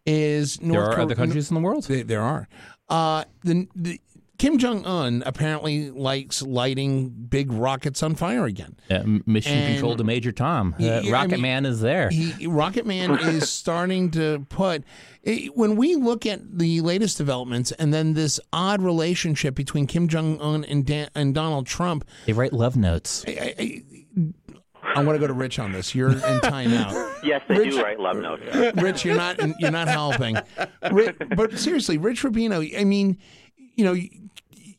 is 0.06 0.62
North 0.62 0.90
there 0.90 0.98
are 0.98 1.02
other 1.02 1.16
countries 1.16 1.50
in 1.50 1.56
the 1.56 1.62
world. 1.62 1.84
There, 1.86 2.04
there 2.04 2.22
are. 2.22 2.48
Uh, 2.90 3.24
the, 3.44 3.68
the 3.76 4.00
Kim 4.38 4.58
Jong 4.58 4.86
Un 4.86 5.24
apparently 5.26 5.90
likes 5.92 6.42
lighting 6.42 7.10
big 7.10 7.52
rockets 7.54 8.04
on 8.04 8.16
fire 8.16 8.46
again. 8.46 8.76
Uh, 8.92 9.04
mission 9.26 9.54
And- 9.54 9.74
control 9.76 9.96
to 9.96 10.04
Major 10.04 10.32
Tom. 10.34 10.74
Uh, 10.78 10.84
Yeah, 10.84 11.02
I 11.06 11.12
Rocket 11.12 11.32
mean, 11.34 11.42
Man 11.42 11.66
is 11.66 11.80
there. 11.80 12.10
He, 12.10 12.46
Rocket 12.48 12.86
Man 12.86 13.12
is 13.22 13.50
starting 13.50 14.12
to 14.12 14.46
put. 14.50 14.84
eh, 15.24 15.48
When 15.54 15.78
we 15.78 15.96
look 15.96 16.26
at 16.26 16.58
the 16.58 16.82
latest 16.82 17.18
developments 17.18 17.72
and 17.74 17.94
then 17.94 18.16
this 18.16 18.40
odd 18.52 18.82
relationship 18.82 19.56
between 19.56 19.88
Kim 19.88 20.10
Jong 20.10 20.42
Un 20.42 20.66
and, 20.66 20.86
Dan, 20.86 21.10
and 21.16 21.34
Donald 21.34 21.66
Trump, 21.66 22.04
they 22.26 22.34
write 22.34 22.52
love 22.52 22.76
notes. 22.76 23.24
I, 23.28 23.56
I, 23.58 23.84
I 24.84 25.04
want 25.04 25.16
to 25.16 25.20
go 25.20 25.28
to 25.28 25.34
Rich 25.34 25.60
on 25.60 25.72
this. 25.72 25.96
You're 25.96 26.12
in 26.12 26.18
timeout. 26.42 27.12
Yes, 27.24 27.42
they 27.48 27.58
Rich- 27.58 27.72
do 27.76 27.82
write 27.82 28.00
love 28.02 28.18
notes. 28.18 28.44
Rich, 28.82 29.06
you're 29.06 29.16
not 29.16 29.40
you're 29.60 29.72
not 29.72 29.88
helping. 29.88 30.36
Ri- 30.92 31.14
but 31.38 31.58
seriously, 31.58 31.98
Rich 31.98 32.22
Rubino. 32.24 32.78
I 32.78 32.84
mean, 32.84 33.18
you 33.76 33.86
know, 33.86 33.96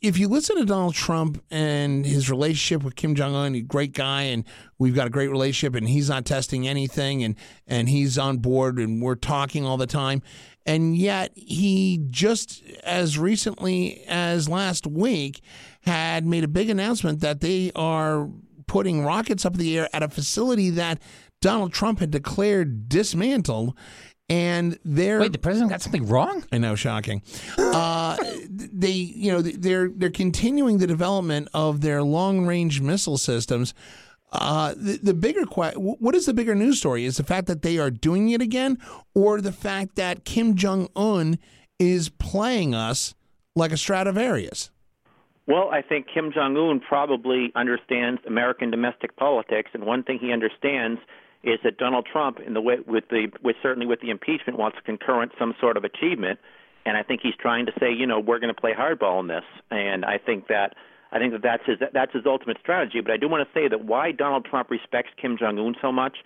if 0.02 0.18
you 0.18 0.28
listen 0.28 0.58
to 0.58 0.66
Donald 0.66 0.94
Trump 0.94 1.42
and 1.50 2.04
his 2.04 2.28
relationship 2.28 2.84
with 2.84 2.96
Kim 2.96 3.14
Jong 3.14 3.34
Un, 3.34 3.54
a 3.54 3.62
great 3.62 3.94
guy, 3.94 4.24
and 4.24 4.44
we've 4.78 4.94
got 4.94 5.06
a 5.06 5.10
great 5.10 5.28
relationship, 5.30 5.74
and 5.74 5.88
he's 5.88 6.10
not 6.10 6.26
testing 6.26 6.68
anything, 6.68 7.24
and 7.24 7.34
and 7.66 7.88
he's 7.88 8.18
on 8.18 8.36
board, 8.38 8.78
and 8.78 9.00
we're 9.00 9.14
talking 9.14 9.64
all 9.64 9.78
the 9.78 9.86
time. 9.86 10.20
And 10.66 10.94
yet, 10.96 11.32
he 11.34 12.04
just 12.10 12.62
as 12.82 13.18
recently 13.18 14.04
as 14.06 14.50
last 14.50 14.86
week 14.86 15.40
had 15.80 16.26
made 16.26 16.44
a 16.44 16.48
big 16.48 16.68
announcement 16.68 17.20
that 17.20 17.40
they 17.40 17.72
are 17.74 18.28
putting 18.74 19.04
rockets 19.04 19.46
up 19.46 19.52
in 19.54 19.60
the 19.60 19.78
air 19.78 19.88
at 19.92 20.02
a 20.02 20.08
facility 20.08 20.68
that 20.68 21.00
Donald 21.40 21.72
Trump 21.72 22.00
had 22.00 22.10
declared 22.10 22.88
dismantled. 22.88 23.72
And 24.28 24.80
they're 24.84 25.20
Wait, 25.20 25.30
the 25.30 25.38
president 25.38 25.70
got 25.70 25.80
something 25.80 26.08
wrong? 26.08 26.44
I 26.50 26.58
know, 26.58 26.74
shocking. 26.74 27.22
Uh, 27.56 28.16
they, 28.50 28.90
you 28.90 29.30
know, 29.30 29.42
they're 29.42 29.90
they're 29.90 30.10
continuing 30.10 30.78
the 30.78 30.88
development 30.88 31.46
of 31.54 31.82
their 31.82 32.02
long 32.02 32.46
range 32.46 32.80
missile 32.80 33.16
systems. 33.16 33.74
Uh, 34.32 34.74
the, 34.76 34.98
the 35.00 35.14
bigger 35.14 35.46
que- 35.46 35.78
what 35.78 36.16
is 36.16 36.26
the 36.26 36.34
bigger 36.34 36.56
news 36.56 36.78
story? 36.78 37.04
Is 37.04 37.16
the 37.16 37.22
fact 37.22 37.46
that 37.46 37.62
they 37.62 37.78
are 37.78 37.92
doing 37.92 38.30
it 38.30 38.42
again, 38.42 38.78
or 39.14 39.40
the 39.40 39.52
fact 39.52 39.94
that 39.94 40.24
Kim 40.24 40.56
Jong 40.56 40.88
Un 40.96 41.38
is 41.78 42.08
playing 42.08 42.74
us 42.74 43.14
like 43.54 43.70
a 43.70 43.76
Stradivarius? 43.76 44.72
Well, 45.46 45.68
I 45.70 45.82
think 45.82 46.06
Kim 46.12 46.32
Jong 46.32 46.56
Un 46.56 46.80
probably 46.80 47.52
understands 47.54 48.20
American 48.26 48.70
domestic 48.70 49.16
politics, 49.16 49.70
and 49.74 49.84
one 49.84 50.02
thing 50.02 50.18
he 50.18 50.32
understands 50.32 51.00
is 51.42 51.58
that 51.64 51.76
Donald 51.76 52.06
Trump, 52.10 52.40
in 52.40 52.54
the 52.54 52.60
way 52.60 52.76
with 52.86 53.04
the 53.10 53.30
with 53.42 53.56
certainly 53.62 53.86
with 53.86 54.00
the 54.00 54.10
impeachment, 54.10 54.58
wants 54.58 54.78
concurrent 54.84 55.32
some 55.38 55.54
sort 55.60 55.76
of 55.76 55.84
achievement, 55.84 56.38
and 56.86 56.96
I 56.96 57.02
think 57.02 57.20
he's 57.22 57.36
trying 57.38 57.66
to 57.66 57.72
say, 57.78 57.92
you 57.92 58.06
know, 58.06 58.18
we're 58.20 58.38
going 58.38 58.54
to 58.54 58.58
play 58.58 58.72
hardball 58.72 59.20
in 59.20 59.28
this, 59.28 59.44
and 59.70 60.04
I 60.04 60.18
think 60.18 60.48
that 60.48 60.74
I 61.12 61.18
think 61.18 61.32
that 61.32 61.42
that's 61.42 61.64
his 61.66 61.78
that's 61.92 62.12
his 62.14 62.24
ultimate 62.26 62.56
strategy. 62.60 63.00
But 63.02 63.12
I 63.12 63.16
do 63.18 63.28
want 63.28 63.46
to 63.46 63.52
say 63.58 63.68
that 63.68 63.84
why 63.84 64.12
Donald 64.12 64.46
Trump 64.46 64.70
respects 64.70 65.10
Kim 65.20 65.36
Jong 65.36 65.58
Un 65.58 65.74
so 65.82 65.92
much. 65.92 66.16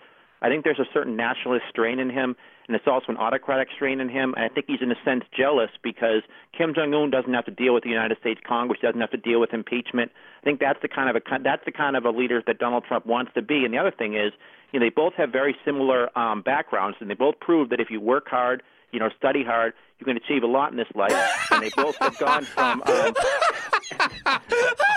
I 0.41 0.49
think 0.49 0.63
there's 0.63 0.79
a 0.79 0.87
certain 0.93 1.15
nationalist 1.15 1.65
strain 1.69 1.99
in 1.99 2.09
him, 2.09 2.35
and 2.67 2.75
it's 2.75 2.87
also 2.87 3.07
an 3.09 3.17
autocratic 3.17 3.69
strain 3.75 3.99
in 3.99 4.09
him. 4.09 4.33
And 4.35 4.45
I 4.45 4.49
think 4.49 4.67
he's 4.67 4.81
in 4.81 4.91
a 4.91 4.95
sense 5.03 5.23
jealous 5.35 5.69
because 5.83 6.21
Kim 6.57 6.73
Jong 6.73 6.93
Un 6.93 7.09
doesn't 7.09 7.33
have 7.33 7.45
to 7.45 7.51
deal 7.51 7.73
with 7.73 7.83
the 7.83 7.89
United 7.89 8.17
States 8.19 8.39
Congress, 8.47 8.79
doesn't 8.81 9.01
have 9.01 9.11
to 9.11 9.17
deal 9.17 9.39
with 9.39 9.53
impeachment. 9.53 10.11
I 10.41 10.43
think 10.43 10.59
that's 10.59 10.81
the 10.81 10.87
kind 10.87 11.09
of 11.09 11.15
a 11.15 11.39
that's 11.43 11.65
the 11.65 11.71
kind 11.71 11.95
of 11.95 12.05
a 12.05 12.11
leader 12.11 12.41
that 12.47 12.59
Donald 12.59 12.85
Trump 12.85 13.05
wants 13.05 13.31
to 13.35 13.41
be. 13.41 13.65
And 13.65 13.73
the 13.73 13.77
other 13.77 13.91
thing 13.91 14.13
is, 14.15 14.31
you 14.71 14.79
know, 14.79 14.85
they 14.85 14.89
both 14.89 15.13
have 15.15 15.31
very 15.31 15.55
similar 15.65 16.17
um, 16.17 16.41
backgrounds, 16.41 16.97
and 17.01 17.09
they 17.09 17.15
both 17.15 17.39
prove 17.39 17.69
that 17.69 17.79
if 17.79 17.89
you 17.89 17.99
work 17.99 18.27
hard, 18.29 18.63
you 18.91 18.99
know, 18.99 19.09
study 19.17 19.43
hard, 19.43 19.73
you 19.99 20.05
can 20.05 20.15
achieve 20.15 20.43
a 20.43 20.47
lot 20.47 20.71
in 20.71 20.77
this 20.77 20.87
life. 20.95 21.11
And 21.51 21.63
they 21.63 21.71
both 21.75 21.97
have 21.97 22.17
gone 22.17 22.45
from. 22.45 22.81
Um, 22.85 23.13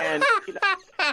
and 0.03 0.23
you 0.47 0.53
know, 0.53 0.59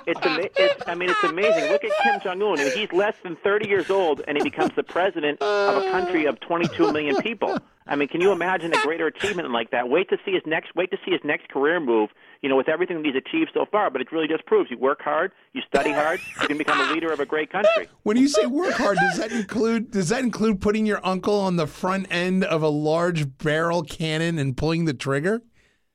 it's, 0.06 0.20
ama- 0.26 0.48
it's 0.56 0.82
I 0.86 0.94
mean 0.94 1.10
it's 1.10 1.24
amazing. 1.24 1.70
Look 1.70 1.84
at 1.84 1.92
Kim 2.02 2.20
Jong 2.20 2.42
Un. 2.42 2.58
He's 2.58 2.92
less 2.92 3.14
than 3.22 3.36
30 3.36 3.68
years 3.68 3.90
old, 3.90 4.22
and 4.26 4.36
he 4.36 4.42
becomes 4.42 4.72
the 4.76 4.82
president 4.82 5.40
of 5.42 5.82
a 5.82 5.90
country 5.90 6.26
of 6.26 6.40
22 6.40 6.92
million 6.92 7.16
people. 7.16 7.58
I 7.86 7.96
mean, 7.96 8.06
can 8.08 8.20
you 8.20 8.30
imagine 8.30 8.72
a 8.72 8.80
greater 8.82 9.08
achievement 9.08 9.50
like 9.50 9.72
that? 9.72 9.88
Wait 9.88 10.08
to 10.10 10.16
see 10.24 10.32
his 10.32 10.42
next. 10.46 10.76
Wait 10.76 10.90
to 10.92 10.96
see 11.04 11.10
his 11.10 11.20
next 11.24 11.48
career 11.48 11.80
move. 11.80 12.10
You 12.40 12.48
know, 12.48 12.56
with 12.56 12.68
everything 12.68 13.04
he's 13.04 13.16
achieved 13.16 13.50
so 13.52 13.66
far. 13.66 13.90
But 13.90 14.00
it 14.00 14.12
really 14.12 14.28
just 14.28 14.46
proves 14.46 14.70
you 14.70 14.78
work 14.78 15.02
hard, 15.02 15.32
you 15.52 15.60
study 15.62 15.90
hard, 15.90 16.20
you 16.40 16.48
can 16.48 16.56
become 16.56 16.80
a 16.80 16.92
leader 16.92 17.12
of 17.12 17.20
a 17.20 17.26
great 17.26 17.50
country. 17.50 17.88
When 18.04 18.16
you 18.16 18.28
say 18.28 18.46
work 18.46 18.74
hard, 18.74 18.96
does 18.98 19.18
that 19.18 19.32
include 19.32 19.90
does 19.90 20.08
that 20.10 20.22
include 20.22 20.60
putting 20.60 20.86
your 20.86 21.04
uncle 21.04 21.38
on 21.38 21.56
the 21.56 21.66
front 21.66 22.06
end 22.10 22.44
of 22.44 22.62
a 22.62 22.68
large 22.68 23.38
barrel 23.38 23.82
cannon 23.82 24.38
and 24.38 24.56
pulling 24.56 24.84
the 24.84 24.94
trigger? 24.94 25.42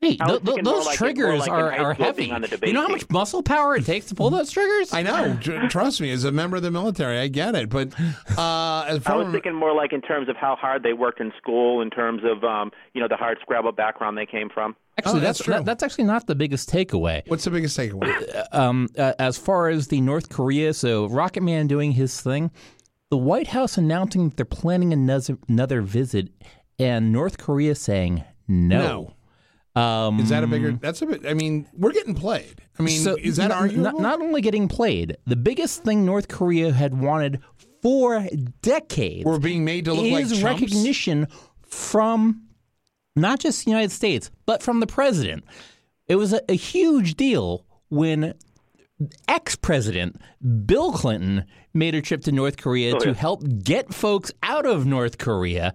Hey, 0.06 0.18
th- 0.18 0.44
th- 0.44 0.64
those 0.64 0.86
like- 0.86 0.98
triggers 0.98 1.40
like 1.40 1.50
are, 1.52 1.72
are 1.72 1.94
heavy. 1.94 2.32
on 2.32 2.42
the 2.42 2.60
You 2.66 2.74
know 2.74 2.82
how 2.82 2.88
team. 2.88 2.96
much 2.98 3.10
muscle 3.10 3.42
power 3.44 3.76
it 3.76 3.86
takes 3.86 4.06
to 4.08 4.16
pull 4.16 4.30
those 4.30 4.52
triggers? 4.52 4.94
I 4.94 5.02
know. 5.02 5.38
Tr- 5.42 5.68
Trust 5.68 6.02
me, 6.02 6.12
as 6.12 6.24
a 6.24 6.32
member 6.32 6.58
of 6.58 6.64
the 6.64 6.72
military, 6.72 7.18
I 7.20 7.28
get 7.28 7.56
it. 7.56 7.70
But 7.70 7.94
uh, 8.38 8.86
as 8.88 9.06
I 9.06 9.16
was 9.16 9.32
thinking 9.32 9.54
more 9.56 9.74
like 9.74 9.94
in 9.94 10.02
terms 10.02 10.30
of 10.30 10.36
how 10.36 10.56
hard 10.56 10.84
they 10.84 10.94
worked 10.94 11.20
in 11.20 11.32
school, 11.38 11.82
in 11.82 11.90
terms 11.90 12.22
of 12.24 12.44
um, 12.44 12.72
you 12.94 13.02
know 13.02 13.08
the 13.08 13.16
hard 13.18 13.38
Scrabble 13.42 13.72
background 13.72 14.18
they 14.18 14.26
came 14.26 14.50
from. 14.50 14.76
Actually, 14.98 15.12
Oh, 15.12 15.20
that's 15.20 15.40
that's 15.40 15.44
true. 15.44 15.54
that, 15.56 15.66
that's 15.66 15.84
actually 15.84 16.06
not 16.06 16.26
the 16.28 16.36
biggest 16.36 16.70
takeaway. 16.70 17.22
what's 17.28 17.44
the 17.44 17.52
biggest 17.52 17.78
takeaway? 17.78 18.46
Um, 18.54 18.88
uh, 18.98 19.14
as 19.20 19.38
far 19.38 19.68
as 19.70 19.88
the 19.90 20.00
North 20.02 20.30
Korea, 20.30 20.74
so 20.74 21.08
Rocket 21.08 21.44
Man 21.44 21.68
doing 21.68 21.92
his 21.92 22.22
thing, 22.22 22.50
the 23.10 23.18
White 23.18 23.48
House 23.48 23.78
announcing 23.78 24.30
that 24.30 24.38
they're 24.38 24.46
planning 24.46 24.94
another 24.94 25.38
another 25.50 25.82
visit, 25.82 26.30
and 26.80 27.12
North 27.12 27.38
Korea 27.38 27.76
saying 27.76 28.24
no. 28.48 29.15
Um, 29.76 30.20
Is 30.22 30.30
that 30.30 30.44
a 30.44 30.48
bigger? 30.48 30.72
That's 30.72 31.02
a 31.02 31.06
bit. 31.06 31.26
I 31.26 31.34
mean, 31.34 31.68
we're 31.74 31.92
getting 31.92 32.16
played. 32.16 32.62
I 32.80 32.84
mean, 32.84 33.02
so 33.02 33.18
is 33.22 33.36
that 33.38 33.50
not, 33.50 33.58
arguable? 33.58 33.84
Not, 33.84 34.00
not 34.00 34.22
only 34.22 34.42
getting 34.42 34.68
played, 34.70 35.18
the 35.26 35.36
biggest 35.36 35.84
thing 35.84 36.06
North 36.06 36.30
Korea 36.30 36.72
had 36.72 36.98
wanted 37.00 37.42
for 37.82 38.26
decades 38.62 39.26
we're 39.26 39.38
being 39.40 39.66
made 39.66 39.86
to 39.86 39.94
look 39.94 40.12
like 40.12 40.24
is 40.24 40.32
chumps? 40.32 40.44
recognition 40.44 41.28
from 41.68 42.44
not 43.16 43.40
just 43.40 43.66
the 43.66 43.72
United 43.72 43.92
States, 43.92 44.32
but 44.46 44.64
from 44.64 44.80
the 44.80 44.88
president. 44.88 45.44
It 46.08 46.16
was 46.16 46.34
a, 46.34 46.42
a 46.50 46.56
huge 46.56 47.16
deal 47.16 47.66
when 47.90 48.34
ex 49.28 49.56
president 49.58 50.22
Bill 50.66 50.94
Clinton 50.94 51.46
made 51.74 51.96
a 51.96 52.02
trip 52.02 52.22
to 52.24 52.32
North 52.32 52.56
Korea 52.58 52.96
Oh, 52.96 53.00
to 53.00 53.10
yeah. 53.10 53.14
help 53.16 53.44
get 53.64 53.94
folks 53.94 54.32
out 54.42 54.66
of 54.66 54.86
North 54.86 55.18
Korea. 55.18 55.74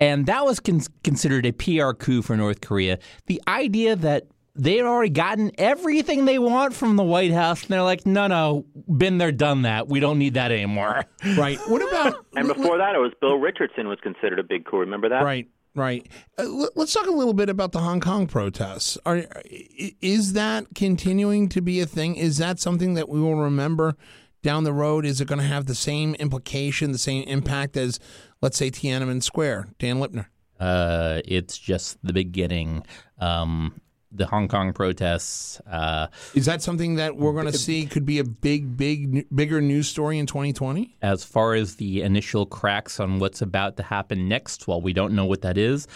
And 0.00 0.26
that 0.26 0.44
was 0.44 0.60
con- 0.60 0.80
considered 1.02 1.44
a 1.46 1.52
PR 1.52 1.92
coup 1.92 2.22
for 2.22 2.36
North 2.36 2.60
Korea. 2.60 2.98
The 3.26 3.42
idea 3.48 3.96
that 3.96 4.26
they 4.54 4.76
had 4.76 4.86
already 4.86 5.10
gotten 5.10 5.52
everything 5.56 6.24
they 6.24 6.38
want 6.38 6.74
from 6.74 6.96
the 6.96 7.04
White 7.04 7.32
House, 7.32 7.62
and 7.62 7.70
they're 7.70 7.82
like, 7.82 8.04
no, 8.06 8.26
no, 8.26 8.66
been 8.88 9.18
there, 9.18 9.30
done 9.32 9.62
that. 9.62 9.88
We 9.88 10.00
don't 10.00 10.18
need 10.18 10.34
that 10.34 10.50
anymore. 10.50 11.04
Right. 11.36 11.58
What 11.68 11.86
about? 11.86 12.26
And 12.36 12.48
before 12.48 12.78
that, 12.78 12.94
it 12.94 12.98
was 12.98 13.12
Bill 13.20 13.36
Richardson 13.36 13.88
was 13.88 13.98
considered 14.00 14.38
a 14.38 14.42
big 14.44 14.64
coup. 14.64 14.78
Remember 14.78 15.08
that? 15.08 15.22
Right. 15.24 15.48
Right. 15.74 16.08
Uh, 16.36 16.66
let's 16.74 16.92
talk 16.92 17.06
a 17.06 17.12
little 17.12 17.34
bit 17.34 17.48
about 17.48 17.72
the 17.72 17.78
Hong 17.80 18.00
Kong 18.00 18.26
protests. 18.26 18.98
Are, 19.06 19.24
is 20.00 20.32
that 20.32 20.66
continuing 20.74 21.48
to 21.50 21.60
be 21.60 21.80
a 21.80 21.86
thing? 21.86 22.16
Is 22.16 22.38
that 22.38 22.58
something 22.58 22.94
that 22.94 23.08
we 23.08 23.20
will 23.20 23.36
remember 23.36 23.96
down 24.42 24.64
the 24.64 24.72
road? 24.72 25.04
Is 25.04 25.20
it 25.20 25.28
going 25.28 25.40
to 25.40 25.44
have 25.44 25.66
the 25.66 25.74
same 25.76 26.14
implication, 26.16 26.90
the 26.90 26.98
same 26.98 27.22
impact 27.28 27.76
as, 27.76 28.00
let's 28.40 28.56
say, 28.56 28.70
Tiananmen 28.70 29.22
Square? 29.22 29.68
Dan 29.78 29.98
Lipner. 29.98 30.26
Uh, 30.58 31.20
it's 31.24 31.56
just 31.56 31.98
the 32.02 32.12
beginning. 32.12 32.84
Um, 33.18 33.80
the 34.10 34.26
Hong 34.26 34.48
Kong 34.48 34.72
protests. 34.72 35.60
Uh, 35.70 36.06
Is 36.34 36.46
that 36.46 36.62
something 36.62 36.96
that 36.96 37.16
we're 37.16 37.32
going 37.32 37.46
to 37.46 37.52
see 37.52 37.86
could 37.86 38.06
be 38.06 38.18
a 38.18 38.24
big, 38.24 38.76
big, 38.76 39.26
bigger 39.34 39.60
news 39.60 39.88
story 39.88 40.18
in 40.18 40.26
2020? 40.26 40.96
as 41.02 41.24
far 41.24 41.54
as 41.54 41.76
the 41.76 42.02
initial 42.02 42.46
cracks 42.46 43.00
on 43.00 43.18
what's 43.18 43.42
about 43.42 43.76
to 43.76 43.82
happen 43.82 44.28
next, 44.28 44.66
while 44.66 44.80
we 44.80 44.92
don't 44.92 45.12
know 45.14 45.26
what 45.26 45.42
that 45.42 45.58
is. 45.58 45.86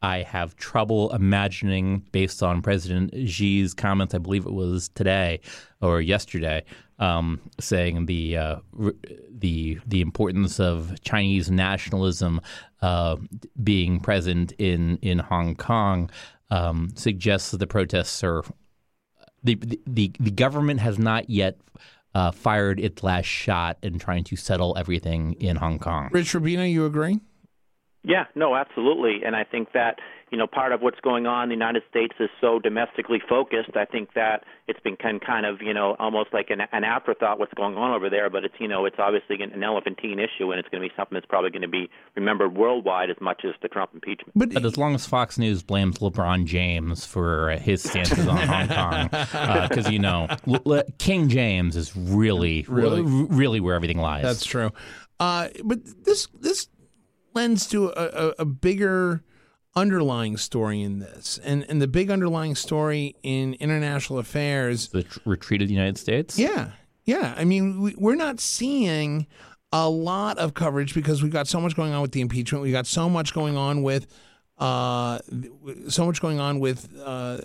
I 0.00 0.22
have 0.22 0.54
trouble 0.56 1.12
imagining, 1.12 2.04
based 2.12 2.42
on 2.42 2.62
President 2.62 3.12
Xi's 3.14 3.74
comments, 3.74 4.14
I 4.14 4.18
believe 4.18 4.46
it 4.46 4.52
was 4.52 4.88
today 4.90 5.40
or 5.80 6.00
yesterday, 6.00 6.64
um, 6.98 7.40
saying 7.60 8.06
the 8.06 8.36
uh, 8.36 8.56
r- 8.82 8.94
the 9.30 9.78
the 9.86 10.00
importance 10.00 10.58
of 10.58 11.00
Chinese 11.02 11.50
nationalism 11.50 12.40
uh, 12.82 13.16
being 13.62 14.00
present 14.00 14.52
in 14.58 14.98
in 15.02 15.18
Hong 15.18 15.54
Kong 15.54 16.10
um, 16.50 16.90
suggests 16.94 17.50
that 17.50 17.58
the 17.58 17.66
protests 17.66 18.22
are 18.24 18.42
the, 19.42 19.54
the 19.54 19.80
the 19.86 20.12
the 20.18 20.30
government 20.30 20.80
has 20.80 20.98
not 20.98 21.30
yet 21.30 21.58
uh, 22.14 22.30
fired 22.30 22.80
its 22.80 23.02
last 23.02 23.26
shot 23.26 23.78
in 23.82 23.98
trying 23.98 24.24
to 24.24 24.36
settle 24.36 24.76
everything 24.76 25.34
in 25.34 25.56
Hong 25.56 25.78
Kong. 25.78 26.08
Rich 26.12 26.32
Rubino, 26.32 26.70
you 26.70 26.86
agree? 26.86 27.20
Yeah, 28.02 28.24
no, 28.34 28.56
absolutely. 28.56 29.20
And 29.24 29.36
I 29.36 29.44
think 29.44 29.72
that, 29.72 29.98
you 30.30 30.38
know, 30.38 30.46
part 30.46 30.72
of 30.72 30.80
what's 30.80 31.00
going 31.00 31.26
on 31.26 31.44
in 31.44 31.48
the 31.48 31.54
United 31.54 31.82
States 31.88 32.14
is 32.20 32.28
so 32.40 32.58
domestically 32.58 33.20
focused. 33.28 33.76
I 33.76 33.84
think 33.84 34.14
that 34.14 34.44
it's 34.66 34.80
been 34.80 34.96
kind 34.96 35.46
of, 35.46 35.62
you 35.62 35.72
know, 35.72 35.96
almost 35.98 36.32
like 36.32 36.50
an, 36.50 36.60
an 36.72 36.84
afterthought 36.84 37.38
what's 37.38 37.54
going 37.54 37.76
on 37.76 37.94
over 37.94 38.10
there, 38.10 38.28
but 38.28 38.44
it's, 38.44 38.54
you 38.58 38.68
know, 38.68 38.84
it's 38.84 38.98
obviously 38.98 39.40
an 39.42 39.62
elephantine 39.62 40.18
issue 40.18 40.50
and 40.50 40.60
it's 40.60 40.68
going 40.68 40.82
to 40.82 40.88
be 40.88 40.94
something 40.96 41.14
that's 41.14 41.26
probably 41.26 41.50
going 41.50 41.62
to 41.62 41.68
be 41.68 41.88
remembered 42.14 42.56
worldwide 42.56 43.10
as 43.10 43.16
much 43.20 43.44
as 43.44 43.52
the 43.62 43.68
Trump 43.68 43.90
impeachment. 43.94 44.32
But, 44.34 44.52
but 44.52 44.64
as 44.64 44.76
long 44.76 44.94
as 44.94 45.06
Fox 45.06 45.38
News 45.38 45.62
blames 45.62 45.98
LeBron 45.98 46.44
James 46.44 47.06
for 47.06 47.50
his 47.52 47.82
stances 47.82 48.26
on 48.26 48.36
Hong 48.36 48.68
Kong, 49.08 49.08
because, 49.68 49.86
uh, 49.86 49.90
you 49.90 49.98
know, 49.98 50.28
L- 50.46 50.82
King 50.98 51.28
James 51.28 51.76
is 51.76 51.96
really, 51.96 52.66
really, 52.68 53.02
really 53.02 53.60
where 53.60 53.74
everything 53.74 53.98
lies. 53.98 54.22
That's 54.22 54.44
true. 54.44 54.72
Uh, 55.18 55.48
but 55.64 56.04
this, 56.04 56.28
this, 56.40 56.68
lends 57.34 57.66
to 57.68 57.88
a, 57.90 57.92
a, 58.28 58.34
a 58.40 58.44
bigger 58.44 59.22
underlying 59.78 60.36
story 60.36 60.82
in 60.82 60.98
this. 60.98 61.38
And 61.44 61.64
and 61.68 61.80
the 61.80 61.88
big 61.88 62.10
underlying 62.10 62.54
story 62.54 63.16
in 63.22 63.54
international 63.54 64.18
affairs 64.18 64.88
the 64.88 65.04
tr- 65.04 65.18
retreat 65.24 65.62
of 65.62 65.68
the 65.68 65.74
United 65.74 65.98
States? 65.98 66.38
Yeah. 66.38 66.70
Yeah. 67.04 67.34
I 67.36 67.44
mean, 67.44 67.80
we, 67.80 67.94
we're 67.96 68.14
not 68.14 68.40
seeing 68.40 69.26
a 69.72 69.88
lot 69.88 70.38
of 70.38 70.54
coverage 70.54 70.94
because 70.94 71.22
we've 71.22 71.32
got 71.32 71.46
so 71.46 71.60
much 71.60 71.76
going 71.76 71.92
on 71.92 72.02
with 72.02 72.12
the 72.12 72.20
impeachment. 72.20 72.62
We've 72.62 72.72
got 72.72 72.86
so 72.86 73.08
much 73.08 73.34
going 73.34 73.56
on 73.56 73.82
with 73.82 74.06
uh, 74.58 75.20
so 75.86 76.04
much 76.04 76.20
going 76.20 76.40
on 76.40 76.58
with 76.58 76.88
uh, 77.00 77.38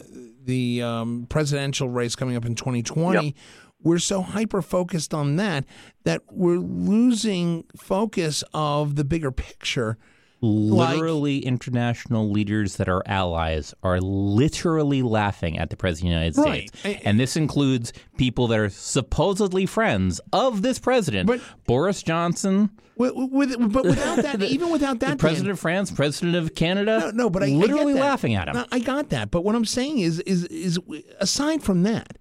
the 0.44 0.82
um, 0.82 1.28
presidential 1.30 1.88
race 1.88 2.16
coming 2.16 2.36
up 2.36 2.46
in 2.46 2.56
2020. 2.56 3.26
Yep 3.26 3.36
we're 3.84 4.00
so 4.00 4.22
hyper 4.22 4.62
focused 4.62 5.14
on 5.14 5.36
that 5.36 5.66
that 6.06 6.22
we're 6.32 6.58
losing 6.58 7.66
focus 7.78 8.44
of 8.54 8.96
the 8.96 9.04
bigger 9.04 9.32
picture. 9.32 9.98
Literally, 10.46 11.36
like, 11.36 11.46
international 11.46 12.30
leaders 12.30 12.76
that 12.76 12.90
are 12.90 13.02
allies 13.06 13.74
are 13.82 14.02
literally 14.02 15.02
laughing 15.02 15.58
at 15.58 15.70
the 15.70 15.78
president 15.78 16.14
of 16.14 16.36
the 16.36 16.42
United 16.42 16.50
right. 16.50 16.78
States, 16.78 17.02
and 17.06 17.18
this 17.18 17.38
includes 17.38 17.94
people 18.18 18.48
that 18.48 18.60
are 18.60 18.70
supposedly 18.70 19.66
friends 19.66 20.20
of 20.34 20.62
this 20.62 20.80
president, 20.80 21.28
but, 21.28 21.40
Boris 21.66 22.04
Johnson. 22.04 22.72
With, 22.98 23.14
with, 23.16 23.72
but 23.72 23.86
without 23.86 24.18
that, 24.18 24.42
even 24.44 24.70
without 24.70 25.00
that, 25.00 25.12
the 25.12 25.16
president 25.16 25.46
Dan, 25.46 25.52
of 25.54 25.60
France, 25.62 25.92
president 25.92 26.36
of 26.36 26.54
Canada, 26.56 27.00
no, 27.00 27.24
no 27.24 27.30
but 27.30 27.42
I 27.42 27.48
literally 27.48 27.98
I 27.98 28.02
laughing 28.02 28.36
at 28.36 28.50
him. 28.50 28.56
No, 28.56 28.66
I 28.70 28.80
got 28.80 29.12
that, 29.12 29.32
but 29.32 29.46
what 29.46 29.56
I'm 29.56 29.64
saying 29.64 30.00
is, 30.00 30.20
is, 30.20 30.44
is 30.48 30.78
aside 31.22 31.64
from 31.64 31.84
that, 31.84 32.18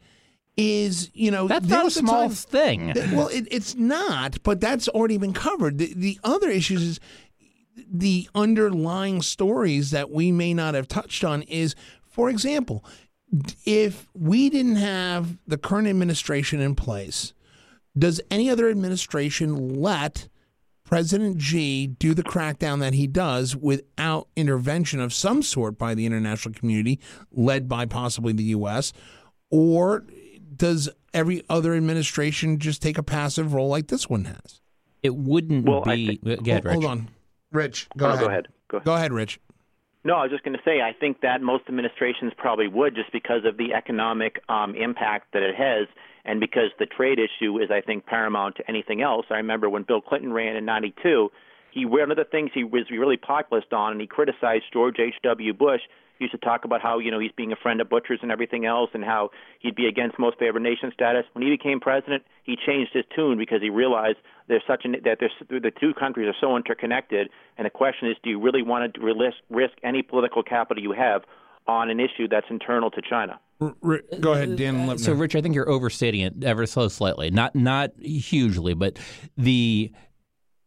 is 0.57 1.11
you 1.15 1.31
know 1.31 1.49
that's 1.49 1.67
not 1.67 1.87
a 1.87 1.91
small 1.91 2.29
time, 2.29 2.31
thing. 2.31 2.93
That, 2.93 3.13
well, 3.13 3.29
it, 3.29 3.49
it's 3.51 3.75
not, 3.75 4.43
but 4.43 4.61
that's 4.61 4.89
already 4.89 5.17
been 5.17 5.33
covered. 5.33 5.79
The, 5.79 5.95
the 5.95 6.21
other 6.25 6.51
issues 6.51 6.83
is 6.83 7.01
the 7.93 8.29
underlying 8.35 9.23
stories 9.23 9.91
that 9.91 10.11
we 10.11 10.33
may 10.33 10.55
not 10.55 10.75
have 10.75 10.89
touched 10.89 11.23
on. 11.25 11.43
Is 11.43 11.75
for 12.09 12.31
example, 12.31 12.85
if 13.65 14.09
we 14.15 14.51
didn't 14.51 14.77
have 14.77 15.39
the 15.47 15.59
current 15.59 15.89
administration 15.89 16.61
in 16.61 16.75
place, 16.75 17.33
does 17.97 18.21
any 18.31 18.51
other 18.51 18.69
administration 18.69 19.81
let 19.81 20.29
President 20.85 21.41
Xi 21.41 21.87
do 21.87 22.13
the 22.13 22.23
crackdown 22.23 22.81
that 22.81 22.93
he 22.93 23.07
does 23.07 23.57
without 23.57 24.29
intervention 24.37 25.01
of 25.01 25.15
some 25.15 25.43
sort 25.43 25.79
by 25.79 25.95
the 25.95 26.05
international 26.05 26.55
community, 26.55 27.01
led 27.31 27.69
by 27.69 27.87
possibly 27.87 28.33
the 28.33 28.43
U.S., 28.45 28.93
or 29.51 30.05
does 30.55 30.91
every 31.15 31.43
other 31.49 31.75
administration 31.75 32.59
just 32.59 32.83
take 32.83 32.99
a 32.99 33.03
passive 33.03 33.55
role 33.55 33.69
like 33.69 33.87
this 33.87 34.11
one 34.11 34.27
has? 34.27 34.61
It 35.03 35.15
wouldn't 35.15 35.65
well, 35.67 35.83
be. 35.83 36.19
Think, 36.23 36.47
ahead, 36.47 36.65
hold, 36.65 36.75
hold, 36.75 36.85
on, 36.85 37.09
Rich. 37.53 37.89
Go, 37.97 38.07
oh, 38.07 38.09
ahead. 38.11 38.21
go 38.21 38.27
ahead. 38.27 38.49
Go 38.69 38.77
ahead. 38.79 38.85
Go 38.85 38.95
ahead, 38.95 39.13
Rich. 39.13 39.41
No, 40.05 40.17
I 40.17 40.23
was 40.23 40.33
just 40.33 40.43
going 40.43 40.57
to 40.57 40.63
say 40.65 40.81
I 40.81 40.93
think 40.99 41.21
that 41.21 41.43
most 41.43 41.65
administrations 41.69 42.33
probably 42.37 42.67
would 42.67 42.95
just 42.95 43.13
because 43.13 43.45
of 43.45 43.57
the 43.57 43.73
economic 43.73 44.43
um, 44.49 44.75
impact 44.75 45.33
that 45.33 45.43
it 45.43 45.55
has, 45.55 45.87
and 46.25 46.41
because 46.41 46.71
the 46.79 46.87
trade 46.87 47.19
issue 47.19 47.59
is, 47.59 47.71
I 47.71 47.81
think, 47.83 48.07
paramount 48.07 48.57
to 48.57 48.69
anything 48.69 49.01
else. 49.01 49.27
I 49.31 49.37
remember 49.37 49.69
when 49.71 49.85
Bill 49.85 50.01
Clinton 50.01 50.33
ran 50.33 50.57
in 50.57 50.65
'92. 50.65 51.31
He 51.71 51.87
one 51.87 52.11
of 52.11 52.17
the 52.17 52.25
things 52.25 52.51
he 52.53 52.65
was 52.65 52.91
really 52.91 53.17
populist 53.17 53.73
on, 53.73 53.93
and 53.93 54.01
he 54.01 54.07
criticized 54.07 54.65
George 54.73 54.99
H. 54.99 55.15
W. 55.23 55.53
Bush 55.53 55.81
used 56.19 56.33
to 56.33 56.39
talk 56.39 56.65
about 56.65 56.81
how 56.81 56.99
you 56.99 57.11
know 57.11 57.19
he's 57.19 57.33
being 57.37 57.53
a 57.53 57.57
friend 57.57 57.81
of 57.81 57.89
butchers 57.89 58.21
and 58.23 58.31
everything 58.31 58.65
else, 58.67 58.91
and 58.95 59.05
how 59.05 59.31
he'd 59.61 59.75
be 59.75 59.87
against 59.87 60.19
most 60.19 60.39
favored 60.39 60.63
nation 60.63 60.91
status. 60.93 61.25
When 61.33 61.45
he 61.45 61.51
became 61.51 61.81
president, 61.81 62.25
he 62.45 62.57
changed 62.57 62.93
his 62.93 63.05
tune 63.15 63.39
because 63.39 63.61
he 63.61 63.71
realized 63.71 64.19
there's 64.49 64.63
such 64.67 64.85
an 64.85 64.97
that 65.05 65.19
there's 65.21 65.33
the 65.49 65.73
two 65.79 65.95
countries 65.95 66.29
are 66.29 66.37
so 66.41 66.57
interconnected, 66.57 67.29
and 67.59 67.67
the 67.67 67.71
question 67.71 68.09
is, 68.09 68.17
do 68.23 68.31
you 68.31 68.41
really 68.41 68.63
want 68.63 68.95
to 68.95 69.01
risk 69.01 69.37
risk 69.51 69.75
any 69.83 70.03
political 70.03 70.43
capital 70.43 70.83
you 70.83 70.93
have 70.93 71.23
on 71.67 71.91
an 71.91 72.01
issue 72.01 72.29
that's 72.29 72.47
internal 72.51 72.91
to 72.91 73.03
China? 73.03 73.39
Go 74.21 74.33
ahead, 74.33 74.51
uh, 74.51 74.55
Dan. 74.57 74.89
Uh, 74.89 74.97
so, 74.97 75.13
Rich, 75.13 75.37
I 75.37 75.41
think 75.41 75.55
you're 75.55 75.69
overstating 75.69 76.21
it 76.21 76.43
ever 76.43 76.67
so 76.67 76.89
slightly. 76.89 77.31
Not 77.31 77.55
not 77.55 77.91
hugely, 78.01 78.75
but 78.75 78.99
the 79.37 79.93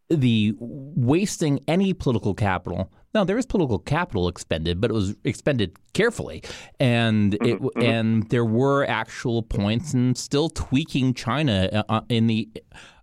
the 0.10 0.54
wasting 0.60 1.60
any 1.68 1.94
political 1.94 2.34
capital 2.34 2.92
now 3.16 3.24
there 3.24 3.38
was 3.38 3.46
political 3.46 3.80
capital 3.80 4.28
expended, 4.28 4.80
but 4.80 4.92
it 4.92 4.94
was 4.94 5.16
expended 5.24 5.76
carefully, 5.94 6.44
and 6.80 7.34
it 7.36 7.42
mm-hmm, 7.42 7.66
mm-hmm. 7.66 7.82
and 7.82 8.30
there 8.30 8.46
were 8.46 8.86
actual 8.86 9.42
points 9.42 9.94
in 9.94 10.14
still 10.14 10.50
tweaking 10.50 11.14
China 11.14 11.70
uh, 11.72 11.84
uh, 11.90 12.02
in 12.10 12.28
the 12.28 12.50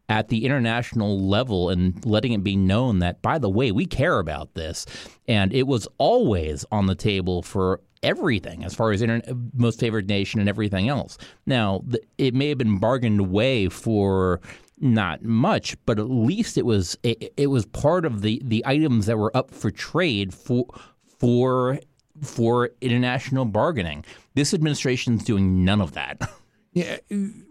at 0.08 0.28
the 0.28 0.44
international 0.44 1.18
level 1.26 1.70
and 1.70 2.04
letting 2.04 2.32
it 2.32 2.44
be 2.44 2.54
known 2.54 2.98
that 2.98 3.22
by 3.22 3.38
the 3.38 3.48
way 3.48 3.72
we 3.72 3.86
care 3.86 4.18
about 4.18 4.54
this, 4.54 4.86
and 5.26 5.52
it 5.52 5.66
was 5.66 5.88
always 5.98 6.64
on 6.70 6.86
the 6.86 6.94
table 6.94 7.42
for 7.42 7.80
everything 8.02 8.64
as 8.64 8.74
far 8.74 8.92
as 8.92 9.00
inter- 9.00 9.22
most 9.54 9.80
favored 9.80 10.08
nation 10.08 10.40
and 10.40 10.48
everything 10.48 10.88
else. 10.88 11.16
Now, 11.46 11.84
it 12.18 12.34
may 12.34 12.48
have 12.48 12.58
been 12.58 12.78
bargained 12.78 13.20
away 13.20 13.68
for 13.68 14.40
not 14.82 15.22
much, 15.22 15.76
but 15.86 15.98
at 15.98 16.10
least 16.10 16.58
it 16.58 16.66
was 16.66 16.98
it, 17.02 17.32
it 17.36 17.46
was 17.46 17.64
part 17.66 18.04
of 18.04 18.22
the, 18.22 18.42
the 18.44 18.62
items 18.66 19.06
that 19.06 19.16
were 19.16 19.34
up 19.36 19.50
for 19.50 19.70
trade 19.70 20.34
for 20.34 20.66
for 21.18 21.78
for 22.20 22.70
international 22.80 23.44
bargaining. 23.44 24.04
This 24.34 24.52
administration 24.52 25.14
is 25.14 25.24
doing 25.24 25.64
none 25.64 25.80
of 25.80 25.92
that. 25.92 26.20
Yeah, 26.74 26.96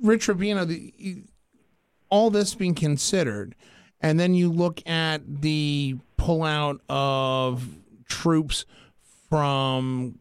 Rich 0.02 0.30
Rubino, 0.30 0.68
the, 0.68 1.22
all 2.10 2.32
this 2.32 2.56
being 2.56 2.74
considered, 2.74 3.54
and 4.02 4.20
then 4.20 4.34
you 4.34 4.52
look 4.52 4.82
at 4.90 5.22
the 5.42 5.98
pullout 6.18 6.80
of 6.90 7.68
troops 8.10 8.66
from 9.30 10.18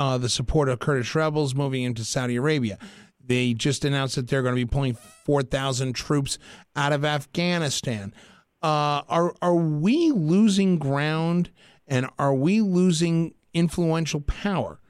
uh, 0.00 0.18
the 0.18 0.28
support 0.28 0.68
of 0.68 0.80
Kurdish 0.80 1.14
rebels 1.14 1.54
moving 1.54 1.84
into 1.84 2.04
Saudi 2.04 2.34
Arabia. 2.34 2.78
They 3.30 3.54
just 3.54 3.84
announced 3.84 4.16
that 4.16 4.26
they're 4.26 4.42
going 4.42 4.56
to 4.56 4.60
be 4.60 4.68
pulling 4.68 4.94
4,000 4.94 5.92
troops 5.92 6.36
out 6.74 6.92
of 6.92 7.04
Afghanistan. 7.04 8.12
Uh, 8.60 9.02
are 9.08 9.36
are 9.40 9.54
we 9.54 10.10
losing 10.10 10.78
ground 10.78 11.50
and 11.86 12.08
are 12.18 12.34
we 12.34 12.60
losing 12.60 13.34
influential 13.54 14.20
power 14.20 14.80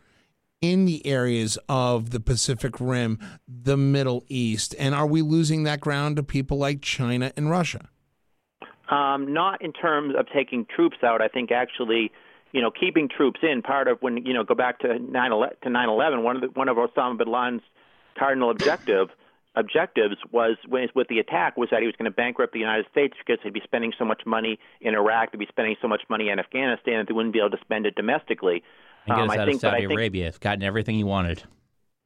in 0.62 0.86
the 0.86 1.06
areas 1.06 1.58
of 1.68 2.12
the 2.12 2.18
Pacific 2.18 2.80
Rim, 2.80 3.18
the 3.46 3.76
Middle 3.76 4.24
East, 4.28 4.74
and 4.78 4.94
are 4.94 5.06
we 5.06 5.20
losing 5.20 5.64
that 5.64 5.80
ground 5.80 6.16
to 6.16 6.22
people 6.22 6.56
like 6.56 6.80
China 6.80 7.32
and 7.36 7.50
Russia? 7.50 7.90
Um, 8.88 9.34
not 9.34 9.60
in 9.60 9.74
terms 9.74 10.14
of 10.18 10.26
taking 10.34 10.64
troops 10.74 10.96
out. 11.04 11.20
I 11.20 11.28
think 11.28 11.52
actually, 11.52 12.10
you 12.52 12.62
know, 12.62 12.70
keeping 12.70 13.10
troops 13.14 13.40
in. 13.42 13.60
Part 13.60 13.86
of 13.86 13.98
when 14.00 14.24
you 14.24 14.32
know 14.32 14.44
go 14.44 14.54
back 14.54 14.78
to 14.78 14.98
nine 14.98 15.30
to 15.30 15.68
nine 15.68 15.90
eleven. 15.90 16.22
One 16.22 16.36
of 16.36 16.40
the, 16.40 16.48
one 16.58 16.70
of 16.70 16.78
Osama 16.78 17.18
bin 17.18 17.30
Laden's 17.30 17.62
cardinal 18.18 18.50
objective 18.50 19.08
objectives 19.56 20.16
was 20.30 20.56
with 20.94 21.08
the 21.08 21.18
attack 21.18 21.56
was 21.56 21.68
that 21.70 21.80
he 21.80 21.86
was 21.86 21.94
going 21.96 22.10
to 22.10 22.14
bankrupt 22.14 22.52
the 22.52 22.60
United 22.60 22.86
States 22.90 23.14
because 23.18 23.42
he'd 23.42 23.52
be 23.52 23.62
spending 23.64 23.92
so 23.98 24.04
much 24.04 24.22
money 24.24 24.58
in 24.80 24.94
Iraq, 24.94 25.30
he'd 25.32 25.38
be 25.38 25.46
spending 25.48 25.76
so 25.82 25.88
much 25.88 26.02
money 26.08 26.28
in 26.28 26.38
Afghanistan 26.38 26.98
that 26.98 27.08
they 27.08 27.14
wouldn't 27.14 27.32
be 27.32 27.40
able 27.40 27.50
to 27.50 27.60
spend 27.60 27.86
it 27.86 27.94
domestically. 27.94 28.62
And 29.06 29.16
get 29.16 29.18
us 29.18 29.22
um, 29.22 29.30
out 29.30 29.38
I 29.40 29.44
think, 29.46 29.54
of 29.56 29.60
Saudi 29.60 29.84
Arabia. 29.84 30.30
Think, 30.30 30.40
gotten 30.40 30.62
everything 30.62 30.94
he 30.94 31.04
wanted. 31.04 31.42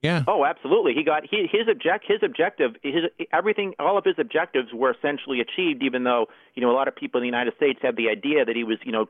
Yeah. 0.04 0.22
Oh, 0.28 0.44
absolutely. 0.44 0.92
He 0.92 1.02
got 1.02 1.22
he, 1.28 1.48
his 1.50 1.66
object 1.66 2.04
his 2.06 2.18
objective 2.22 2.76
his 2.82 3.04
everything 3.32 3.72
all 3.78 3.96
of 3.96 4.04
his 4.04 4.16
objectives 4.18 4.68
were 4.74 4.92
essentially 4.92 5.40
achieved. 5.40 5.82
Even 5.82 6.04
though 6.04 6.26
you 6.54 6.60
know 6.60 6.70
a 6.70 6.76
lot 6.76 6.88
of 6.88 6.94
people 6.94 7.18
in 7.18 7.22
the 7.22 7.26
United 7.26 7.54
States 7.56 7.78
had 7.80 7.96
the 7.96 8.10
idea 8.10 8.44
that 8.44 8.54
he 8.54 8.64
was 8.64 8.76
you 8.84 8.92
know 8.92 9.06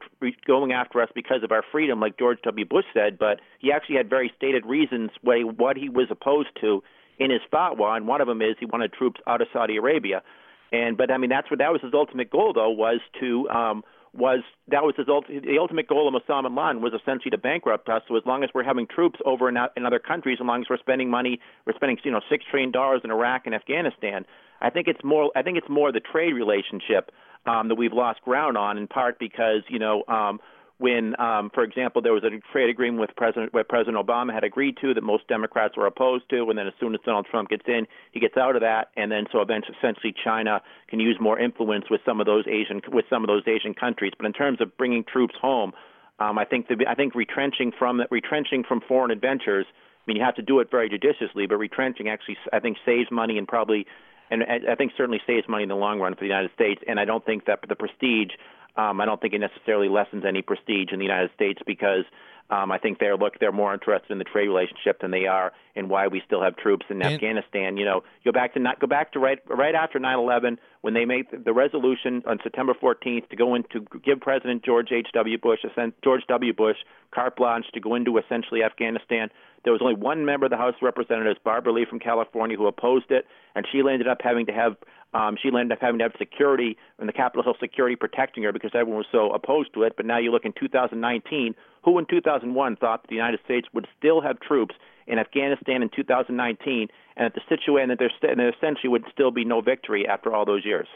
going 0.47 0.71
after 0.71 1.03
us 1.03 1.09
because 1.13 1.43
of 1.43 1.51
our 1.51 1.65
freedom, 1.73 1.99
like 1.99 2.17
George 2.17 2.39
W. 2.45 2.65
Bush 2.65 2.85
said, 2.95 3.19
but 3.19 3.41
he 3.59 3.73
actually 3.73 3.97
had 3.97 4.09
very 4.09 4.33
stated 4.37 4.65
reasons 4.65 5.11
why 5.21 5.41
what 5.41 5.77
he 5.77 5.89
was 5.89 6.07
opposed 6.11 6.51
to 6.61 6.81
in 7.19 7.31
his 7.31 7.41
fatwa, 7.53 7.97
and 7.97 8.07
one 8.07 8.21
of 8.21 8.29
them 8.29 8.41
is 8.41 8.55
he 8.61 8.67
wanted 8.67 8.93
troops 8.93 9.21
out 9.27 9.41
of 9.41 9.49
Saudi 9.53 9.77
Arabia. 9.77 10.23
And 10.71 10.97
but 10.97 11.11
I 11.11 11.19
mean 11.19 11.31
that's 11.31 11.51
what 11.51 11.59
that 11.59 11.73
was 11.73 11.81
his 11.83 11.93
ultimate 11.93 12.31
goal 12.31 12.53
though 12.53 12.71
was 12.71 13.01
to 13.19 13.49
um, 13.51 13.83
was 14.17 14.41
that 14.69 14.83
was 14.83 14.95
his 14.97 15.07
the 15.07 15.59
ultimate 15.59 15.89
goal 15.89 16.09
of 16.09 16.15
Osama 16.15 16.45
bin 16.45 16.55
Laden 16.55 16.83
was 16.83 16.93
essentially 16.93 17.31
to 17.31 17.39
bankrupt 17.39 17.89
us. 17.89 18.03
So 18.09 18.17
as 18.17 18.23
long 18.25 18.45
as 18.45 18.51
we're 18.55 18.65
having 18.65 18.87
troops 18.87 19.19
over 19.27 19.49
in, 19.49 19.57
in 19.77 19.85
other 19.85 19.99
countries, 19.99 20.39
as 20.41 20.47
long 20.47 20.61
as 20.63 20.67
we're 20.71 20.79
spending 20.79 21.11
money, 21.11 21.41
we're 21.67 21.75
spending 21.75 21.99
you 22.05 22.13
know 22.13 22.21
six 22.31 22.45
trillion 22.51 22.71
dollars 22.71 23.01
in 23.05 23.11
Iraq 23.11 23.43
and 23.47 23.55
Afghanistan. 23.55 24.25
I 24.61 24.71
think 24.71 24.87
it's 24.87 25.03
more 25.03 25.31
I 25.35 25.43
think 25.43 25.59
it's 25.59 25.69
more 25.69 25.91
the 25.91 26.01
trade 26.01 26.33
relationship 26.33 27.11
um, 27.47 27.69
that 27.69 27.75
we've 27.75 27.93
lost 27.93 28.23
ground 28.23 28.57
on, 28.57 28.79
in 28.79 28.87
part 28.87 29.19
because 29.19 29.63
you 29.69 29.79
know. 29.79 30.05
Um, 30.09 30.41
when, 30.79 31.19
um, 31.21 31.51
for 31.55 31.63
example, 31.63 32.03
there 32.03 32.13
was 32.13 32.25
a 32.25 32.31
trade 32.53 32.69
agreement 32.69 33.01
with 33.01 33.11
President, 33.17 33.55
where 33.55 33.63
President 33.63 33.97
Obama 33.97 34.35
had 34.35 34.43
agreed 34.43 34.77
to 34.81 34.93
that 34.95 35.03
most 35.03 35.27
Democrats 35.29 35.77
were 35.77 35.87
opposed 35.87 36.29
to, 36.31 36.51
and 36.51 36.59
then 36.59 36.67
as 36.67 36.73
soon 36.81 36.95
as 36.95 37.01
Donald 37.05 37.27
Trump 37.31 37.49
gets 37.49 37.63
in, 37.69 37.87
he 38.13 38.19
gets 38.19 38.37
out 38.37 38.57
of 38.57 38.63
that, 38.63 38.89
and 38.97 39.11
then 39.11 39.27
so 39.31 39.41
eventually, 39.41 39.77
essentially, 39.79 40.13
China 40.25 40.61
can 40.89 40.99
use 40.99 41.17
more 41.21 41.39
influence 41.39 41.85
with 41.91 42.01
some 42.05 42.21
of 42.21 42.27
those 42.27 42.45
Asian 42.49 42.81
with 42.89 43.05
some 43.09 43.23
of 43.23 43.29
those 43.29 43.43
Asian 43.47 43.73
countries. 43.73 44.13
But 44.17 44.27
in 44.27 44.33
terms 44.33 44.61
of 44.61 44.77
bringing 44.77 45.05
troops 45.05 45.35
home, 45.41 45.73
um, 46.19 46.39
I 46.39 46.45
think 46.45 46.67
the, 46.69 46.85
I 46.89 46.95
think 46.95 47.15
retrenching 47.15 47.73
from 47.79 48.03
retrenching 48.11 48.65
from 48.67 48.81
foreign 48.81 49.11
adventures. 49.11 49.67
I 49.71 50.05
mean, 50.07 50.19
you 50.19 50.25
have 50.25 50.35
to 50.35 50.43
do 50.43 50.61
it 50.61 50.71
very 50.71 50.91
judiciously, 50.91 51.47
but 51.47 51.57
retrenching 51.57 52.09
actually, 52.11 52.37
I 52.53 52.61
think, 52.61 52.77
saves 52.85 53.11
money 53.11 53.39
and 53.39 53.49
probably, 53.49 53.87
and 54.31 54.43
I 54.45 54.75
think 54.75 54.93
certainly 54.99 55.21
saves 55.27 55.49
money 55.49 55.63
in 55.63 55.71
the 55.71 55.77
long 55.77 55.99
run 55.99 56.13
for 56.15 56.21
the 56.21 56.27
United 56.27 56.51
States. 56.55 56.83
And 56.87 57.01
I 57.01 57.07
don't 57.07 57.25
think 57.25 57.47
that 57.47 57.61
the 57.67 57.75
prestige 57.75 58.33
um, 58.77 59.01
I 59.01 59.05
don't 59.05 59.21
think 59.21 59.35
it 59.35 59.39
necessarily 59.39 59.89
lessens 59.89 60.25
any 60.27 60.43
prestige 60.43 60.89
in 60.93 60.99
the 60.99 61.05
United 61.05 61.31
States 61.35 61.61
because 61.67 62.05
um, 62.51 62.71
I 62.71 62.79
think 62.79 62.99
they're 62.99 63.17
look 63.17 63.39
they're 63.41 63.53
more 63.53 63.73
interested 63.73 64.11
in 64.11 64.19
the 64.19 64.25
trade 64.25 64.49
relationship 64.49 65.01
than 65.01 65.11
they 65.11 65.27
are 65.27 65.53
in 65.75 65.89
why 65.89 66.09
we 66.09 66.23
still 66.27 66.43
have 66.43 66.57
troops 66.57 66.85
in 66.91 67.01
and, 67.01 67.15
Afghanistan. 67.15 67.77
You 67.79 67.87
know, 67.87 68.03
go 68.25 68.33
back 68.33 68.53
to 68.55 68.61
not 68.61 68.81
go 68.81 68.87
back 68.87 69.13
to 69.13 69.19
right 69.19 69.39
right 69.49 69.75
after 69.75 69.99
9/11 69.99 70.59
when 70.83 70.93
they 70.93 71.07
made 71.07 71.27
the 71.33 71.55
resolution 71.55 72.23
on 72.27 72.39
September 72.43 72.75
14th 72.75 73.29
to 73.31 73.37
go 73.37 73.55
in 73.55 73.65
to 73.73 73.81
give 74.05 74.21
President 74.21 74.63
George 74.63 74.93
H.W. 74.93 75.39
Bush 75.39 75.61
George 76.03 76.23
W. 76.29 76.53
Bush 76.53 76.77
carte 77.15 77.37
blanche 77.37 77.67
to 77.73 77.81
go 77.81 77.95
into 77.95 78.19
essentially 78.19 78.63
Afghanistan. 78.63 79.31
There 79.65 79.73
was 79.73 79.81
only 79.81 79.95
one 79.95 80.27
member 80.27 80.45
of 80.45 80.51
the 80.51 80.59
House 80.59 80.75
of 80.75 80.83
Representatives, 80.83 81.41
Barbara 81.43 81.73
Lee 81.73 81.87
from 81.89 81.99
California, 81.99 82.59
who 82.59 82.67
opposed 82.67 83.11
it, 83.11 83.27
and 83.55 83.67
she 83.73 83.79
ended 83.79 84.07
up 84.07 84.19
having 84.23 84.45
to 84.47 84.53
have 84.53 84.77
um, 85.15 85.37
she 85.41 85.49
ended 85.49 85.73
up 85.73 85.79
having 85.81 85.99
to 85.99 86.05
have 86.05 86.13
security 86.19 86.77
and 86.99 87.09
the 87.09 87.13
Capitol 87.13 87.45
Hill 87.45 87.55
security 87.61 87.97
protecting 87.97 88.43
her 88.43 88.53
because 88.53 88.73
everyone 88.75 88.99
was 88.99 89.07
so 89.13 89.31
opposed 89.33 89.73
to 89.75 89.85
it. 89.85 89.95
But 89.97 90.07
now 90.07 90.19
you 90.19 90.33
look 90.33 90.45
in 90.45 90.53
2019, 90.59 91.55
who 91.85 91.99
in 91.99 92.07
2001 92.07 92.77
thought 92.77 93.03
that 93.03 93.09
the 93.09 93.15
United 93.15 93.41
States 93.45 93.69
would 93.73 93.87
still 93.97 94.21
have 94.21 94.41
troops 94.41 94.75
in 95.07 95.19
Afghanistan 95.19 95.83
in 95.83 95.91
2019, 95.95 96.89
and 97.17 97.27
that 97.27 97.35
the 97.35 97.41
situation 97.49 97.91
that 97.91 97.99
there, 97.99 98.11
st- 98.19 98.37
there 98.37 98.49
essentially 98.49 98.89
would 98.89 99.05
still 99.13 99.31
be 99.31 99.45
no 99.45 99.61
victory 99.61 100.07
after 100.09 100.35
all 100.35 100.45
those 100.45 100.65
years. 100.65 100.89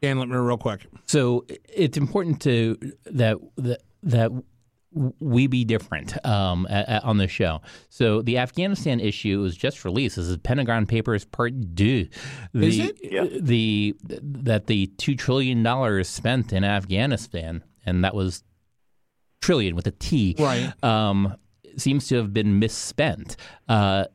Dan, 0.00 0.18
let 0.18 0.28
me 0.28 0.36
real 0.36 0.56
quick. 0.56 0.86
So 1.06 1.44
it's 1.68 1.98
important 1.98 2.40
to 2.42 2.78
that 3.06 3.36
that 3.56 3.82
that 4.04 4.30
we 4.92 5.46
be 5.46 5.64
different 5.64 6.24
um, 6.24 6.66
on 7.02 7.18
the 7.18 7.28
show. 7.28 7.60
So 7.88 8.22
the 8.22 8.38
Afghanistan 8.38 9.00
issue 9.00 9.40
was 9.40 9.56
just 9.56 9.84
released. 9.84 10.16
This 10.16 10.26
is 10.26 10.36
Pentagon 10.38 10.86
Papers 10.86 11.24
Part 11.24 11.52
Two. 11.76 12.08
The, 12.52 12.66
is 12.66 12.78
it? 12.78 12.98
Yeah. 13.02 13.26
The 13.38 13.96
that 14.02 14.66
the 14.66 14.86
two 14.98 15.14
trillion 15.14 15.62
dollars 15.62 16.08
spent 16.08 16.52
in 16.52 16.64
Afghanistan, 16.64 17.64
and 17.84 18.04
that 18.04 18.14
was 18.14 18.44
trillion 19.42 19.76
with 19.76 19.86
a 19.86 19.92
T, 19.92 20.36
right? 20.38 20.72
Um, 20.82 21.36
seems 21.76 22.08
to 22.08 22.16
have 22.16 22.32
been 22.32 22.58
misspent. 22.58 23.36
Uh, 23.68 24.06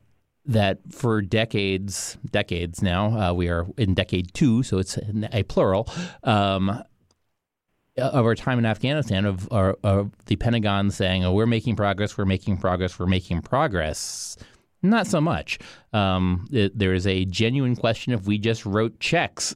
that 0.46 0.80
for 0.90 1.22
decades, 1.22 2.18
decades 2.30 2.82
now, 2.82 3.18
uh, 3.18 3.32
we 3.32 3.48
are 3.48 3.66
in 3.78 3.94
decade 3.94 4.34
two, 4.34 4.62
so 4.62 4.76
it's 4.76 4.98
a 5.32 5.42
plural. 5.44 5.88
Um, 6.22 6.82
of 7.96 8.24
our 8.24 8.34
time 8.34 8.58
in 8.58 8.66
Afghanistan 8.66 9.24
of, 9.24 9.48
of 9.48 10.10
the 10.26 10.36
Pentagon 10.36 10.90
saying, 10.90 11.24
"Oh, 11.24 11.32
we're 11.32 11.46
making 11.46 11.76
progress, 11.76 12.18
we're 12.18 12.24
making 12.24 12.58
progress, 12.58 12.98
we're 12.98 13.06
making 13.06 13.42
progress." 13.42 14.36
Not 14.82 15.06
so 15.06 15.20
much. 15.20 15.58
Um, 15.94 16.46
it, 16.52 16.78
there 16.78 16.92
is 16.92 17.06
a 17.06 17.24
genuine 17.24 17.74
question 17.74 18.12
if 18.12 18.26
we 18.26 18.36
just 18.36 18.66
wrote 18.66 19.00
checks 19.00 19.54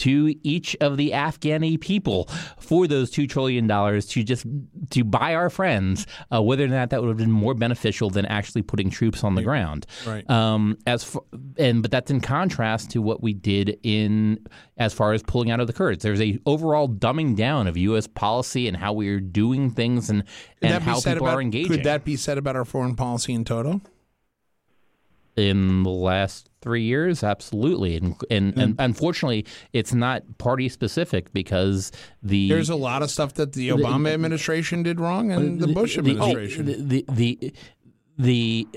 to 0.00 0.34
each 0.42 0.76
of 0.80 0.96
the 0.96 1.10
Afghani 1.10 1.80
people 1.80 2.28
for 2.58 2.86
those 2.86 3.10
two 3.10 3.26
trillion 3.26 3.66
dollars 3.66 4.06
to 4.06 4.22
just 4.22 4.46
to 4.90 5.04
buy 5.04 5.34
our 5.34 5.50
friends, 5.50 6.06
uh, 6.34 6.42
whether 6.42 6.64
or 6.64 6.68
not 6.68 6.90
that 6.90 7.00
would 7.02 7.08
have 7.08 7.18
been 7.18 7.30
more 7.30 7.54
beneficial 7.54 8.10
than 8.10 8.24
actually 8.26 8.62
putting 8.62 8.90
troops 8.90 9.22
on 9.22 9.34
the 9.34 9.42
ground. 9.42 9.86
Right. 10.06 10.28
Um, 10.28 10.78
as 10.86 11.16
and 11.58 11.82
but 11.82 11.90
that's 11.90 12.10
in 12.10 12.20
contrast 12.20 12.90
to 12.92 13.02
what 13.02 13.22
we 13.22 13.34
did 13.34 13.78
in 13.82 14.46
as 14.78 14.94
far 14.94 15.12
as 15.12 15.22
pulling 15.22 15.50
out 15.50 15.60
of 15.60 15.66
the 15.66 15.72
Kurds. 15.72 16.02
There's 16.02 16.20
a 16.20 16.38
overall 16.46 16.88
dumbing 16.88 17.36
down 17.36 17.66
of 17.66 17.76
U.S. 17.76 18.06
policy 18.06 18.66
and 18.68 18.76
how 18.76 18.94
we 18.94 19.08
are 19.10 19.20
doing 19.20 19.70
things 19.70 20.08
and 20.08 20.24
and 20.62 20.82
how 20.82 20.94
people 21.00 21.24
about, 21.24 21.34
are 21.34 21.42
engaging. 21.42 21.72
Could 21.72 21.84
that 21.84 22.04
be 22.04 22.16
said 22.16 22.38
about 22.38 22.56
our 22.56 22.64
foreign 22.64 22.96
policy 22.96 23.34
in 23.34 23.44
total? 23.44 23.82
In 25.40 25.82
the 25.82 25.90
last 25.90 26.50
three 26.60 26.82
years? 26.82 27.24
Absolutely. 27.24 27.96
And 27.96 28.16
and, 28.30 28.54
mm. 28.54 28.62
and 28.62 28.76
unfortunately 28.78 29.46
it's 29.72 29.92
not 29.92 30.22
party 30.38 30.68
specific 30.68 31.32
because 31.32 31.90
the 32.22 32.48
there's 32.48 32.70
a 32.70 32.76
lot 32.76 33.02
of 33.02 33.10
stuff 33.10 33.34
that 33.34 33.54
the 33.54 33.70
obama 33.70 34.04
the, 34.04 34.12
administration 34.12 34.82
did 34.82 35.00
wrong 35.00 35.32
and 35.32 35.58
the, 35.60 35.66
the 35.66 35.72
bush 35.72 35.98
administration. 35.98 36.66
the 36.66 37.04
the 37.08 37.08
the 37.08 37.52
the, 38.18 38.68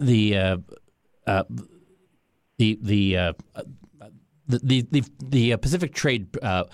the 0.00 0.36
uh, 0.36 0.56
uh, 1.26 1.44
the 2.56 2.78
the, 2.82 3.16
uh, 3.16 3.32
the 4.48 4.86
the 4.90 5.04
the 5.18 5.56
Pacific 5.58 5.94
Trade 5.94 6.28
uh, 6.42 6.64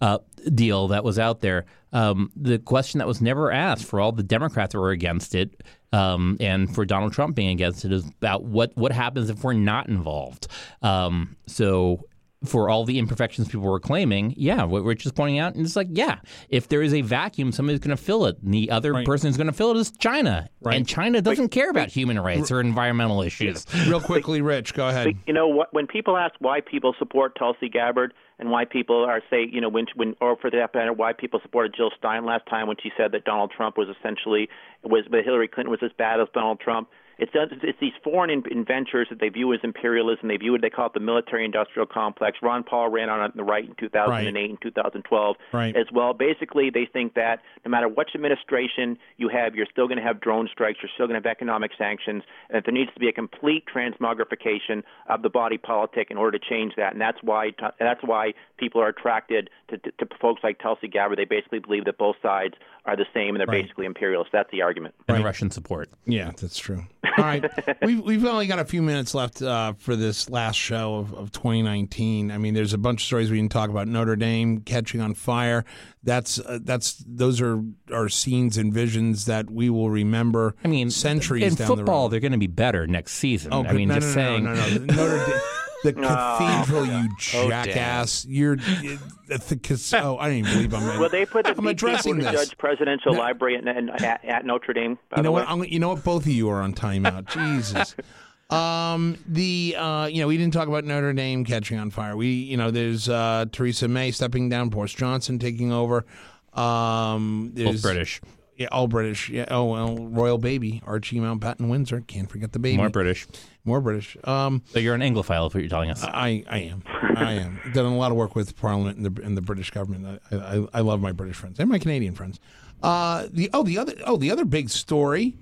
uh, 0.00 0.18
deal 0.54 0.88
that 0.88 1.04
was 1.04 1.18
out 1.18 1.40
there, 1.40 1.66
um, 1.92 2.30
the 2.36 2.58
question 2.58 2.98
that 2.98 3.06
was 3.06 3.20
never 3.20 3.50
asked 3.50 3.84
for 3.84 4.00
all 4.00 4.12
the 4.12 4.22
Democrats 4.22 4.72
that 4.72 4.78
were 4.78 4.90
against 4.90 5.34
it 5.34 5.62
um, 5.94 6.36
and 6.40 6.74
for 6.74 6.84
Donald 6.84 7.12
Trump 7.12 7.36
being 7.36 7.50
against 7.50 7.84
it 7.84 7.92
is 7.92 8.04
about 8.04 8.42
what, 8.42 8.76
what 8.76 8.90
happens 8.90 9.30
if 9.30 9.44
we're 9.44 9.52
not 9.52 9.88
involved. 9.88 10.48
Um, 10.82 11.36
so 11.46 12.00
for 12.44 12.68
all 12.68 12.84
the 12.84 12.98
imperfections 12.98 13.48
people 13.48 13.62
were 13.62 13.80
claiming, 13.80 14.34
yeah, 14.36 14.64
what 14.64 14.82
Rich 14.82 15.06
is 15.06 15.12
pointing 15.12 15.38
out, 15.38 15.54
and 15.54 15.64
it's 15.64 15.76
like, 15.76 15.86
yeah, 15.90 16.18
if 16.48 16.68
there 16.68 16.82
is 16.82 16.92
a 16.92 17.00
vacuum, 17.00 17.52
somebody's 17.52 17.80
going 17.80 17.96
to 17.96 18.02
fill 18.02 18.26
it, 18.26 18.36
and 18.42 18.52
the 18.52 18.70
other 18.70 18.92
right. 18.92 19.06
person 19.06 19.28
who's 19.28 19.36
going 19.36 19.46
to 19.46 19.52
fill 19.52 19.70
it 19.70 19.76
is 19.78 19.92
China, 19.92 20.48
right. 20.60 20.76
and 20.76 20.86
China 20.86 21.22
doesn't 21.22 21.44
wait, 21.44 21.50
care 21.52 21.70
about 21.70 21.84
wait. 21.84 21.92
human 21.92 22.18
rights 22.18 22.50
or 22.50 22.60
environmental 22.60 23.22
issues. 23.22 23.64
Real 23.86 24.00
quickly, 24.00 24.42
Rich, 24.42 24.74
go 24.74 24.88
ahead. 24.88 25.16
You 25.26 25.32
know, 25.32 25.48
what, 25.48 25.72
when 25.72 25.86
people 25.86 26.16
ask 26.16 26.34
why 26.40 26.60
people 26.60 26.94
support 26.98 27.36
Tulsi 27.38 27.68
Gabbard, 27.68 28.12
and 28.38 28.50
why 28.50 28.64
people 28.64 29.04
are 29.04 29.22
say 29.30 29.46
you 29.50 29.60
know 29.60 29.68
when 29.68 29.86
when 29.94 30.14
or 30.20 30.36
for 30.36 30.50
that 30.50 30.74
matter 30.74 30.92
why 30.92 31.12
people 31.12 31.40
supported 31.42 31.74
Jill 31.76 31.90
Stein 31.96 32.24
last 32.24 32.46
time 32.46 32.66
when 32.66 32.76
she 32.82 32.90
said 32.96 33.12
that 33.12 33.24
Donald 33.24 33.52
Trump 33.56 33.76
was 33.76 33.88
essentially 33.88 34.48
was 34.82 35.04
that 35.10 35.24
Hillary 35.24 35.48
Clinton 35.48 35.70
was 35.70 35.80
as 35.82 35.92
bad 35.96 36.20
as 36.20 36.28
Donald 36.34 36.60
Trump. 36.60 36.88
Uh, 37.20 37.24
it's, 37.24 37.62
it's 37.62 37.80
these 37.80 37.92
foreign 38.02 38.30
inventors 38.30 39.08
that 39.10 39.20
they 39.20 39.28
view 39.28 39.52
as 39.52 39.60
imperialism. 39.62 40.28
They 40.28 40.36
view 40.36 40.54
it. 40.54 40.62
They 40.62 40.70
call 40.70 40.86
it 40.86 40.94
the 40.94 41.00
military-industrial 41.00 41.86
complex. 41.86 42.38
Ron 42.42 42.64
Paul 42.64 42.90
ran 42.90 43.08
on 43.08 43.20
it 43.22 43.32
in 43.32 43.36
the 43.36 43.44
right 43.44 43.64
in 43.64 43.74
2008 43.78 44.08
right. 44.10 44.50
and 44.50 44.60
2012 44.60 45.36
right. 45.52 45.76
as 45.76 45.86
well. 45.92 46.12
Basically, 46.12 46.70
they 46.70 46.86
think 46.90 47.14
that 47.14 47.40
no 47.64 47.70
matter 47.70 47.88
which 47.88 48.10
administration 48.14 48.98
you 49.16 49.28
have, 49.28 49.54
you're 49.54 49.66
still 49.70 49.86
going 49.86 49.98
to 49.98 50.04
have 50.04 50.20
drone 50.20 50.48
strikes. 50.52 50.78
You're 50.82 50.90
still 50.94 51.06
going 51.06 51.20
to 51.20 51.26
have 51.26 51.30
economic 51.30 51.72
sanctions, 51.78 52.22
and 52.48 52.56
that 52.56 52.64
there 52.64 52.74
needs 52.74 52.92
to 52.94 53.00
be 53.00 53.08
a 53.08 53.12
complete 53.12 53.64
transmogrification 53.72 54.82
of 55.08 55.22
the 55.22 55.30
body 55.30 55.58
politic 55.58 56.08
in 56.10 56.16
order 56.16 56.38
to 56.38 56.44
change 56.44 56.74
that. 56.76 56.92
And 56.92 57.00
that's 57.00 57.18
why 57.22 57.50
that's 57.78 58.02
why 58.02 58.34
people 58.58 58.80
are 58.80 58.88
attracted 58.88 59.50
to, 59.68 59.78
to, 59.78 59.90
to 59.92 60.06
folks 60.20 60.42
like 60.42 60.58
Tulsi 60.58 60.88
Gabbard. 60.88 61.18
They 61.18 61.24
basically 61.24 61.58
believe 61.58 61.84
that 61.84 61.98
both 61.98 62.16
sides 62.22 62.54
are 62.84 62.96
the 62.96 63.06
same 63.14 63.34
and 63.34 63.40
they're 63.40 63.46
right. 63.46 63.62
basically 63.62 63.86
imperialists. 63.86 64.30
That's 64.32 64.50
the 64.50 64.62
argument. 64.62 64.94
And 65.08 65.18
right. 65.18 65.24
Russian 65.24 65.50
support. 65.50 65.88
Yeah, 66.04 66.32
that's 66.36 66.58
true. 66.58 66.84
All 67.16 67.24
right, 67.24 67.44
we've 67.82 68.00
we've 68.00 68.24
only 68.24 68.46
got 68.46 68.58
a 68.58 68.64
few 68.64 68.82
minutes 68.82 69.14
left 69.14 69.40
uh, 69.40 69.74
for 69.74 69.96
this 69.96 70.28
last 70.30 70.56
show 70.56 70.96
of, 70.96 71.14
of 71.14 71.32
2019. 71.32 72.30
I 72.30 72.38
mean, 72.38 72.54
there's 72.54 72.72
a 72.72 72.78
bunch 72.78 73.02
of 73.02 73.06
stories 73.06 73.30
we 73.30 73.38
can 73.38 73.48
talk 73.48 73.70
about. 73.70 73.86
Notre 73.88 74.16
Dame 74.16 74.60
catching 74.60 75.00
on 75.00 75.14
fire. 75.14 75.64
That's 76.02 76.38
uh, 76.38 76.58
that's 76.62 77.04
those 77.06 77.40
are 77.40 77.62
are 77.92 78.08
scenes 78.08 78.56
and 78.56 78.72
visions 78.72 79.26
that 79.26 79.50
we 79.50 79.70
will 79.70 79.90
remember. 79.90 80.54
I 80.64 80.68
mean, 80.68 80.90
centuries 80.90 81.44
in 81.44 81.54
down 81.54 81.68
football, 81.68 82.08
the 82.08 82.14
they're 82.14 82.20
going 82.20 82.32
to 82.32 82.38
be 82.38 82.46
better 82.46 82.86
next 82.86 83.12
season. 83.12 83.52
Oh, 83.52 83.64
I 83.64 83.72
mean, 83.72 83.88
no, 83.88 83.94
just 83.94 84.08
no, 84.08 84.14
saying. 84.14 84.44
No, 84.44 84.54
no, 84.54 84.68
no, 84.68 84.78
no. 84.78 84.94
Notre 84.94 85.26
Dame. 85.26 85.40
The 85.84 85.92
cathedral, 85.92 86.86
you 86.86 87.08
Oh, 87.34 87.48
jackass! 87.48 88.24
You're 88.26 88.56
the 88.56 90.00
oh, 90.02 90.16
I 90.16 90.30
didn't 90.30 90.48
even 90.48 90.68
believe 90.70 90.74
I'm. 90.74 90.98
Well, 90.98 91.08
they 91.10 91.26
put 91.26 91.44
the 91.44 91.54
I'm 91.56 91.66
addressing 91.66 92.18
this. 92.18 92.32
judge 92.32 92.56
presidential 92.58 93.12
No. 93.12 93.18
library 93.20 93.56
at, 93.56 94.02
at, 94.02 94.24
at 94.24 94.46
Notre 94.46 94.72
Dame. 94.72 94.98
By 95.10 95.18
You 95.18 95.22
know 95.24 95.28
the 95.28 95.32
what? 95.32 95.48
I'm, 95.48 95.62
you 95.64 95.78
know 95.78 95.90
what? 95.90 96.02
Both 96.02 96.22
of 96.24 96.32
you 96.32 96.48
are 96.48 96.62
on 96.62 96.74
timeout. 96.74 97.28
Jesus. 97.28 97.94
Um, 98.50 99.16
the 99.26 99.74
uh, 99.76 100.04
you 100.06 100.20
know, 100.20 100.28
we 100.28 100.36
didn't 100.36 100.52
talk 100.52 100.68
about 100.68 100.84
Notre 100.84 101.14
Dame 101.14 101.44
catching 101.46 101.78
on 101.78 101.90
fire. 101.90 102.14
We, 102.14 102.28
you 102.28 102.58
know, 102.58 102.70
there's 102.70 103.08
uh, 103.08 103.46
Theresa 103.50 103.88
May 103.88 104.10
stepping 104.10 104.50
down, 104.50 104.68
Boris 104.68 104.92
Johnson 104.92 105.38
taking 105.38 105.72
over. 105.72 106.04
Um, 106.52 107.52
Both 107.54 107.80
British. 107.82 108.20
Yeah, 108.56 108.68
all 108.70 108.86
British. 108.86 109.28
Yeah. 109.30 109.46
Oh 109.50 109.64
well, 109.72 109.96
royal 109.96 110.38
baby 110.38 110.82
Archie 110.86 111.18
Mountbatten 111.18 111.68
Windsor. 111.68 112.02
Can't 112.02 112.30
forget 112.30 112.52
the 112.52 112.58
baby. 112.58 112.76
More 112.76 112.88
British. 112.90 113.26
More 113.64 113.80
British. 113.80 114.16
Um, 114.24 114.62
So 114.72 114.78
you're 114.78 114.94
an 114.94 115.00
Anglophile, 115.00 115.48
is 115.48 115.54
what 115.54 115.60
you're 115.62 115.68
telling 115.70 115.90
us. 115.90 116.04
I, 116.04 116.44
I 116.48 116.58
am. 116.58 116.82
I 117.16 117.32
am. 117.32 117.58
Done 117.72 117.86
a 117.86 117.96
lot 117.96 118.10
of 118.10 118.16
work 118.16 118.36
with 118.36 118.56
Parliament 118.56 118.98
and 118.98 119.06
the, 119.16 119.22
and 119.22 119.36
the 119.36 119.42
British 119.42 119.70
government. 119.70 120.20
I, 120.30 120.36
I, 120.36 120.66
I 120.74 120.80
love 120.80 121.00
my 121.00 121.12
British 121.12 121.36
friends 121.36 121.58
and 121.58 121.68
my 121.68 121.78
Canadian 121.78 122.14
friends. 122.14 122.38
Uh, 122.82 123.26
the 123.32 123.48
oh 123.54 123.62
the 123.62 123.78
other 123.78 123.94
oh 124.06 124.16
the 124.16 124.30
other 124.30 124.44
big 124.44 124.68
story, 124.70 125.34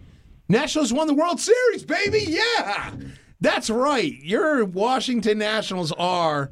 Nationals 0.49 0.93
won 0.93 1.07
the 1.09 1.15
World 1.15 1.41
Series, 1.41 1.85
baby. 1.85 2.25
Yeah, 2.29 2.93
that's 3.41 3.69
right. 3.69 4.15
Your 4.23 4.65
Washington 4.65 5.39
Nationals 5.39 5.93
are 5.93 6.51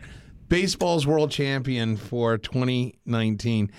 baseball's 0.48 1.06
world 1.06 1.30
champion 1.30 1.96
for 1.96 2.36
2019. 2.38 3.70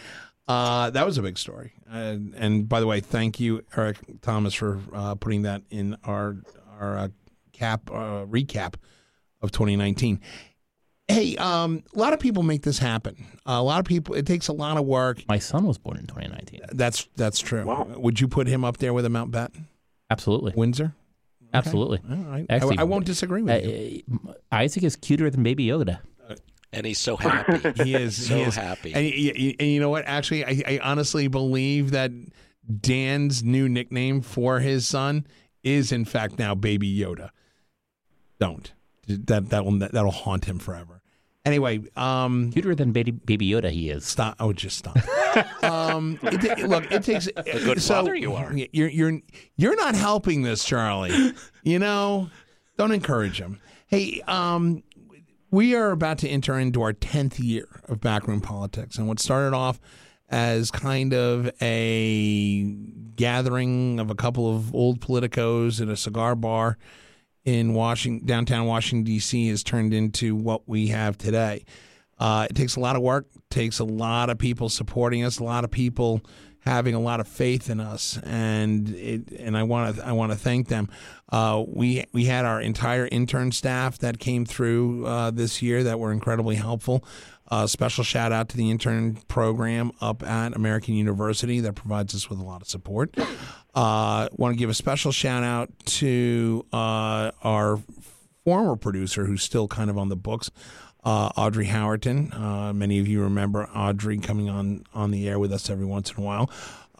Uh, 0.47 0.89
that 0.89 1.05
was 1.05 1.17
a 1.17 1.21
big 1.21 1.37
story. 1.37 1.73
Uh, 1.91 2.17
and 2.35 2.69
by 2.69 2.79
the 2.79 2.87
way, 2.87 3.01
thank 3.01 3.39
you, 3.39 3.63
Eric 3.75 3.97
Thomas, 4.21 4.53
for 4.53 4.79
uh, 4.93 5.15
putting 5.15 5.41
that 5.41 5.63
in 5.69 5.97
our 6.03 6.37
our 6.79 6.97
uh, 6.97 7.07
cap 7.51 7.89
uh, 7.91 8.25
recap 8.25 8.75
of 9.41 9.51
2019. 9.51 10.19
Hey, 11.07 11.35
um, 11.35 11.83
a 11.93 11.99
lot 11.99 12.13
of 12.13 12.19
people 12.19 12.41
make 12.43 12.61
this 12.61 12.79
happen. 12.79 13.17
a 13.45 13.61
lot 13.61 13.79
of 13.79 13.85
people. 13.85 14.15
It 14.15 14.25
takes 14.25 14.47
a 14.47 14.53
lot 14.53 14.77
of 14.77 14.85
work. 14.85 15.21
My 15.27 15.39
son 15.39 15.65
was 15.65 15.77
born 15.77 15.97
in 15.97 16.07
2019. 16.07 16.61
That's 16.71 17.09
that's 17.17 17.39
true. 17.39 17.65
Wow. 17.65 17.87
Would 17.97 18.21
you 18.21 18.27
put 18.29 18.47
him 18.47 18.63
up 18.63 18.77
there 18.77 18.93
with 18.93 19.05
a 19.05 19.09
Mountbatten, 19.09 19.65
Absolutely. 20.09 20.53
Windsor? 20.55 20.95
Absolutely. 21.53 21.99
All 22.09 22.15
right. 22.15 22.45
Actually, 22.49 22.77
I, 22.77 22.81
I 22.81 22.83
won't 22.85 23.05
disagree 23.05 23.41
with 23.41 23.65
you. 23.65 24.03
Uh, 24.29 24.33
Isaac 24.53 24.83
is 24.83 24.95
cuter 24.95 25.29
than 25.29 25.43
Baby 25.43 25.65
Yoda. 25.65 25.99
And 26.73 26.85
he's 26.85 26.99
so 26.99 27.17
happy. 27.17 27.73
He 27.83 27.95
is 27.95 28.27
so 28.27 28.35
he 28.35 28.41
is 28.43 28.55
happy. 28.55 28.93
And, 28.93 29.05
y- 29.05 29.33
y- 29.37 29.55
and 29.59 29.69
you 29.69 29.79
know 29.79 29.89
what? 29.89 30.05
Actually, 30.05 30.45
I, 30.45 30.61
I 30.67 30.79
honestly 30.83 31.27
believe 31.27 31.91
that 31.91 32.11
Dan's 32.79 33.43
new 33.43 33.67
nickname 33.67 34.21
for 34.21 34.59
his 34.59 34.87
son 34.87 35.25
is, 35.63 35.91
in 35.91 36.05
fact, 36.05 36.39
now 36.39 36.55
Baby 36.55 36.95
Yoda. 36.97 37.29
Don't 38.39 38.71
that 39.07 39.49
that 39.49 39.65
will 39.65 39.77
that'll 39.79 40.11
haunt 40.11 40.45
him 40.45 40.59
forever. 40.59 41.01
Anyway, 41.43 41.81
um, 41.95 42.51
Cuter 42.51 42.75
than 42.75 42.91
Baby, 42.91 43.11
Baby 43.11 43.49
Yoda 43.49 43.71
he 43.71 43.89
is. 43.89 44.05
stop. 44.05 44.35
Oh, 44.39 44.53
just 44.53 44.77
stop. 44.77 44.95
um, 45.63 46.19
it, 46.23 46.39
ta- 46.39 46.67
look, 46.67 46.91
it 46.91 47.03
takes 47.03 47.27
a 47.35 47.41
good 47.43 47.81
father 47.81 48.13
you 48.15 48.33
are. 48.33 48.53
You're 48.71 48.89
you're 48.89 49.19
you're 49.57 49.75
not 49.75 49.95
helping 49.95 50.43
this, 50.43 50.63
Charlie. 50.63 51.33
You 51.63 51.79
know, 51.79 52.29
don't 52.77 52.91
encourage 52.91 53.39
him. 53.39 53.59
Hey, 53.87 54.21
um, 54.27 54.83
we 55.51 55.75
are 55.75 55.91
about 55.91 56.17
to 56.19 56.29
enter 56.29 56.57
into 56.57 56.81
our 56.81 56.93
10th 56.93 57.37
year 57.37 57.81
of 57.85 57.99
backroom 57.99 58.39
politics. 58.39 58.97
And 58.97 59.07
what 59.07 59.19
started 59.19 59.53
off 59.53 59.79
as 60.29 60.71
kind 60.71 61.13
of 61.13 61.51
a 61.61 62.63
gathering 63.17 63.99
of 63.99 64.09
a 64.09 64.15
couple 64.15 64.55
of 64.55 64.73
old 64.73 65.01
politicos 65.01 65.81
at 65.81 65.89
a 65.89 65.97
cigar 65.97 66.35
bar 66.35 66.77
in 67.43 67.73
Washington, 67.73 68.25
downtown 68.25 68.65
Washington, 68.65 69.03
D.C., 69.03 69.49
has 69.49 69.61
turned 69.61 69.93
into 69.93 70.35
what 70.35 70.67
we 70.69 70.87
have 70.87 71.17
today. 71.17 71.65
Uh, 72.17 72.47
it 72.49 72.53
takes 72.53 72.77
a 72.77 72.79
lot 72.79 72.95
of 72.95 73.01
work, 73.01 73.25
takes 73.49 73.79
a 73.79 73.83
lot 73.83 74.29
of 74.29 74.37
people 74.37 74.69
supporting 74.69 75.25
us, 75.25 75.39
a 75.39 75.43
lot 75.43 75.65
of 75.65 75.71
people 75.71 76.21
having 76.61 76.93
a 76.93 76.99
lot 76.99 77.19
of 77.19 77.27
faith 77.27 77.69
in 77.69 77.79
us, 77.79 78.19
and 78.23 78.89
it, 78.89 79.31
and 79.31 79.57
I 79.57 79.63
want 79.63 79.95
to 79.95 80.05
I 80.05 80.11
want 80.11 80.31
to 80.31 80.37
thank 80.37 80.67
them. 80.67 80.89
Uh, 81.29 81.63
we 81.67 82.05
we 82.13 82.25
had 82.25 82.45
our 82.45 82.61
entire 82.61 83.07
intern 83.11 83.51
staff 83.51 83.97
that 83.99 84.19
came 84.19 84.45
through 84.45 85.05
uh, 85.05 85.31
this 85.31 85.61
year 85.61 85.83
that 85.83 85.99
were 85.99 86.11
incredibly 86.11 86.55
helpful. 86.55 87.03
Uh, 87.49 87.67
special 87.67 88.03
shout 88.03 88.31
out 88.31 88.47
to 88.47 88.55
the 88.55 88.71
intern 88.71 89.15
program 89.27 89.91
up 89.99 90.23
at 90.23 90.55
American 90.55 90.93
University 90.93 91.59
that 91.59 91.73
provides 91.73 92.15
us 92.15 92.29
with 92.29 92.39
a 92.39 92.43
lot 92.43 92.61
of 92.61 92.67
support. 92.69 93.13
Uh, 93.75 94.29
want 94.37 94.53
to 94.53 94.57
give 94.57 94.69
a 94.69 94.73
special 94.73 95.11
shout 95.11 95.43
out 95.43 95.69
to 95.85 96.65
uh, 96.71 97.31
our 97.43 97.77
former 98.45 98.75
producer 98.75 99.25
who's 99.25 99.43
still 99.43 99.67
kind 99.67 99.89
of 99.89 99.97
on 99.97 100.07
the 100.09 100.15
books, 100.15 100.49
uh, 101.03 101.29
Audrey 101.37 101.67
Howerton. 101.67 102.33
Uh, 102.33 102.73
many 102.73 102.99
of 102.99 103.07
you 103.07 103.21
remember 103.21 103.67
Audrey 103.75 104.17
coming 104.17 104.49
on 104.49 104.83
on 104.93 105.11
the 105.11 105.27
air 105.27 105.39
with 105.39 105.51
us 105.51 105.69
every 105.69 105.85
once 105.85 106.11
in 106.11 106.17
a 106.17 106.25
while. 106.25 106.49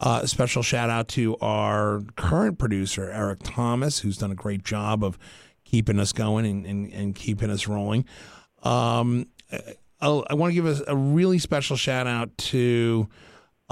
Uh, 0.00 0.26
special 0.26 0.62
shout 0.62 0.90
out 0.90 1.06
to 1.08 1.36
our 1.40 2.02
current 2.16 2.58
producer 2.58 3.10
Eric 3.10 3.40
Thomas, 3.44 4.00
who's 4.00 4.18
done 4.18 4.32
a 4.32 4.36
great 4.36 4.64
job 4.64 5.04
of 5.04 5.16
keeping 5.64 6.00
us 6.00 6.12
going 6.12 6.44
and, 6.44 6.66
and, 6.66 6.92
and 6.92 7.14
keeping 7.14 7.50
us 7.50 7.68
rolling. 7.68 8.04
Um, 8.64 9.28
I 10.00 10.34
want 10.34 10.50
to 10.50 10.54
give 10.54 10.66
a, 10.66 10.82
a 10.88 10.96
really 10.96 11.38
special 11.38 11.76
shout 11.76 12.08
out 12.08 12.36
to 12.38 13.08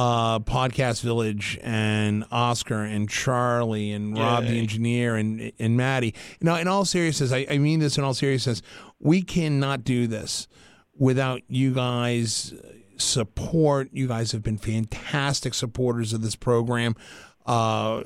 uh, 0.00 0.38
Podcast 0.38 1.02
Village 1.02 1.58
and 1.62 2.24
Oscar 2.30 2.82
and 2.84 3.06
Charlie 3.06 3.92
and 3.92 4.16
Rob 4.16 4.44
the 4.44 4.58
engineer 4.58 5.16
and 5.16 5.52
and 5.58 5.76
Maddie. 5.76 6.14
Now, 6.40 6.56
in 6.56 6.68
all 6.68 6.86
seriousness, 6.86 7.32
I, 7.32 7.46
I 7.50 7.58
mean 7.58 7.80
this 7.80 7.98
in 7.98 8.04
all 8.04 8.14
seriousness. 8.14 8.62
We 8.98 9.20
cannot 9.20 9.84
do 9.84 10.06
this 10.06 10.48
without 10.96 11.42
you 11.48 11.74
guys' 11.74 12.54
support. 12.96 13.90
You 13.92 14.08
guys 14.08 14.32
have 14.32 14.42
been 14.42 14.56
fantastic 14.56 15.52
supporters 15.52 16.14
of 16.14 16.22
this 16.22 16.34
program. 16.34 16.96
Uh, 17.44 18.04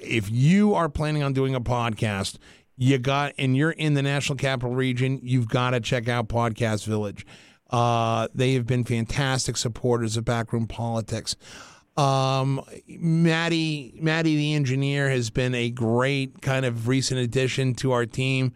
if 0.00 0.30
you 0.30 0.74
are 0.74 0.88
planning 0.88 1.24
on 1.24 1.32
doing 1.32 1.56
a 1.56 1.60
podcast, 1.60 2.38
you 2.76 2.98
got 2.98 3.32
and 3.36 3.56
you're 3.56 3.72
in 3.72 3.94
the 3.94 4.02
National 4.02 4.36
Capital 4.36 4.76
Region, 4.76 5.18
you've 5.24 5.48
got 5.48 5.70
to 5.70 5.80
check 5.80 6.08
out 6.08 6.28
Podcast 6.28 6.86
Village. 6.86 7.26
Uh, 7.70 8.28
they 8.34 8.54
have 8.54 8.66
been 8.66 8.84
fantastic 8.84 9.56
supporters 9.56 10.16
of 10.16 10.24
backroom 10.24 10.66
politics. 10.66 11.36
Um, 11.96 12.62
Maddie, 12.88 13.98
Maddie, 14.00 14.36
the 14.36 14.54
engineer, 14.54 15.10
has 15.10 15.30
been 15.30 15.54
a 15.54 15.70
great 15.70 16.40
kind 16.42 16.64
of 16.64 16.88
recent 16.88 17.20
addition 17.20 17.74
to 17.76 17.92
our 17.92 18.06
team. 18.06 18.52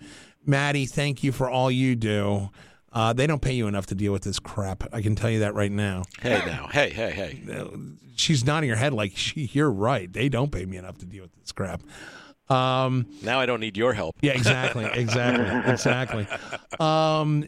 Maddie, 0.47 0.87
thank 0.87 1.23
you 1.23 1.33
for 1.33 1.49
all 1.49 1.71
you 1.71 1.95
do. 1.97 2.51
Uh, 2.93 3.13
they 3.13 3.27
don't 3.27 3.43
pay 3.43 3.53
you 3.53 3.67
enough 3.67 3.87
to 3.87 3.95
deal 3.95 4.13
with 4.13 4.23
this 4.23 4.39
crap. 4.39 4.85
I 4.93 5.03
can 5.03 5.15
tell 5.17 5.31
you 5.31 5.41
that 5.41 5.55
right 5.55 5.73
now. 5.73 6.05
hey 6.21 6.43
now, 6.47 6.69
hey, 6.73 6.91
hey, 6.91 7.11
hey. 7.11 7.43
She's 8.17 8.45
nodding 8.45 8.71
her 8.71 8.77
head 8.77 8.93
like 8.95 9.17
she, 9.17 9.51
you're 9.53 9.71
right. 9.71 10.11
They 10.13 10.29
don't 10.29 10.53
pay 10.53 10.65
me 10.65 10.77
enough 10.77 10.99
to 10.99 11.07
deal 11.07 11.23
with 11.23 11.35
this 11.41 11.51
crap. 11.51 11.83
Um, 12.49 13.07
Now 13.23 13.41
I 13.41 13.47
don't 13.47 13.59
need 13.61 13.77
your 13.77 13.95
help. 13.95 14.17
yeah, 14.21 14.33
exactly, 14.33 14.85
exactly, 14.93 15.73
exactly. 15.73 16.27
Um, 16.79 17.47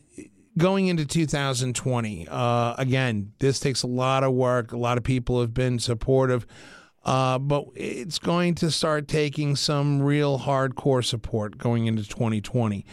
going 0.58 0.86
into 0.88 1.04
2020, 1.04 2.28
uh, 2.28 2.74
again, 2.78 3.32
this 3.38 3.60
takes 3.60 3.82
a 3.82 3.86
lot 3.86 4.24
of 4.24 4.32
work. 4.32 4.72
A 4.72 4.76
lot 4.76 4.98
of 4.98 5.04
people 5.04 5.40
have 5.40 5.52
been 5.52 5.78
supportive, 5.78 6.46
uh, 7.04 7.38
but 7.38 7.66
it's 7.74 8.18
going 8.18 8.54
to 8.56 8.70
start 8.70 9.08
taking 9.08 9.56
some 9.56 10.02
real 10.02 10.38
hardcore 10.38 11.04
support 11.04 11.58
going 11.58 11.86
into 11.86 12.02
2020. 12.02 12.86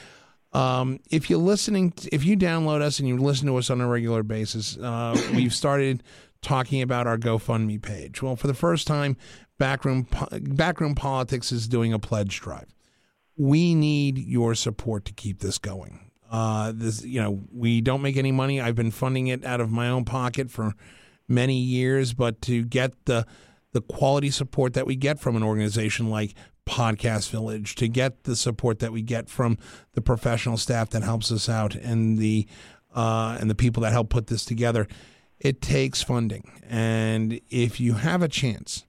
Um, 0.52 1.00
if 1.10 1.30
you're 1.30 1.40
listening, 1.40 1.94
if 2.12 2.24
you 2.24 2.38
download 2.38 2.82
us 2.82 3.00
and 3.00 3.08
you 3.08 3.18
listen 3.18 3.48
to 3.48 3.58
us 3.58 3.70
on 3.70 3.82
a 3.82 3.88
regular 3.88 4.24
basis, 4.24 4.78
uh, 4.78 5.20
we've 5.34 5.54
started 5.54 6.04
talking 6.42 6.82
about 6.82 7.08
our 7.08 7.18
GoFundMe 7.18 7.82
page. 7.82 8.22
Well, 8.22 8.36
for 8.36 8.48
the 8.48 8.54
first 8.54 8.86
time, 8.86 9.18
Backroom 9.58 10.08
Backroom 10.32 10.94
Politics 10.94 11.52
is 11.52 11.68
doing 11.68 11.94
a 11.94 12.00
pledge 12.00 12.42
drive. 12.42 12.76
We 13.38 13.74
need 13.74 14.18
your 14.18 14.54
support 14.54 15.06
to 15.06 15.14
keep 15.14 15.40
this 15.40 15.58
going. 15.58 16.12
Uh, 16.34 16.72
this, 16.74 17.06
you 17.06 17.22
know, 17.22 17.44
we 17.54 17.80
don't 17.80 18.02
make 18.02 18.18
any 18.18 18.32
money. 18.32 18.60
I've 18.60 18.74
been 18.74 18.90
funding 18.90 19.28
it 19.28 19.46
out 19.46 19.62
of 19.62 19.72
my 19.72 19.88
own 19.88 20.04
pocket 20.04 20.50
for 20.50 20.74
many 21.28 21.60
years, 21.60 22.14
but 22.14 22.42
to 22.42 22.64
get 22.64 23.06
the 23.06 23.28
the 23.72 23.82
quality 23.82 24.32
support 24.32 24.74
that 24.74 24.88
we 24.88 24.96
get 24.96 25.20
from 25.20 25.36
an 25.36 25.44
organization 25.44 26.10
like 26.10 26.34
Podcast 26.66 27.30
Village, 27.30 27.76
to 27.76 27.88
get 27.88 28.24
the 28.24 28.36
support 28.36 28.80
that 28.80 28.92
we 28.92 29.04
get 29.04 29.30
from 29.30 29.58
the 29.94 30.02
professional 30.02 30.58
staff 30.58 30.90
that 30.92 31.04
helps 31.04 31.32
us 31.32 31.48
out 31.50 31.76
and 31.76 32.18
the 32.18 32.48
uh, 32.96 33.38
and 33.40 33.48
the 33.48 33.56
people 33.56 33.84
that 33.84 33.92
help 33.92 34.10
put 34.10 34.26
this 34.28 34.44
together, 34.44 34.88
it 35.40 35.62
takes 35.62 36.02
funding. 36.02 36.52
And 36.68 37.40
if 37.52 37.80
you 37.80 37.94
have 37.94 38.24
a 38.24 38.28
chance, 38.28 38.86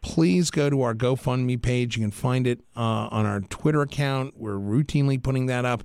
please 0.00 0.52
go 0.52 0.70
to 0.70 0.82
our 0.82 0.94
GoFundMe 0.94 1.60
page. 1.60 1.96
You 1.96 2.04
can 2.04 2.10
find 2.12 2.46
it 2.46 2.60
uh, 2.76 3.08
on 3.10 3.26
our 3.26 3.40
Twitter 3.40 3.82
account. 3.82 4.34
We're 4.36 4.58
routinely 4.58 5.20
putting 5.20 5.46
that 5.46 5.64
up. 5.64 5.82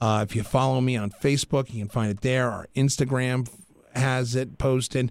Uh, 0.00 0.24
if 0.28 0.36
you 0.36 0.42
follow 0.42 0.80
me 0.80 0.96
on 0.96 1.10
Facebook, 1.10 1.72
you 1.72 1.80
can 1.80 1.88
find 1.88 2.10
it 2.10 2.20
there. 2.20 2.50
Our 2.50 2.68
Instagram 2.76 3.48
has 3.94 4.34
it 4.34 4.58
posted. 4.58 5.10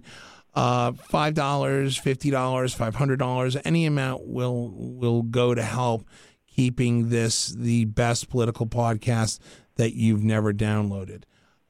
Uh, 0.54 0.92
Five 0.92 1.34
dollars, 1.34 1.96
fifty 1.96 2.30
dollars, 2.30 2.74
five 2.74 2.94
hundred 2.94 3.18
dollars, 3.18 3.56
any 3.64 3.86
amount 3.86 4.26
will 4.26 4.70
will 4.74 5.22
go 5.22 5.54
to 5.54 5.62
help 5.62 6.06
keeping 6.46 7.10
this 7.10 7.48
the 7.48 7.84
best 7.84 8.28
political 8.28 8.66
podcast 8.66 9.38
that 9.76 9.94
you've 9.94 10.24
never 10.24 10.52
downloaded. 10.52 11.22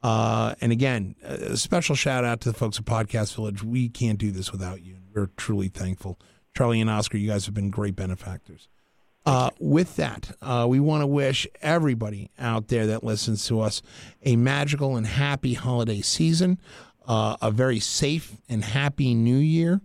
Uh, 0.02 0.54
and 0.60 0.70
again, 0.70 1.16
a 1.24 1.56
special 1.56 1.96
shout 1.96 2.24
out 2.24 2.40
to 2.40 2.52
the 2.52 2.56
folks 2.56 2.78
at 2.78 2.84
Podcast 2.84 3.34
Village. 3.34 3.62
We 3.64 3.88
can't 3.88 4.18
do 4.18 4.30
this 4.30 4.52
without 4.52 4.82
you. 4.82 4.98
We're 5.12 5.26
truly 5.36 5.68
thankful. 5.68 6.18
Charlie 6.56 6.80
and 6.80 6.88
Oscar, 6.88 7.18
you 7.18 7.28
guys 7.28 7.44
have 7.46 7.54
been 7.54 7.70
great 7.70 7.96
benefactors. 7.96 8.68
Uh, 9.28 9.50
with 9.60 9.96
that, 9.96 10.34
uh, 10.40 10.64
we 10.66 10.80
want 10.80 11.02
to 11.02 11.06
wish 11.06 11.46
everybody 11.60 12.30
out 12.38 12.68
there 12.68 12.86
that 12.86 13.04
listens 13.04 13.46
to 13.46 13.60
us 13.60 13.82
a 14.22 14.36
magical 14.36 14.96
and 14.96 15.06
happy 15.06 15.52
holiday 15.52 16.00
season, 16.00 16.58
uh, 17.06 17.36
a 17.42 17.50
very 17.50 17.78
safe 17.78 18.38
and 18.48 18.64
happy 18.64 19.12
new 19.12 19.36
year. 19.36 19.82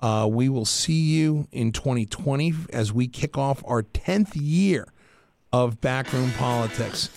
Uh, 0.00 0.28
we 0.30 0.48
will 0.48 0.64
see 0.64 1.00
you 1.00 1.48
in 1.50 1.72
2020 1.72 2.54
as 2.72 2.92
we 2.92 3.08
kick 3.08 3.36
off 3.36 3.60
our 3.66 3.82
10th 3.82 4.30
year 4.34 4.86
of 5.52 5.80
Backroom 5.80 6.30
Politics. 6.38 7.10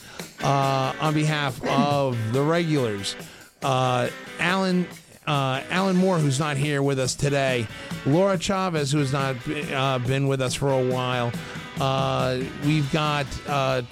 Uh, 0.44 0.94
on 1.00 1.14
behalf 1.14 1.64
of 1.68 2.18
the 2.34 2.42
regulars, 2.42 3.16
uh, 3.62 4.10
Alan 4.40 4.88
uh, 5.30 5.62
Alan 5.70 5.96
Moore, 5.96 6.18
who's 6.18 6.40
not 6.40 6.58
here 6.58 6.82
with 6.82 6.98
us 6.98 7.14
today, 7.14 7.68
Laura 8.08 8.38
Chavez, 8.38 8.92
who 8.92 8.98
has 8.98 9.14
not 9.14 9.36
uh, 9.72 10.00
been 10.00 10.28
with 10.28 10.42
us 10.42 10.56
for 10.56 10.72
a 10.72 10.84
while. 10.84 11.32
Uh, 11.80 12.40
we've 12.66 12.92
got 12.92 13.28
uh, 13.48 13.84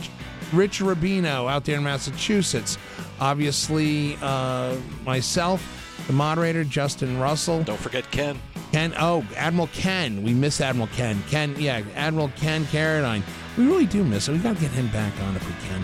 Rich 0.51 0.79
Rubino 0.79 1.49
out 1.49 1.63
there 1.63 1.77
in 1.77 1.83
Massachusetts. 1.83 2.79
Obviously, 3.19 4.17
uh, 4.21 4.75
myself, 5.05 6.03
the 6.07 6.13
moderator, 6.13 6.63
Justin 6.63 7.19
Russell. 7.19 7.63
Don't 7.63 7.79
forget 7.79 8.09
Ken. 8.09 8.39
Ken, 8.71 8.93
oh, 8.99 9.23
Admiral 9.35 9.67
Ken. 9.67 10.23
We 10.23 10.33
miss 10.33 10.59
Admiral 10.59 10.89
Ken. 10.95 11.21
Ken, 11.29 11.55
yeah, 11.59 11.83
Admiral 11.95 12.31
Ken 12.35 12.65
Carradine. 12.65 13.21
We 13.57 13.67
really 13.67 13.85
do 13.85 14.03
miss 14.03 14.27
him. 14.27 14.33
We've 14.33 14.43
got 14.43 14.55
to 14.55 14.61
get 14.61 14.71
him 14.71 14.87
back 14.87 15.13
on 15.21 15.35
if 15.35 15.47
we 15.47 15.53
can. 15.67 15.83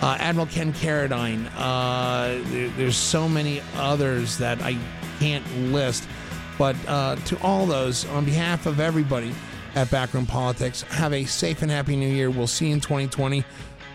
Uh, 0.00 0.16
Admiral 0.20 0.46
Ken 0.46 0.72
Carradine. 0.72 1.50
Uh, 1.56 2.40
there, 2.50 2.68
there's 2.76 2.96
so 2.96 3.28
many 3.28 3.60
others 3.76 4.38
that 4.38 4.62
I 4.62 4.78
can't 5.18 5.44
list. 5.72 6.08
But 6.56 6.76
uh, 6.86 7.16
to 7.16 7.40
all 7.42 7.66
those, 7.66 8.04
on 8.06 8.24
behalf 8.24 8.66
of 8.66 8.80
everybody 8.80 9.32
at 9.74 9.90
Backroom 9.90 10.26
Politics, 10.26 10.82
have 10.82 11.12
a 11.12 11.24
safe 11.24 11.62
and 11.62 11.70
happy 11.70 11.96
new 11.96 12.08
year. 12.08 12.30
We'll 12.30 12.46
see 12.46 12.68
you 12.68 12.74
in 12.74 12.80
2020. 12.80 13.44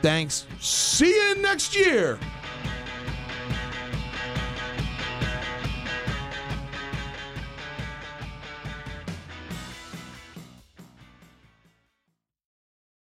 Thanks. 0.01 0.45
See 0.59 1.13
you 1.13 1.35
next 1.41 1.75
year. 1.75 2.19